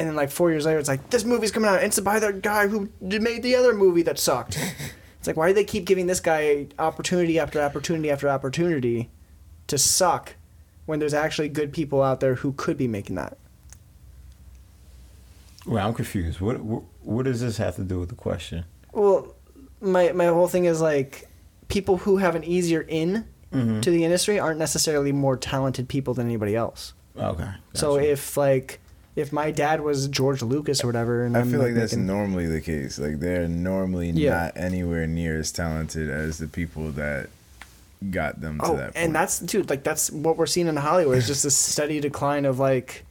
And 0.00 0.08
then 0.08 0.16
like 0.16 0.30
four 0.30 0.50
years 0.50 0.64
later, 0.64 0.78
it's 0.78 0.88
like 0.88 1.10
this 1.10 1.24
movie's 1.24 1.52
coming 1.52 1.68
out. 1.68 1.76
And 1.76 1.88
It's 1.88 2.00
by 2.00 2.18
the 2.18 2.32
guy 2.32 2.68
who 2.68 2.88
made 3.02 3.42
the 3.42 3.54
other 3.54 3.74
movie 3.74 4.00
that 4.04 4.18
sucked. 4.18 4.56
it's 5.18 5.26
like 5.26 5.36
why 5.36 5.48
do 5.48 5.52
they 5.52 5.62
keep 5.62 5.84
giving 5.84 6.06
this 6.06 6.20
guy 6.20 6.68
opportunity 6.78 7.38
after 7.38 7.60
opportunity 7.60 8.10
after 8.10 8.26
opportunity 8.26 9.10
to 9.66 9.76
suck 9.76 10.36
when 10.86 11.00
there's 11.00 11.12
actually 11.12 11.50
good 11.50 11.70
people 11.70 12.02
out 12.02 12.20
there 12.20 12.36
who 12.36 12.52
could 12.52 12.78
be 12.78 12.88
making 12.88 13.16
that? 13.16 13.36
Well, 15.66 15.86
I'm 15.86 15.92
confused. 15.92 16.40
What, 16.40 16.60
what 16.60 16.82
what 17.02 17.24
does 17.26 17.42
this 17.42 17.58
have 17.58 17.76
to 17.76 17.84
do 17.84 18.00
with 18.00 18.08
the 18.08 18.14
question? 18.14 18.64
Well, 18.92 19.34
my 19.82 20.12
my 20.12 20.28
whole 20.28 20.48
thing 20.48 20.64
is 20.64 20.80
like 20.80 21.28
people 21.68 21.98
who 21.98 22.16
have 22.16 22.34
an 22.34 22.42
easier 22.44 22.80
in 22.80 23.26
Mm-hmm. 23.52 23.80
to 23.80 23.90
the 23.90 24.04
industry 24.04 24.38
aren't 24.38 24.60
necessarily 24.60 25.10
more 25.10 25.36
talented 25.36 25.88
people 25.88 26.14
than 26.14 26.26
anybody 26.26 26.54
else. 26.54 26.94
Okay. 27.18 27.50
So 27.74 27.98
if 27.98 28.36
like 28.36 28.78
if 29.16 29.32
my 29.32 29.50
dad 29.50 29.80
was 29.80 30.06
George 30.08 30.42
Lucas 30.42 30.82
or 30.84 30.86
whatever, 30.86 31.24
and 31.24 31.36
I 31.36 31.40
I'm, 31.40 31.50
feel 31.50 31.60
like 31.60 31.74
that's 31.74 31.92
making- 31.92 32.06
normally 32.06 32.46
the 32.46 32.60
case. 32.60 32.98
Like 32.98 33.20
they're 33.20 33.48
normally 33.48 34.10
Yeah. 34.10 34.30
not 34.44 34.52
anywhere 34.56 35.06
near 35.06 35.38
as 35.38 35.50
talented 35.52 36.08
as 36.08 36.38
the 36.38 36.46
people 36.46 36.90
that 36.92 37.28
got 38.10 38.40
them 38.40 38.58
to 38.58 38.64
oh, 38.64 38.76
that 38.76 38.94
point. 38.94 38.96
and 38.96 39.14
that's 39.14 39.40
dude, 39.40 39.68
like 39.68 39.82
that's 39.82 40.10
what 40.10 40.36
we're 40.38 40.46
seeing 40.46 40.68
in 40.68 40.76
Hollywood 40.76 41.18
is 41.18 41.26
just 41.26 41.44
a 41.44 41.50
steady 41.50 42.00
decline 42.00 42.44
of 42.46 42.58
like 42.58 43.04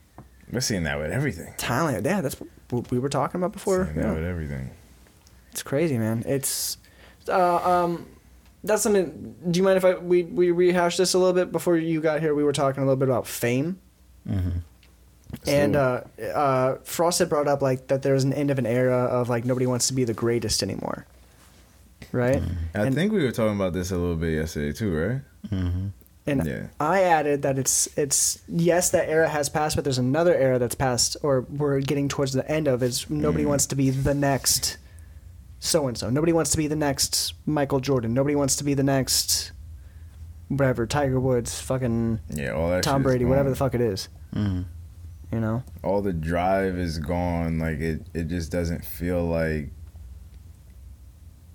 we're 0.52 0.62
seeing 0.62 0.84
that 0.84 0.98
with 0.98 1.12
everything. 1.12 1.54
talent. 1.58 2.06
Yeah, 2.06 2.22
that's 2.22 2.38
what 2.72 2.90
we 2.90 2.98
were 2.98 3.10
talking 3.10 3.40
about 3.40 3.52
before. 3.54 3.86
Seeing 3.86 3.98
that 3.98 4.04
Yeah. 4.06 4.14
with 4.14 4.24
everything. 4.24 4.72
It's 5.52 5.62
crazy, 5.64 5.98
man. 5.98 6.24
It's 6.26 6.78
uh, 7.28 7.84
um 7.84 8.06
that's 8.64 8.82
something 8.82 9.36
do 9.52 9.58
you 9.60 9.64
mind 9.64 9.78
if 9.78 9.86
I 9.86 9.94
we, 9.96 10.24
we 10.24 10.50
rehash 10.52 10.98
this 10.98 11.14
a 11.14 11.20
little 11.20 11.34
bit 11.34 11.52
before 11.52 11.78
you 11.78 12.02
got 12.02 12.20
here 12.22 12.34
we 12.34 12.44
were 12.44 12.52
talking 12.54 12.82
a 12.82 12.86
little 12.86 12.96
bit 12.98 13.10
about 13.10 13.28
fame. 13.28 13.80
And 15.48 15.76
uh, 15.76 16.02
uh, 16.34 16.78
Frost 16.84 17.20
had 17.20 17.30
brought 17.30 17.48
up 17.48 17.62
like 17.62 17.88
that 17.88 18.02
there's 18.02 18.24
an 18.24 18.34
end 18.34 18.50
of 18.52 18.58
an 18.60 18.66
era 18.66 19.06
of 19.06 19.30
like 19.30 19.46
nobody 19.46 19.66
wants 19.68 19.88
to 19.88 19.94
be 19.94 20.04
the 20.04 20.14
greatest 20.14 20.64
anymore, 20.64 21.06
right? 22.12 22.42
I 22.74 22.80
And- 22.86 22.96
think 22.96 23.12
we 23.14 23.24
were 23.24 23.32
talking 23.32 23.56
about 23.56 23.74
this 23.74 23.92
a 23.92 23.98
little 23.98 24.16
bit 24.16 24.34
yesterday 24.34 24.74
too, 24.74 24.96
right? 24.96 25.22
And 26.28 26.46
Yeah. 26.46 26.68
I 26.80 27.02
added 27.04 27.42
that 27.44 27.58
it's 27.58 27.88
it's 27.98 28.40
yes 28.48 28.90
that 28.92 29.10
era 29.10 29.28
has 29.30 29.50
passed, 29.50 29.76
but 29.76 29.84
there's 29.84 29.98
another 29.98 30.36
era 30.36 30.60
that's 30.60 30.76
passed, 30.76 31.16
or 31.24 31.42
we're 31.42 31.80
getting 31.82 32.08
towards 32.08 32.34
the 32.34 32.48
end 32.52 32.68
of. 32.68 32.84
Is 32.84 33.10
nobody 33.10 33.46
wants 33.46 33.66
to 33.68 33.76
be 33.76 33.90
the 33.90 34.14
next 34.14 34.78
so 35.60 35.88
and 35.88 35.98
so. 35.98 36.10
Nobody 36.10 36.34
wants 36.34 36.52
to 36.52 36.58
be 36.58 36.68
the 36.68 36.76
next 36.76 37.34
Michael 37.48 37.80
Jordan. 37.80 38.14
Nobody 38.14 38.36
wants 38.36 38.56
to 38.58 38.64
be 38.64 38.74
the 38.76 38.84
next 38.84 39.52
whatever 40.50 40.86
Tiger 40.86 41.20
Woods, 41.20 41.60
fucking 41.62 42.20
Yeah, 42.30 42.52
all 42.52 42.70
that. 42.70 42.84
Tom 42.84 43.02
is 43.02 43.06
Brady, 43.06 43.26
whatever 43.26 43.46
gone. 43.46 43.52
the 43.52 43.56
fuck 43.58 43.74
it 43.76 43.82
is. 43.82 44.08
You 45.32 45.40
know. 45.40 45.64
all 45.84 46.02
the 46.02 46.14
drive 46.14 46.78
is 46.78 46.98
gone. 46.98 47.60
Like 47.60 47.80
it, 47.80 48.02
it 48.14 48.28
just 48.28 48.52
doesn't 48.52 48.84
feel 48.84 49.24
like 49.24 49.70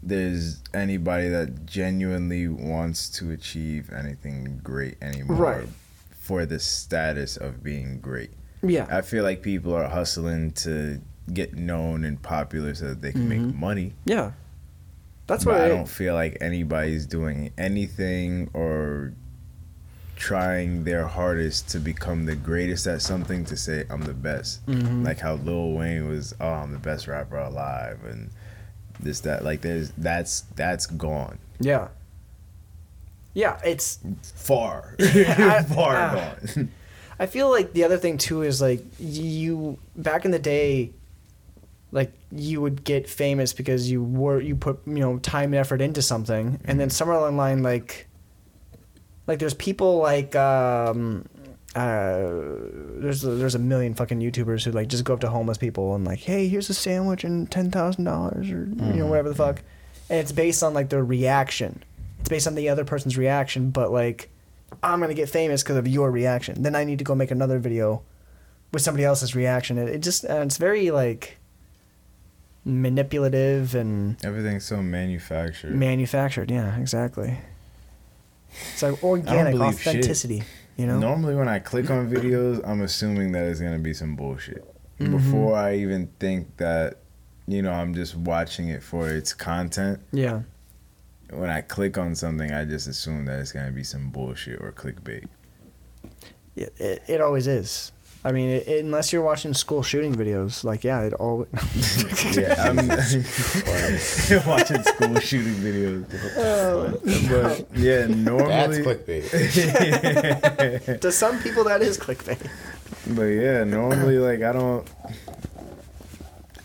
there's 0.03 0.63
anybody 0.73 1.29
that 1.29 1.67
genuinely 1.67 2.47
wants 2.47 3.09
to 3.09 3.31
achieve 3.33 3.91
anything 3.93 4.61
great 4.63 4.97
anymore. 5.03 5.37
Right. 5.37 5.69
For 6.11 6.47
the 6.47 6.59
status 6.59 7.37
of 7.37 7.63
being 7.63 8.01
great. 8.01 8.31
Yeah. 8.63 8.87
I 8.91 9.03
feel 9.03 9.25
like 9.25 9.43
people 9.43 9.75
are 9.75 9.89
hustling 9.89 10.53
to 10.53 11.01
get 11.33 11.55
known 11.55 12.05
and 12.05 12.21
popular 12.23 12.75
so 12.75 12.89
that 12.89 13.03
they 13.03 13.13
can 13.13 13.29
make 13.29 13.41
mm-hmm. 13.41 13.61
money. 13.61 13.93
yeah. 14.05 14.33
That's 15.27 15.47
why 15.47 15.53
what 15.53 15.63
I 15.63 15.69
don't 15.69 15.89
feel 15.89 16.13
like 16.13 16.37
anybody's 16.43 17.07
doing 17.07 17.51
anything 17.57 18.51
or 18.53 19.15
trying 20.17 20.85
their 20.85 21.07
hardest 21.07 21.69
to 21.71 21.79
become 21.79 22.27
the 22.27 22.37
greatest 22.37 22.87
at 22.87 23.03
something 23.03 23.45
to 23.47 23.57
say 23.57 23.85
I'm 23.91 24.03
the 24.03 24.15
best. 24.15 24.65
Mm-hmm. 24.67 25.05
Like 25.05 25.19
how 25.19 25.35
Lil 25.35 25.73
Wayne 25.73 26.09
was, 26.09 26.35
oh, 26.41 26.49
I'm 26.49 26.73
the 26.73 26.79
best 26.79 27.07
rapper 27.07 27.39
alive, 27.39 28.05
and 28.05 28.31
this 29.01 29.21
that. 29.21 29.45
Like 29.45 29.61
there's 29.61 29.91
that's 29.99 30.43
that's 30.57 30.87
gone 30.87 31.39
Yeah. 31.61 31.89
Yeah, 33.35 33.59
it's 33.65 33.99
far, 34.37 34.95
I- 35.01 35.63
far 35.63 35.97
ah. 35.97 36.35
gone. 36.55 36.71
I 37.19 37.27
feel 37.27 37.49
like 37.49 37.73
the 37.73 37.85
other 37.85 37.97
thing 37.97 38.19
too 38.19 38.43
is 38.43 38.61
like 38.61 38.83
you 38.99 39.79
back 39.97 40.25
in 40.25 40.31
the 40.33 40.39
day 40.39 40.91
like 41.95 42.13
you 42.33 42.61
would 42.61 42.83
get 42.83 43.09
famous 43.09 43.53
because 43.53 43.89
you 43.89 44.03
were 44.03 44.41
you 44.41 44.57
put 44.57 44.81
you 44.85 44.99
know 44.99 45.19
time 45.19 45.53
and 45.53 45.55
effort 45.55 45.81
into 45.81 46.03
something 46.03 46.61
and 46.65 46.79
then 46.79 46.91
somewhere 46.91 47.17
along 47.17 47.33
the 47.33 47.39
line 47.39 47.63
like 47.63 48.09
like 49.27 49.39
there's 49.39 49.55
people 49.55 49.99
like 49.99 50.35
um 50.37 51.25
uh 51.75 52.19
there's 52.99 53.25
a, 53.25 53.31
there's 53.31 53.55
a 53.55 53.59
million 53.59 53.95
fucking 53.95 54.21
YouTubers 54.21 54.65
who 54.65 54.71
like 54.71 54.89
just 54.89 55.05
go 55.05 55.15
up 55.15 55.21
to 55.21 55.29
homeless 55.29 55.59
people 55.59 55.95
and 55.95 56.05
like 56.05 56.21
hey 56.21 56.47
here's 56.49 56.71
a 56.71 56.75
sandwich 56.75 57.25
and 57.25 57.51
ten 57.51 57.71
thousand 57.71 58.05
dollars 58.05 58.51
or 58.51 58.67
you 58.67 58.93
know 59.01 59.07
whatever 59.07 59.29
the 59.29 59.35
fuck 59.35 59.63
and 60.09 60.19
it's 60.21 60.33
based 60.33 60.63
on 60.63 60.73
like 60.75 60.89
their 60.91 61.05
reaction 61.05 61.83
it's 62.21 62.29
based 62.29 62.47
on 62.47 62.55
the 62.55 62.69
other 62.69 62.85
person's 62.85 63.19
reaction 63.19 63.71
but 63.71 63.91
like 63.91 64.31
I'm 64.83 65.01
gonna 65.01 65.15
get 65.15 65.29
famous 65.29 65.63
because 65.63 65.77
of 65.77 65.87
your 65.87 66.11
reaction. 66.11 66.63
Then 66.65 66.75
I 66.75 66.83
need 66.83 66.99
to 66.99 67.05
go 67.05 67.15
make 67.15 67.31
another 67.31 67.61
video 67.61 68.03
with 68.73 68.83
somebody 68.83 69.05
else's 69.05 69.35
reaction. 69.37 69.79
It, 69.79 69.89
it 69.89 69.99
just 70.03 70.25
uh, 70.25 70.41
it's 70.45 70.57
very 70.57 70.91
like 70.91 71.39
manipulative 72.65 73.75
and 73.75 74.23
Everything's 74.25 74.65
so 74.65 74.83
manufactured. 74.83 75.75
manufactured. 75.75 76.51
Yeah, 76.51 76.77
exactly. 76.77 77.39
It's 78.73 78.83
like 78.83 79.03
organic 79.03 79.55
believe 79.55 79.79
shit. 79.81 79.89
authenticity. 79.89 80.43
You 80.77 80.87
know? 80.87 80.99
Normally, 80.99 81.35
when 81.37 81.49
I 81.49 81.59
click 81.61 81.91
on 81.91 82.11
videos, 82.11 82.61
I'm 82.67 82.83
assuming 82.83 83.33
that 83.33 83.45
it's 83.45 83.61
gonna 83.61 83.79
be 83.79 83.95
some 83.95 84.17
bullshit 84.17 84.65
Mm-hmm. 85.01 85.17
before 85.17 85.57
I 85.57 85.75
even 85.79 86.09
think 86.21 86.57
that, 86.59 86.99
you 87.49 87.63
know, 87.63 87.73
I'm 87.73 87.95
just 87.95 88.15
watching 88.15 88.69
it 88.69 88.81
for 88.81 89.09
its 89.11 89.33
content. 89.35 89.99
Yeah. 90.13 90.43
When 91.31 91.51
I 91.51 91.63
click 91.63 91.99
on 91.99 92.15
something, 92.15 92.53
I 92.53 92.65
just 92.65 92.87
assume 92.87 93.25
that 93.25 93.41
it's 93.41 93.51
gonna 93.51 93.73
be 93.73 93.83
some 93.83 94.11
bullshit 94.11 94.61
or 94.61 94.71
clickbait. 94.71 95.27
It, 96.55 96.73
it, 96.79 97.03
it 97.09 97.21
always 97.21 97.49
is. 97.49 97.91
I 98.27 98.33
mean, 98.33 98.49
it, 98.49 98.67
it- 98.67 98.85
unless 98.85 99.13
you're 99.13 99.23
watching 99.23 99.53
school 99.53 99.83
shooting 99.83 100.15
videos, 100.15 100.65
like 100.65 100.83
yeah, 100.85 101.03
it 101.03 101.13
all. 101.15 101.47
Yeah, 102.33 102.55
I'm 102.59 102.77
watching 104.47 104.83
school 104.83 105.21
shooting 105.21 105.55
videos. 105.61 106.07
Oh, 106.37 106.99
But 107.29 107.67
yeah, 107.79 108.07
normally 108.07 108.49
That's 108.49 108.79
normally. 108.79 108.97
clickbait. 109.23 111.01
to 111.01 111.13
some 111.13 111.39
people, 111.43 111.65
that 111.65 111.83
is 111.83 111.99
clickbait. 111.99 112.41
But 113.15 113.25
yeah, 113.25 113.65
normally 113.65 114.19
like 114.19 114.43
I 114.43 114.53
don't 114.53 114.89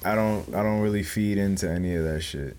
I 0.05 0.15
don't 0.15 0.47
I 0.55 0.63
don't 0.63 0.79
really 0.79 1.03
feed 1.03 1.37
into 1.37 1.69
any 1.69 1.95
of 1.95 2.05
that 2.05 2.21
shit. 2.21 2.55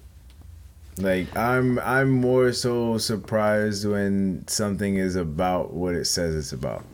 Like 0.99 1.35
I'm 1.37 1.79
I'm 1.79 2.11
more 2.11 2.53
so 2.53 2.99
surprised 2.99 3.89
when 3.89 4.45
something 4.47 4.97
is 4.97 5.17
about 5.17 5.73
what 5.73 5.95
it 5.95 6.05
says 6.05 6.35
it's 6.37 6.53
about. 6.53 6.85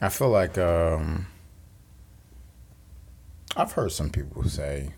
I 0.00 0.08
feel 0.08 0.28
like 0.28 0.58
um, 0.58 1.26
I've 3.56 3.72
heard 3.72 3.92
some 3.92 4.10
people 4.10 4.44
say, 4.44 4.90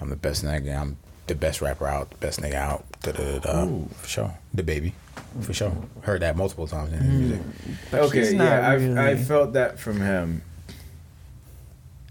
"I'm 0.00 0.10
the 0.10 0.16
best 0.16 0.44
nigga. 0.44 0.78
I'm 0.78 0.96
the 1.26 1.34
best 1.34 1.60
rapper 1.62 1.86
out. 1.86 2.10
The 2.10 2.16
best 2.18 2.40
nigga 2.40 2.54
out." 2.54 2.84
Da 3.02 3.12
da 3.12 3.38
da. 3.38 3.38
da. 3.38 3.64
Ooh. 3.64 3.88
For 4.00 4.08
sure, 4.08 4.34
DaBaby, 4.56 4.92
for 5.40 5.52
sure. 5.52 5.72
Heard 6.02 6.22
that 6.22 6.36
multiple 6.36 6.66
times 6.66 6.92
in 6.92 6.98
his 7.00 7.08
music. 7.08 7.40
Okay, 7.92 8.34
yeah, 8.36 8.72
really- 8.72 8.98
I've, 8.98 9.18
I 9.20 9.22
felt 9.22 9.52
that 9.54 9.78
from 9.78 10.00
him. 10.00 10.42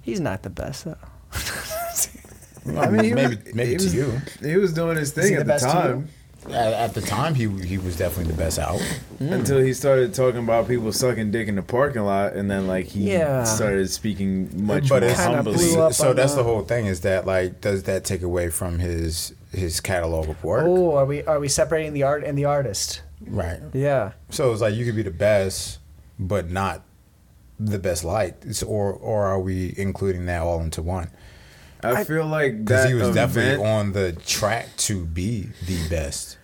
He's 0.01 0.19
not 0.19 0.41
the 0.43 0.49
best 0.49 0.85
though. 0.85 0.97
I 2.79 2.89
mean, 2.89 3.03
he 3.03 3.13
maybe 3.13 3.35
was- 3.35 3.53
maybe 3.55 3.71
he 3.71 3.77
to 3.77 3.83
was- 3.83 3.93
you. 3.95 4.21
He 4.41 4.57
was 4.57 4.73
doing 4.73 4.97
his 4.97 5.11
thing 5.11 5.33
at 5.33 5.39
the 5.39 5.45
best 5.45 5.65
to 5.65 5.71
time 5.71 6.09
At, 6.47 6.73
at 6.73 6.93
the 6.95 7.01
time, 7.01 7.35
he 7.35 7.47
he 7.65 7.77
was 7.77 7.95
definitely 7.97 8.31
the 8.33 8.37
best 8.37 8.57
out. 8.57 8.79
Mm. 9.19 9.31
until 9.33 9.59
he 9.59 9.73
started 9.73 10.13
talking 10.15 10.39
about 10.43 10.67
people 10.67 10.91
sucking 10.91 11.29
dick 11.29 11.47
in 11.47 11.55
the 11.55 11.61
parking 11.61 12.01
lot, 12.03 12.33
and 12.33 12.49
then 12.49 12.65
like 12.67 12.87
he 12.87 13.11
Yeah. 13.11 13.43
started 13.43 13.89
speaking 13.91 14.49
much 14.65 14.89
but 14.89 15.03
more 15.03 15.11
humbly. 15.11 15.53
blew 15.53 15.91
so 15.91 16.13
that's 16.13 16.31
the- 16.31 16.37
the 16.37 16.43
whole 16.43 16.63
thing. 16.63 16.87
Is 16.87 17.01
that 17.01 17.27
like 17.27 17.61
does 17.61 17.83
that 17.83 18.03
take 18.03 18.23
away 18.23 18.49
from 18.49 18.79
his 18.79 19.33
his 19.51 19.79
catalog 19.79 20.29
of 20.29 20.43
work? 20.43 20.63
Oh, 20.65 20.95
are 20.95 21.05
we 21.05 21.23
are 21.25 21.39
we 21.39 21.47
separating 21.47 21.93
the 21.93 22.03
art 22.03 22.23
and 22.23 22.35
the 22.37 22.45
artist? 22.45 23.01
Right. 23.27 23.59
Yeah. 23.73 24.13
So 24.31 24.51
it's 24.51 24.61
like 24.61 24.73
you 24.73 24.83
could 24.85 24.95
be 24.95 25.03
the 25.03 25.11
best, 25.11 25.77
but 26.17 26.49
not 26.49 26.81
the 27.59 27.77
best 27.77 28.03
light, 28.03 28.37
It's- 28.41 28.63
or 28.63 28.91
or 28.91 29.25
are 29.25 29.39
we 29.39 29.75
including 29.77 30.25
that 30.25 30.41
all 30.41 30.59
into 30.61 30.81
one? 30.81 31.11
I, 31.83 32.03
feel 32.03 32.25
like 32.25 32.65
Because 32.65 32.87
he 32.87 32.93
was 32.93 33.09
event, 33.09 33.15
definitely 33.15 33.65
on 33.65 33.91
the 33.93 34.13
track 34.13 34.75
to 34.77 35.05
be 35.05 35.49
the 35.65 35.87
best. 35.89 36.37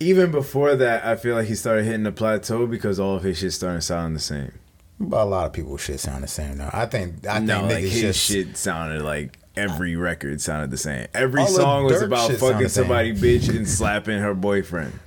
even 0.00 0.30
before 0.30 0.74
that, 0.76 1.04
I 1.04 1.16
feel 1.16 1.36
like 1.36 1.46
he 1.46 1.54
started 1.54 1.84
hitting 1.84 2.02
the 2.02 2.12
plateau 2.12 2.66
because 2.66 2.98
all 2.98 3.16
of 3.16 3.22
his 3.22 3.38
shit 3.38 3.52
started 3.52 3.82
sounding 3.82 4.14
the 4.14 4.20
same. 4.20 4.52
But 4.98 5.22
a 5.22 5.24
lot 5.24 5.46
of 5.46 5.52
people 5.52 5.76
shit 5.78 5.98
sound 6.00 6.22
the 6.22 6.28
same 6.28 6.58
though. 6.58 6.70
I 6.72 6.86
think 6.86 7.26
I 7.26 7.38
no, 7.40 7.60
think 7.60 7.72
like 7.72 7.82
his 7.82 8.00
just 8.00 8.20
shit 8.20 8.56
sounded 8.56 9.02
like 9.02 9.38
every 9.56 9.96
record 9.96 10.40
sounded 10.40 10.70
the 10.70 10.76
same. 10.76 11.06
Every 11.14 11.44
song 11.46 11.84
was 11.84 12.02
about 12.02 12.30
fucking 12.32 12.68
somebody 12.68 13.12
bitch 13.12 13.48
and 13.48 13.68
slapping 13.68 14.18
her 14.20 14.34
boyfriend. 14.34 14.98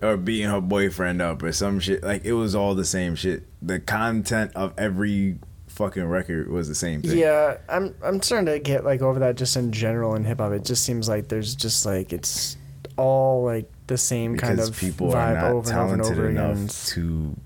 Or 0.00 0.16
beating 0.16 0.48
her 0.48 0.60
boyfriend 0.60 1.22
up 1.22 1.42
or 1.44 1.52
some 1.52 1.78
shit. 1.78 2.02
Like 2.02 2.24
it 2.24 2.32
was 2.32 2.54
all 2.54 2.74
the 2.74 2.84
same 2.84 3.14
shit. 3.14 3.44
The 3.60 3.78
content 3.78 4.50
of 4.56 4.72
every 4.76 5.36
fucking 5.72 6.04
record 6.04 6.48
was 6.48 6.68
the 6.68 6.74
same 6.74 7.02
thing. 7.02 7.18
Yeah, 7.18 7.56
I'm 7.68 7.94
I'm 8.02 8.20
starting 8.22 8.46
to 8.52 8.58
get 8.58 8.84
like 8.84 9.02
over 9.02 9.18
that 9.20 9.36
just 9.36 9.56
in 9.56 9.72
general 9.72 10.14
in 10.14 10.24
hip 10.24 10.38
hop. 10.38 10.52
It 10.52 10.64
just 10.64 10.84
seems 10.84 11.08
like 11.08 11.28
there's 11.28 11.54
just 11.54 11.84
like 11.86 12.12
it's 12.12 12.56
all 12.96 13.44
like 13.44 13.70
the 13.86 13.96
same 13.98 14.36
kind 14.36 14.60
of 14.60 14.76
people 14.76 15.08
vibe 15.08 15.14
are 15.14 15.34
not 15.34 15.44
over 15.44 15.56
and 15.56 15.56
and 15.56 15.66
talented 15.66 16.12
over 16.18 16.28
enough 16.28 16.56
again. 16.56 16.68
to 16.68 17.36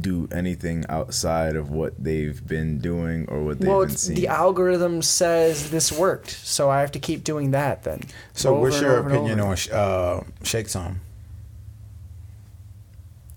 do 0.00 0.28
anything 0.32 0.84
outside 0.88 1.54
of 1.54 1.70
what 1.70 1.92
they've 2.02 2.44
been 2.46 2.78
doing 2.78 3.26
or 3.28 3.42
what 3.44 3.58
they've 3.60 3.68
Well, 3.68 3.80
been 3.80 3.90
it's, 3.90 4.02
seeing. 4.02 4.18
the 4.18 4.26
algorithm 4.28 5.02
says 5.02 5.70
this 5.70 5.92
worked, 5.92 6.30
so 6.30 6.68
I 6.70 6.80
have 6.80 6.90
to 6.92 6.98
keep 6.98 7.22
doing 7.22 7.52
that 7.52 7.84
then. 7.84 8.00
So 8.32 8.54
Over 8.56 8.60
what's 8.60 8.80
your 8.80 8.98
opinion 8.98 9.38
on 9.40 9.56
uh, 9.72 10.24
Shake 10.42 10.68
Sumn? 10.68 11.00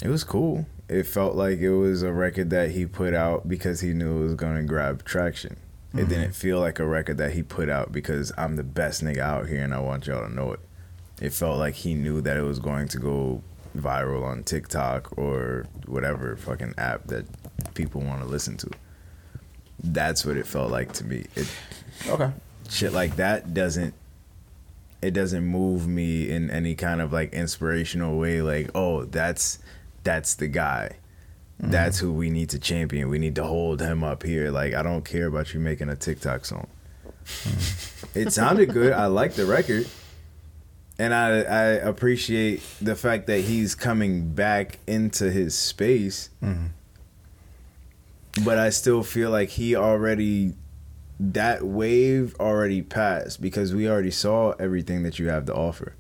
It 0.04 0.10
was 0.10 0.24
cool. 0.24 0.66
It 0.90 1.04
felt 1.04 1.36
like 1.36 1.60
it 1.60 1.72
was 1.74 2.02
a 2.04 2.12
record 2.14 2.50
that 2.52 2.72
he 2.72 2.86
put 2.86 3.14
out 3.14 3.48
because 3.48 3.82
he 3.82 3.94
knew 3.94 4.22
it 4.22 4.24
was 4.24 4.36
going 4.36 4.56
to 4.56 4.64
grab 4.64 5.04
traction. 5.04 5.58
It 5.94 5.98
Mm-hmm. 6.02 6.10
didn't 6.10 6.32
feel 6.36 6.60
like 6.60 6.80
a 6.80 6.86
record 6.86 7.18
that 7.18 7.32
he 7.32 7.44
put 7.44 7.70
out 7.70 7.92
because 7.92 8.32
I'm 8.38 8.56
the 8.56 8.64
best 8.64 9.04
nigga 9.04 9.20
out 9.20 9.48
here 9.48 9.64
and 9.64 9.74
I 9.74 9.80
want 9.80 10.06
y'all 10.08 10.28
to 10.28 10.34
know 10.34 10.54
it. 10.54 10.60
It 11.22 11.34
felt 11.34 11.58
like 11.58 11.74
he 11.76 11.94
knew 11.94 12.22
that 12.22 12.38
it 12.38 12.44
was 12.44 12.60
going 12.60 12.88
to 12.90 13.00
go 13.00 13.42
viral 13.76 14.24
on 14.26 14.44
TikTok 14.44 15.18
or 15.18 15.66
whatever 15.88 16.36
fucking 16.36 16.74
app 16.78 17.08
that 17.08 17.26
people 17.74 18.02
want 18.02 18.22
to 18.22 18.28
listen 18.28 18.58
to. 18.58 18.70
That's 19.84 20.26
what 20.26 20.38
it 20.38 20.46
felt 20.48 20.72
like 20.72 20.94
to 20.94 21.06
me. 21.06 21.26
It 21.36 21.48
Okay. 22.08 22.32
shit 22.70 22.94
like 22.94 23.16
that 23.18 23.54
doesn't 23.54 23.94
it 25.02 25.12
doesn't 25.12 25.46
move 25.46 25.88
me 25.88 26.30
in 26.30 26.50
any 26.50 26.74
kind 26.76 27.02
of 27.02 27.14
like 27.14 27.32
inspirational 27.34 28.18
way 28.18 28.42
like 28.42 28.70
oh 28.76 29.06
that's 29.06 29.60
that's 30.08 30.36
the 30.36 30.48
guy. 30.48 30.96
Mm-hmm. 31.62 31.72
That's 31.72 32.00
who 32.00 32.14
we 32.14 32.30
need 32.30 32.50
to 32.52 32.60
champion. 32.60 33.10
We 33.10 33.20
need 33.20 33.36
to 33.36 33.44
hold 33.44 33.82
him 33.82 34.06
up 34.06 34.24
here. 34.24 34.52
Like 34.52 34.74
i 34.74 34.82
don't 34.82 35.04
care 35.04 35.28
about 35.28 35.54
you 35.54 35.60
making 35.60 35.90
a 35.90 35.98
tiktok 35.98 36.46
song. 36.46 36.68
Mm-hmm. 37.26 38.20
It 38.20 38.32
sounded 38.32 38.72
good. 38.72 38.94
I 38.94 39.08
like 39.08 39.34
the 39.34 39.46
record. 39.46 39.86
And 40.98 41.14
I, 41.14 41.42
I 41.42 41.64
appreciate 41.92 42.64
the 42.82 42.96
fact 42.96 43.28
that 43.28 43.42
he's 43.42 43.76
coming 43.76 44.34
back 44.34 44.80
into 44.88 45.30
his 45.30 45.54
space. 45.56 46.30
Mm-hmm. 46.42 46.68
But 48.46 48.58
i 48.60 48.70
still 48.70 49.04
feel 49.04 49.30
like 49.30 49.50
he 49.50 49.76
already 49.76 50.54
that 51.20 51.64
wave 51.64 52.34
already 52.40 52.82
passed 52.82 53.42
because 53.42 53.76
we 53.76 53.90
already 53.90 54.12
saw 54.12 54.52
everything 54.52 55.04
that 55.04 55.20
you 55.20 55.28
have 55.28 55.46
to 55.48 55.54
offer. 55.54 55.96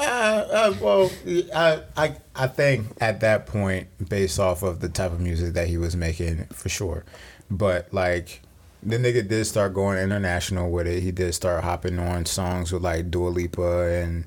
Uh, 0.00 0.48
uh, 0.50 0.74
well, 0.80 1.10
I, 1.54 1.82
I 1.96 2.16
I 2.34 2.46
think 2.46 2.86
at 3.00 3.20
that 3.20 3.46
point, 3.46 3.88
based 4.08 4.38
off 4.38 4.62
of 4.62 4.80
the 4.80 4.88
type 4.88 5.12
of 5.12 5.20
music 5.20 5.54
that 5.54 5.68
he 5.68 5.76
was 5.76 5.94
making, 5.94 6.46
for 6.46 6.68
sure. 6.70 7.04
But 7.50 7.92
like, 7.92 8.40
the 8.82 8.96
nigga 8.96 9.28
did 9.28 9.44
start 9.44 9.74
going 9.74 9.98
international 9.98 10.70
with 10.70 10.86
it. 10.86 11.02
He 11.02 11.10
did 11.12 11.34
start 11.34 11.64
hopping 11.64 11.98
on 11.98 12.24
songs 12.24 12.72
with 12.72 12.82
like 12.82 13.10
Dua 13.10 13.28
Lipa 13.28 13.92
and 13.92 14.24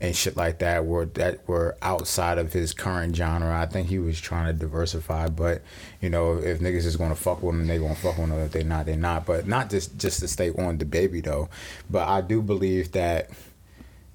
and 0.00 0.16
shit 0.16 0.36
like 0.36 0.58
that, 0.58 0.84
were 0.84 1.04
that 1.06 1.46
were 1.46 1.76
outside 1.80 2.38
of 2.38 2.52
his 2.52 2.72
current 2.72 3.14
genre. 3.14 3.56
I 3.56 3.66
think 3.66 3.88
he 3.88 4.00
was 4.00 4.20
trying 4.20 4.46
to 4.46 4.52
diversify. 4.52 5.28
But 5.28 5.62
you 6.00 6.10
know, 6.10 6.38
if 6.38 6.58
niggas 6.58 6.84
is 6.84 6.96
gonna 6.96 7.14
fuck 7.14 7.44
with 7.44 7.54
him, 7.54 7.68
they 7.68 7.78
gonna 7.78 7.94
fuck 7.94 8.18
with 8.18 8.28
him. 8.30 8.40
If 8.40 8.50
they 8.50 8.64
not, 8.64 8.86
they 8.86 8.96
not. 8.96 9.24
But 9.24 9.46
not 9.46 9.70
just 9.70 9.96
just 9.98 10.18
to 10.18 10.26
stay 10.26 10.50
on 10.50 10.78
DaBaby 10.78 11.22
though. 11.22 11.48
But 11.88 12.08
I 12.08 12.20
do 12.22 12.42
believe 12.42 12.90
that 12.92 13.30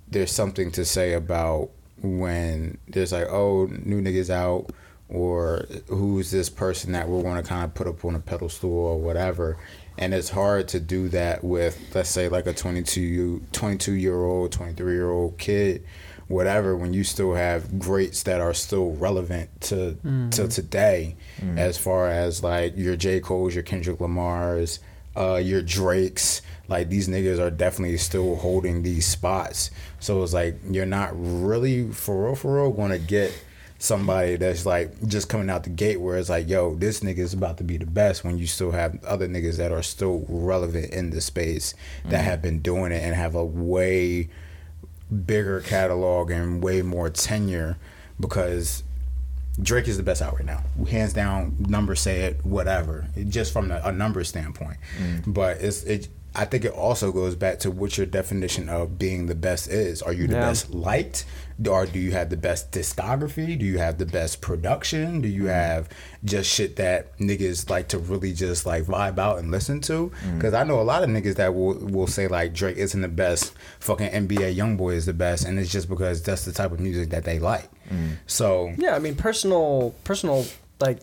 there's 0.10 0.32
something 0.32 0.72
to 0.72 0.86
say 0.86 1.14
about 1.14 1.70
when 2.02 2.78
there's 2.88 3.12
like, 3.12 3.28
oh, 3.30 3.66
new 3.66 4.02
niggas 4.02 4.30
out, 4.30 4.72
or 5.10 5.66
who's 5.88 6.32
this 6.32 6.50
person 6.50 6.92
that 6.92 7.08
we're 7.08 7.24
going 7.24 7.42
to 7.42 7.48
kind 7.48 7.64
of 7.64 7.74
put 7.74 7.88
up 7.88 8.04
on 8.06 8.16
a 8.16 8.20
pedestal 8.20 8.70
or 8.72 9.00
whatever. 9.00 9.58
And 9.98 10.14
it's 10.14 10.30
hard 10.30 10.68
to 10.70 10.80
do 10.80 11.10
that 11.10 11.44
with, 11.44 11.80
let's 11.96 12.10
say, 12.10 12.30
like 12.30 12.46
a 12.46 12.54
22, 12.54 13.42
22 13.52 13.94
year 13.94 14.24
old, 14.24 14.52
23 14.52 14.94
year 14.94 15.10
old 15.10 15.38
kid, 15.40 15.84
whatever, 16.28 16.76
when 16.78 16.94
you 16.94 17.04
still 17.04 17.34
have 17.34 17.80
greats 17.80 18.22
that 18.24 18.40
are 18.40 18.54
still 18.54 18.92
relevant 18.92 19.50
to 19.62 19.98
to 20.32 20.48
today, 20.48 21.16
as 21.58 21.78
far 21.78 22.10
as 22.10 22.44
like 22.44 22.78
your 22.78 22.96
J. 22.96 23.20
Cole's, 23.22 23.56
your 23.56 23.64
Kendrick 23.64 24.00
Lamar's, 24.00 24.80
uh, 25.16 25.36
your 25.38 25.62
Drakes. 25.64 26.42
Like 26.68 26.90
these 26.90 27.08
niggas 27.08 27.40
are 27.40 27.50
definitely 27.50 27.98
still 27.98 28.36
holding 28.36 28.84
these 28.84 29.06
spots. 29.06 29.72
So 30.00 30.24
it's 30.24 30.34
like 30.34 30.60
you're 30.70 30.86
not 30.86 31.12
really 31.14 31.92
for 31.92 32.26
real 32.26 32.36
for 32.36 32.56
real 32.56 32.72
gonna 32.72 33.00
get 33.00 33.34
somebody 33.80 34.36
that's 34.38 34.66
like 34.66 35.08
just 35.08 35.30
coming 35.30 35.50
out 35.50 35.64
the 35.64 35.70
gate 35.70 36.02
where 36.02 36.18
it's 36.18 36.30
like, 36.30 36.50
yo, 36.50 36.76
this 36.76 37.02
nigga 37.02 37.20
is 37.20 37.34
about 37.34 37.58
to 37.58 37.64
be 37.64 37.78
the 37.78 37.86
best 37.86 38.24
when 38.24 38.38
you 38.38 38.48
still 38.48 38.72
have 38.72 39.04
other 39.06 39.28
niggas 39.28 39.58
that 39.58 39.72
are 39.72 39.84
still 39.84 40.26
relevant 40.28 40.92
in 40.92 41.12
the 41.12 41.22
space 41.22 41.74
that 42.06 42.22
mm. 42.22 42.24
have 42.24 42.42
been 42.42 42.60
doing 42.60 42.92
it 42.92 43.04
and 43.04 43.16
have 43.16 43.36
a 43.36 43.46
way 43.46 44.30
bigger 45.26 45.62
catalog 45.62 46.32
and 46.32 46.64
way 46.64 46.82
more 46.82 47.10
tenure 47.10 47.78
because 48.20 48.84
Drake 49.62 49.88
is 49.88 49.98
the 49.98 50.04
best 50.04 50.22
out 50.22 50.36
right 50.36 50.46
now. 50.46 50.64
Hands 50.90 51.12
down, 51.12 51.56
numbers 51.60 52.00
say 52.00 52.22
it, 52.22 52.46
whatever. 52.46 53.08
Just 53.28 53.54
from 53.54 53.70
the, 53.70 53.86
a 53.88 53.92
number 53.92 54.24
standpoint. 54.24 54.78
Mm. 55.00 55.34
But 55.34 55.58
it's 55.62 55.84
it. 55.84 56.10
I 56.38 56.46
think 56.46 56.64
it 56.66 56.72
also 56.72 57.12
goes 57.12 57.36
back 57.36 57.58
to 57.60 57.72
what 57.72 57.98
your 57.98 58.06
definition 58.06 58.70
of 58.70 59.00
being 59.00 59.26
the 59.26 59.34
best 59.36 59.68
is. 59.70 60.02
Are 60.04 60.14
you 60.14 60.28
the 60.28 60.36
Yeah. 60.36 60.42
best 60.50 60.70
liked? 60.72 61.26
Or 61.68 61.88
do 61.88 61.98
you 61.98 62.12
have 62.12 62.30
the 62.30 62.38
best 62.38 62.72
discography? 62.72 63.58
Do 63.58 63.66
you 63.66 63.80
have 63.80 63.98
the 63.98 64.06
best 64.06 64.40
production? 64.42 65.22
Do 65.22 65.28
you 65.28 65.46
Mm. 65.46 65.54
have 65.54 65.90
just 66.24 66.48
shit 66.52 66.76
that 66.76 67.18
niggas 67.18 67.68
like 67.72 67.88
to 67.88 67.98
really 67.98 68.32
just 68.34 68.68
like 68.68 68.84
vibe 68.84 69.18
out 69.18 69.40
and 69.40 69.50
listen 69.50 69.82
to? 69.82 70.12
Mm. 70.24 70.36
Because 70.38 70.54
I 70.54 70.64
know 70.64 70.80
a 70.80 70.84
lot 70.84 71.02
of 71.04 71.10
niggas 71.10 71.36
that 71.38 71.56
will 71.56 71.74
will 71.74 72.06
say 72.06 72.28
like 72.28 72.54
Drake 72.54 72.78
isn't 72.78 73.02
the 73.02 73.08
best, 73.08 73.54
fucking 73.80 74.10
NBA 74.10 74.54
YoungBoy 74.56 74.94
is 74.94 75.08
the 75.08 75.14
best, 75.14 75.46
and 75.46 75.58
it's 75.58 75.72
just 75.72 75.90
because 75.90 76.22
that's 76.22 76.46
the 76.46 76.52
type 76.52 76.72
of 76.72 76.80
music 76.80 77.10
that 77.10 77.24
they 77.24 77.40
like. 77.40 77.68
Mm. 77.92 78.18
So 78.28 78.72
Yeah, 78.78 78.96
I 78.96 79.00
mean 79.00 79.16
personal 79.16 79.96
personal 80.04 80.46
like 80.80 81.00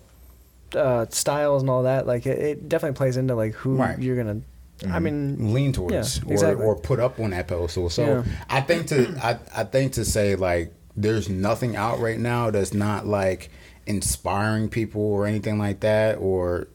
uh, 0.77 1.07
styles 1.11 1.63
and 1.63 1.71
all 1.71 1.83
that. 1.85 2.07
Like 2.07 2.27
it, 2.27 2.39
it 2.39 2.69
definitely 2.69 2.97
plays 2.97 3.17
into 3.17 3.35
like 3.35 3.55
who 3.55 3.75
Right. 3.77 3.99
you're 3.99 4.17
gonna. 4.17 4.41
I 4.83 4.87
mm-hmm. 4.87 5.05
mean, 5.05 5.55
lean 5.55 5.73
towards 5.73 5.95
Yeah, 5.95 6.33
exactly. 6.33 6.65
or, 6.65 6.75
or 6.75 6.77
put 6.77 7.01
up 7.01 7.21
on 7.21 7.31
that 7.31 7.49
pedestal. 7.49 7.91
So 7.91 8.05
Yeah. 8.05 8.25
I 8.51 8.61
think 8.61 8.89
to 8.89 9.17
I, 9.23 9.39
I 9.55 9.65
think 9.65 9.93
to 9.95 10.05
say 10.05 10.35
like 10.37 10.75
there's 10.97 11.29
nothing 11.29 11.77
out 11.77 12.01
right 12.01 12.19
now 12.19 12.51
that's 12.51 12.75
not 12.75 13.07
like 13.07 13.51
inspiring 13.87 14.69
people 14.69 15.03
or 15.03 15.27
anything 15.27 15.59
like 15.59 15.81
that 15.81 16.17
or 16.19 16.69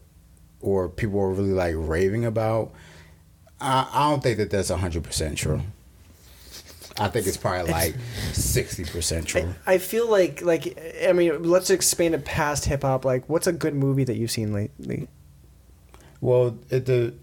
or 0.60 0.88
people 0.88 1.20
are 1.20 1.30
really 1.30 1.52
like 1.52 1.74
raving 1.76 2.24
about. 2.24 2.72
I, 3.60 3.88
I 3.92 4.10
don't 4.10 4.22
think 4.22 4.38
that 4.38 4.50
that's 4.50 4.70
hundred 4.70 5.04
percent 5.04 5.36
true. 5.36 5.62
I 6.98 7.08
think 7.08 7.26
it's 7.26 7.36
probably 7.36 7.70
like 7.70 7.96
sixty 8.32 8.84
percent 8.84 9.26
true. 9.26 9.54
I 9.66 9.78
feel 9.78 10.08
like 10.08 10.42
like 10.42 10.78
I 11.06 11.12
mean, 11.12 11.42
let's 11.42 11.70
expand 11.70 12.14
it 12.14 12.24
past 12.24 12.64
hip 12.64 12.82
hop. 12.82 13.04
Like, 13.04 13.28
what's 13.28 13.46
a 13.46 13.52
good 13.52 13.74
movie 13.74 14.04
that 14.04 14.16
you've 14.16 14.30
seen 14.30 14.52
lately? 14.52 15.08
well, 16.20 16.58
it 16.68 16.86
the 16.86 17.14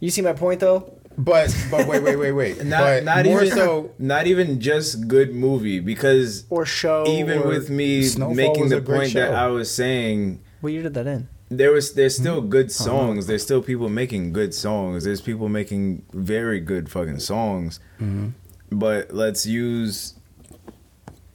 You 0.00 0.10
see 0.10 0.22
my 0.22 0.32
point 0.32 0.60
though? 0.60 0.94
but 1.20 1.52
but 1.68 1.88
wait 1.88 2.00
wait 2.02 2.14
wait 2.16 2.30
wait. 2.32 2.64
Not 2.64 2.80
but 2.80 3.02
not 3.04 3.24
more 3.24 3.42
even 3.42 3.58
so. 3.58 3.90
not 3.98 4.28
even 4.28 4.60
just 4.60 5.08
good 5.08 5.34
movie 5.34 5.80
because 5.80 6.44
Or 6.48 6.64
show? 6.64 7.04
even 7.08 7.40
or- 7.42 7.48
with 7.48 7.70
me 7.70 8.04
Snowfall 8.04 8.34
making 8.34 8.68
the 8.68 8.76
a 8.76 8.80
great 8.80 8.98
point 9.00 9.14
that. 9.14 9.34
I 9.34 9.48
was 9.48 9.68
saying 9.68 10.40
what 10.60 10.72
year 10.72 10.82
did 10.84 10.94
that 10.94 11.06
in? 11.08 11.28
there 11.50 11.72
was 11.72 11.94
there's 11.94 12.14
still 12.16 12.40
Hmm? 12.40 12.48
good 12.50 12.70
songs. 12.70 13.26
There's 13.26 13.42
still 13.42 13.62
people 13.62 13.88
making 13.88 14.32
good 14.32 14.54
songs. 14.54 15.02
There's 15.04 15.20
people 15.20 15.48
making 15.48 16.04
very 16.12 16.60
good 16.60 16.88
fucking 16.90 17.18
songs. 17.20 17.80
Mm-hmm. 18.00 18.28
But 18.70 19.12
let's 19.12 19.44
use 19.46 20.14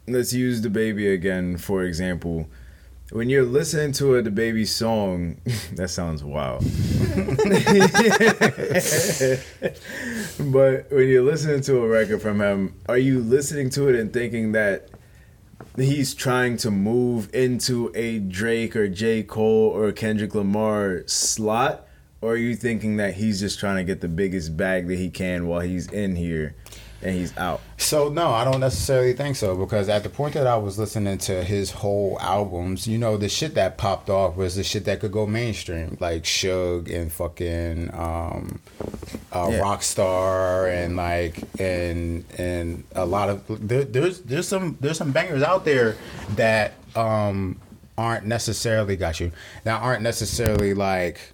let's 0.08 0.34
use 0.34 0.62
DaBaby 0.62 1.14
again 1.14 1.58
for 1.58 1.84
example. 1.84 2.48
When 3.14 3.30
you're 3.30 3.46
listening 3.46 3.92
to 3.94 4.16
a 4.16 4.24
DaBaby 4.24 4.66
song, 4.66 5.38
that 5.74 5.90
sounds 5.90 6.24
wild. 6.24 6.64
but 10.52 10.92
when 10.92 11.08
you're 11.08 11.22
listening 11.22 11.62
to 11.62 11.84
a 11.84 11.88
record 11.88 12.24
from 12.24 12.42
him, 12.42 12.74
are 12.90 12.98
you 12.98 13.20
listening 13.20 13.70
to 13.70 13.88
it 13.90 14.00
and 14.00 14.12
thinking 14.12 14.54
that 14.54 14.90
he's 15.76 16.16
trying 16.16 16.58
to 16.58 16.72
move 16.72 17.30
into 17.36 17.92
a 17.94 18.18
Drake 18.18 18.76
or 18.76 18.88
J. 18.88 19.22
Cole 19.22 19.70
or 19.70 19.92
Kendrick 19.92 20.34
Lamar 20.34 21.04
slot? 21.06 21.88
Or 22.20 22.32
are 22.32 22.38
you 22.38 22.56
thinking 22.56 22.98
that 22.98 23.14
he's 23.14 23.40
just 23.40 23.60
trying 23.60 23.76
to 23.76 23.84
get 23.84 24.02
the 24.02 24.08
biggest 24.08 24.58
bag 24.58 24.88
that 24.88 24.98
he 24.98 25.12
can 25.12 25.46
while 25.46 25.62
he's 25.62 25.86
in 25.92 26.16
here 26.16 26.56
and 27.04 27.16
he's 27.16 27.36
out? 27.38 27.62
So 27.78 28.10
no, 28.10 28.30
I 28.32 28.44
don't 28.46 28.60
necessarily 28.62 29.14
think 29.14 29.36
so 29.36 29.56
because 29.56 29.90
at 29.90 30.04
the 30.04 30.10
point 30.10 30.34
that 30.36 30.48
I 30.48 30.56
was 30.58 30.80
listening 30.80 31.18
to 31.20 31.44
his 31.44 31.72
whole 31.72 32.18
albums, 32.22 32.88
you 32.88 32.98
know, 32.98 33.18
the 33.18 33.30
shit 33.30 33.56
that 33.56 33.78
popped 33.78 34.10
off 34.10 34.36
was 34.36 34.56
the 34.56 34.64
shit 34.64 34.86
that 34.86 35.00
could 35.00 35.12
go 35.12 35.26
mainstream, 35.28 35.98
like 36.00 36.24
Suge 36.24 36.94
and 36.94 37.12
fucking 37.12 37.94
um, 37.94 38.60
uh, 39.32 39.50
Yeah. 39.52 39.60
Rockstar 39.60 40.74
and 40.74 40.96
like 40.96 41.38
and 41.60 42.24
and 42.38 42.84
a 42.96 43.06
lot 43.06 43.30
of 43.30 43.68
there, 43.68 43.84
there's 43.84 44.22
there's 44.22 44.48
some 44.48 44.78
there's 44.80 44.98
some 44.98 45.12
bangers 45.12 45.44
out 45.44 45.66
there 45.66 45.96
that 46.36 46.74
um 46.96 47.60
aren't 47.98 48.26
necessarily 48.26 48.96
got 48.96 49.20
you 49.20 49.32
that 49.66 49.82
aren't 49.82 50.02
necessarily 50.02 50.74
like 50.74 51.34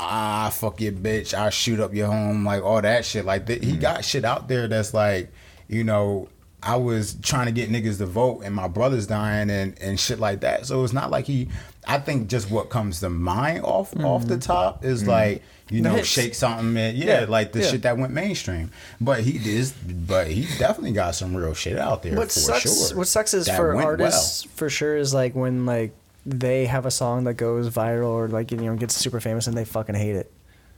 ah 0.00 0.48
fuck 0.52 0.80
your 0.80 0.92
bitch 0.92 1.34
i 1.34 1.50
shoot 1.50 1.80
up 1.80 1.92
your 1.92 2.06
home 2.06 2.44
like 2.44 2.62
all 2.62 2.80
that 2.80 3.04
shit. 3.04 3.24
Like 3.24 3.46
th- 3.46 3.64
he 3.64 3.76
got 3.76 4.04
shit 4.04 4.24
out 4.24 4.46
there 4.48 4.68
that's 4.68 4.94
like 4.94 5.30
you 5.68 5.82
know 5.84 6.28
i 6.62 6.76
was 6.76 7.16
trying 7.22 7.46
to 7.46 7.52
get 7.52 7.70
niggas 7.70 7.98
to 7.98 8.06
vote 8.06 8.42
and 8.44 8.54
my 8.54 8.68
brother's 8.68 9.06
dying 9.06 9.50
and 9.50 9.76
and 9.80 9.98
shit 9.98 10.18
like 10.20 10.40
that. 10.40 10.66
So 10.66 10.84
it's 10.84 10.92
not 10.92 11.10
like 11.10 11.24
he 11.26 11.48
i 11.86 11.98
think 11.98 12.28
just 12.28 12.50
what 12.50 12.68
comes 12.70 13.00
to 13.00 13.08
mind 13.10 13.64
off 13.64 13.96
off 14.04 14.26
the 14.26 14.38
top 14.38 14.84
is 14.84 15.06
like 15.06 15.42
you 15.70 15.82
know 15.82 16.02
Shake 16.02 16.34
Sumn 16.34 16.76
and 16.76 16.96
yeah, 16.96 17.20
Yeah, 17.20 17.26
like 17.28 17.52
the 17.52 17.60
yeah. 17.60 17.70
shit 17.70 17.82
that 17.82 17.98
went 17.98 18.12
mainstream. 18.12 18.70
But 19.00 19.20
he 19.20 19.36
is 19.52 19.72
but 19.72 20.28
he 20.28 20.42
definitely 20.58 20.92
got 20.92 21.14
some 21.16 21.34
real 21.36 21.54
shit 21.54 21.76
out 21.78 22.02
there 22.02 22.14
What 22.16 22.28
for 22.32 22.38
sucks? 22.40 22.88
sure 22.88 22.96
What 22.98 23.06
sucks 23.08 23.34
is 23.34 23.46
that 23.46 23.56
for 23.56 23.74
artists 23.76 24.44
for 24.44 24.70
sure 24.70 24.96
is 24.96 25.12
like 25.12 25.34
when 25.34 25.66
like 25.66 25.92
they 26.28 26.66
have 26.66 26.84
a 26.86 26.90
song 26.90 27.24
that 27.24 27.34
goes 27.34 27.70
viral 27.70 28.08
or 28.10 28.28
like 28.28 28.50
you 28.50 28.58
know 28.58 28.76
gets 28.76 28.94
super 28.94 29.20
famous 29.20 29.46
and 29.46 29.56
they 29.56 29.64
fucking 29.64 29.94
hate 29.94 30.16
it. 30.16 30.32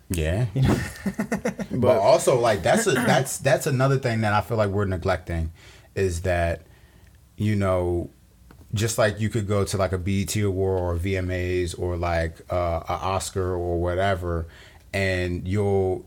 yeah 0.09 0.47
But, 1.05 1.71
but 1.81 1.99
also 1.99 2.39
like 2.39 2.63
that's 2.63 2.87
a 2.87 2.93
that's 2.93 3.39
that's 3.39 3.67
another 3.67 3.99
thing 3.99 4.21
that 4.23 4.33
I 4.33 4.41
feel 4.41 4.57
like 4.57 4.71
we're 4.71 4.85
neglecting 4.85 5.53
is 5.95 6.23
that 6.23 6.63
you 7.37 7.57
know 7.57 8.11
just 8.73 8.99
like 8.99 9.19
you 9.19 9.29
could 9.29 9.49
go 9.49 9.65
to 9.65 9.77
like 9.77 9.93
a 9.93 9.99
BET 9.99 10.37
award 10.37 10.81
or 10.81 10.97
VMAs 10.97 11.77
or 11.79 11.97
like 11.97 12.41
uh, 12.53 12.83
a 12.89 12.93
Oscar 12.93 13.55
or 13.55 13.81
whatever 13.81 14.47
and 14.93 15.47
you'll 15.47 16.07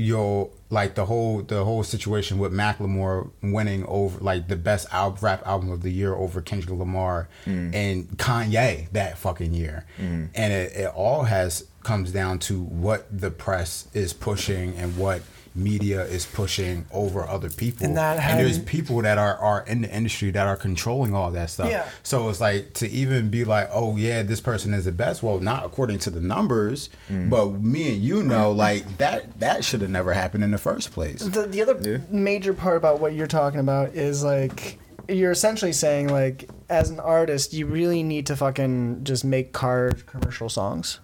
you'll 0.00 0.50
like 0.70 0.94
the 0.94 1.04
whole 1.04 1.42
the 1.42 1.62
whole 1.62 1.82
situation 1.82 2.38
with 2.38 2.52
Macklemore 2.52 3.30
winning 3.42 3.84
over 3.86 4.18
like 4.20 4.48
the 4.48 4.56
best 4.56 4.86
al- 4.92 5.18
rap 5.20 5.46
album 5.46 5.70
of 5.70 5.82
the 5.82 5.90
year 5.90 6.14
over 6.14 6.40
Kendrick 6.40 6.78
Lamar 6.78 7.28
mm. 7.44 7.74
and 7.74 8.08
Kanye 8.16 8.90
that 8.92 9.18
fucking 9.18 9.52
year, 9.52 9.84
mm. 9.98 10.28
and 10.34 10.52
it, 10.52 10.72
it 10.72 10.92
all 10.94 11.24
has 11.24 11.66
comes 11.82 12.12
down 12.12 12.38
to 12.38 12.62
what 12.62 13.06
the 13.10 13.30
press 13.30 13.88
is 13.92 14.12
pushing 14.12 14.74
and 14.76 14.96
what 14.96 15.22
media 15.54 16.04
is 16.04 16.26
pushing 16.26 16.86
over 16.92 17.26
other 17.26 17.50
people, 17.50 17.86
And 17.86 17.96
that 17.96 18.18
and 18.18 18.38
there's 18.38 18.58
people 18.60 19.02
that 19.02 19.18
are 19.18 19.36
are 19.36 19.64
in 19.66 19.82
the 19.82 19.94
industry 19.94 20.30
that 20.30 20.46
are 20.46 20.56
controlling 20.56 21.14
all 21.14 21.30
that 21.32 21.50
stuff. 21.50 21.70
Yeah. 21.70 21.88
So 22.02 22.28
it's 22.28 22.40
like 22.40 22.74
to 22.74 22.88
even 22.88 23.30
be 23.30 23.44
like, 23.44 23.68
oh 23.72 23.96
yeah, 23.96 24.22
this 24.22 24.40
person 24.40 24.72
is 24.74 24.84
the 24.84 24.92
best. 24.92 25.22
Well, 25.22 25.40
not 25.40 25.64
according 25.64 25.98
to 26.00 26.10
the 26.10 26.20
numbers, 26.20 26.88
mm. 27.08 27.28
but 27.28 27.60
me 27.60 27.94
and 27.94 28.02
you 28.02 28.22
know, 28.22 28.52
like 28.52 28.98
that 28.98 29.40
that 29.40 29.64
should 29.64 29.80
have 29.80 29.90
never 29.90 30.12
happened 30.12 30.44
in 30.44 30.52
the 30.52 30.58
first 30.58 30.92
place. 30.92 31.20
The, 31.20 31.46
the 31.46 31.62
other 31.62 31.78
Yeah. 31.80 31.98
major 32.10 32.54
part 32.54 32.76
about 32.76 33.00
what 33.00 33.14
you're 33.14 33.26
talking 33.26 33.60
about 33.60 33.94
is 33.94 34.22
like 34.22 34.78
you're 35.08 35.32
essentially 35.32 35.72
saying 35.72 36.08
like 36.08 36.48
as 36.68 36.90
an 36.90 37.00
artist 37.00 37.52
you 37.52 37.66
really 37.66 38.02
need 38.04 38.26
to 38.26 38.36
fucking 38.36 39.02
just 39.02 39.24
make 39.24 39.52
car 39.52 39.90
commercial 40.06 40.48
songs. 40.48 41.00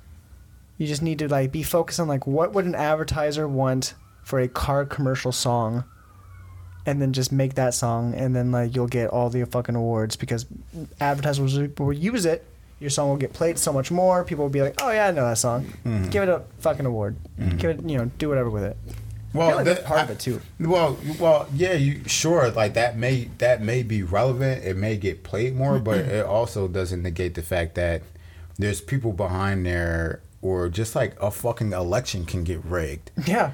You 0.78 0.86
just 0.86 1.02
need 1.02 1.18
to 1.20 1.28
like 1.28 1.50
be 1.50 1.64
focused 1.64 1.98
on 1.98 2.06
like 2.06 2.26
what 2.26 2.52
would 2.52 2.66
an 2.66 2.74
advertiser 2.76 3.48
want 3.48 3.94
for 4.26 4.40
a 4.40 4.48
car 4.48 4.84
commercial 4.84 5.30
song 5.30 5.84
and 6.84 7.00
then 7.00 7.12
just 7.12 7.30
make 7.30 7.54
that 7.54 7.72
song 7.72 8.12
and 8.12 8.34
then 8.34 8.50
like 8.50 8.74
you'll 8.74 8.88
get 8.88 9.08
all 9.08 9.30
the 9.30 9.44
fucking 9.46 9.76
awards 9.76 10.16
because 10.16 10.46
advertisers 11.00 11.56
will 11.78 11.92
use 11.92 12.26
it 12.26 12.44
your 12.80 12.90
song 12.90 13.08
will 13.08 13.16
get 13.16 13.32
played 13.32 13.56
so 13.56 13.72
much 13.72 13.92
more 13.92 14.24
people 14.24 14.44
will 14.44 14.50
be 14.50 14.60
like 14.60 14.74
oh 14.82 14.90
yeah 14.90 15.06
i 15.06 15.10
know 15.12 15.24
that 15.24 15.38
song 15.38 15.64
mm-hmm. 15.84 16.10
give 16.10 16.24
it 16.24 16.28
a 16.28 16.42
fucking 16.58 16.84
award 16.84 17.14
mm-hmm. 17.38 17.56
give 17.56 17.70
it 17.70 17.88
you 17.88 17.96
know 17.96 18.10
do 18.18 18.28
whatever 18.28 18.50
with 18.50 18.64
it 18.64 18.76
well 19.32 19.54
like 19.54 19.64
that's 19.64 19.86
part 19.86 20.00
of 20.00 20.10
it 20.10 20.18
too. 20.18 20.40
Well, 20.58 20.96
well, 21.18 21.46
yeah, 21.52 21.74
you 21.74 22.00
sure 22.06 22.50
like 22.50 22.72
that 22.72 22.96
may 22.96 23.28
that 23.36 23.60
may 23.60 23.82
be 23.82 24.02
relevant. 24.02 24.64
It 24.64 24.78
may 24.78 24.96
get 24.96 25.24
played 25.24 25.54
more, 25.54 25.78
but 25.78 25.98
mm-hmm. 25.98 26.10
it 26.10 26.24
also 26.24 26.68
doesn't 26.68 27.02
negate 27.02 27.34
the 27.34 27.42
fact 27.42 27.74
that 27.74 28.00
there's 28.56 28.80
people 28.80 29.12
behind 29.12 29.66
there, 29.66 30.22
or 30.40 30.70
just 30.70 30.96
like 30.96 31.20
a 31.20 31.30
fucking 31.30 31.74
election 31.74 32.24
can 32.24 32.44
get 32.44 32.64
rigged. 32.64 33.10
Yeah. 33.26 33.52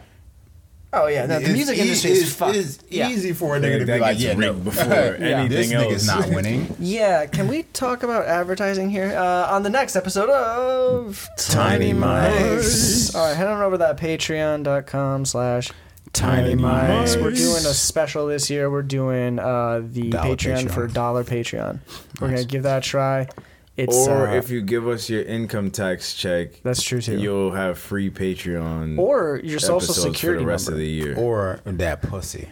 Oh 0.94 1.06
yeah, 1.06 1.24
no, 1.26 1.38
the 1.38 1.44
It's 1.46 1.52
music 1.54 1.78
e- 1.78 1.80
industry 1.80 2.10
is 2.10 2.18
it's- 2.18 2.34
fucked. 2.34 2.56
It's 2.56 2.78
yeah. 2.90 3.08
easy 3.08 3.32
for 3.32 3.56
a 3.56 3.60
That- 3.60 3.66
nigga 3.66 3.78
to 3.78 3.84
that 3.86 3.94
be 3.94 4.00
like, 4.00 4.20
yeah, 4.20 4.34
no, 4.34 4.52
rigged 4.52 4.64
before 4.64 4.84
Yeah. 5.20 5.40
anything 5.40 5.48
this 5.48 5.72
else. 5.72 5.84
nigga's 5.86 6.06
not 6.06 6.28
winning. 6.34 6.76
Yeah, 6.78 7.24
can 7.26 7.48
we 7.48 7.62
talk 7.72 8.02
about 8.02 8.26
advertising 8.26 8.90
here 8.90 9.14
uh, 9.16 9.46
on 9.54 9.62
the 9.62 9.70
next 9.70 9.96
episode 9.96 10.28
of 10.28 11.26
Tiny 11.38 11.92
Mics. 11.94 13.14
All 13.14 13.26
right, 13.26 13.36
head 13.36 13.46
on 13.48 13.62
over 13.62 13.74
to 13.74 13.78
that 13.78 13.96
patreon.com 13.96 15.24
slash 15.24 15.70
Tiny 16.12 16.54
Mics. 16.54 17.16
Mics. 17.16 17.22
We're 17.22 17.30
doing 17.30 17.56
a 17.64 17.72
special 17.72 18.26
this 18.26 18.50
year. 18.50 18.70
We're 18.70 18.82
doing 18.82 19.38
uh, 19.38 19.80
the 19.82 20.10
Dollar 20.10 20.36
Patreon, 20.36 20.70
for 20.70 20.86
dollar 20.88 21.24
Patreon. 21.24 21.78
We're 22.20 22.28
gonna 22.28 22.44
give 22.44 22.64
that 22.64 22.78
a 22.84 22.86
try. 22.86 23.28
It's 23.76 23.96
Or 24.06 24.28
uh, 24.28 24.34
if 24.34 24.50
you 24.50 24.60
give 24.60 24.86
us 24.86 25.08
your 25.08 25.22
income 25.22 25.70
tax 25.70 26.14
check, 26.14 26.60
that's 26.62 26.82
true 26.82 27.00
too. 27.00 27.18
you'll 27.18 27.52
have 27.52 27.78
free 27.78 28.10
Patreon 28.10 28.98
or 28.98 29.40
your 29.42 29.58
social 29.58 29.76
episodes 29.76 30.02
security 30.02 30.40
for 30.40 30.44
the 30.44 30.50
rest 30.50 30.66
number. 30.66 30.74
of 30.74 30.80
the 30.80 30.88
year. 30.90 31.16
Or 31.16 31.60
that 31.64 32.02
pussy. 32.02 32.48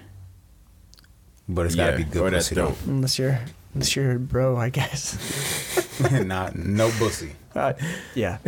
But 1.49 1.67
it's 1.67 1.75
gotta 1.75 1.97
be 1.99 2.05
good 2.05 2.23
or 2.23 2.31
that's 2.31 2.49
pussy 2.49 2.55
though. 2.55 2.69
dope. 2.69 2.79
Unless 2.87 3.19
you're 3.19 3.41
It's 3.77 3.95
your 3.95 4.19
bro, 4.19 4.57
I 4.57 4.71
guess. 4.71 6.01
Not 6.13 6.57
no 6.57 6.91
bussy. 6.99 7.33
Uh, 7.53 7.73
yeah. 8.15 8.39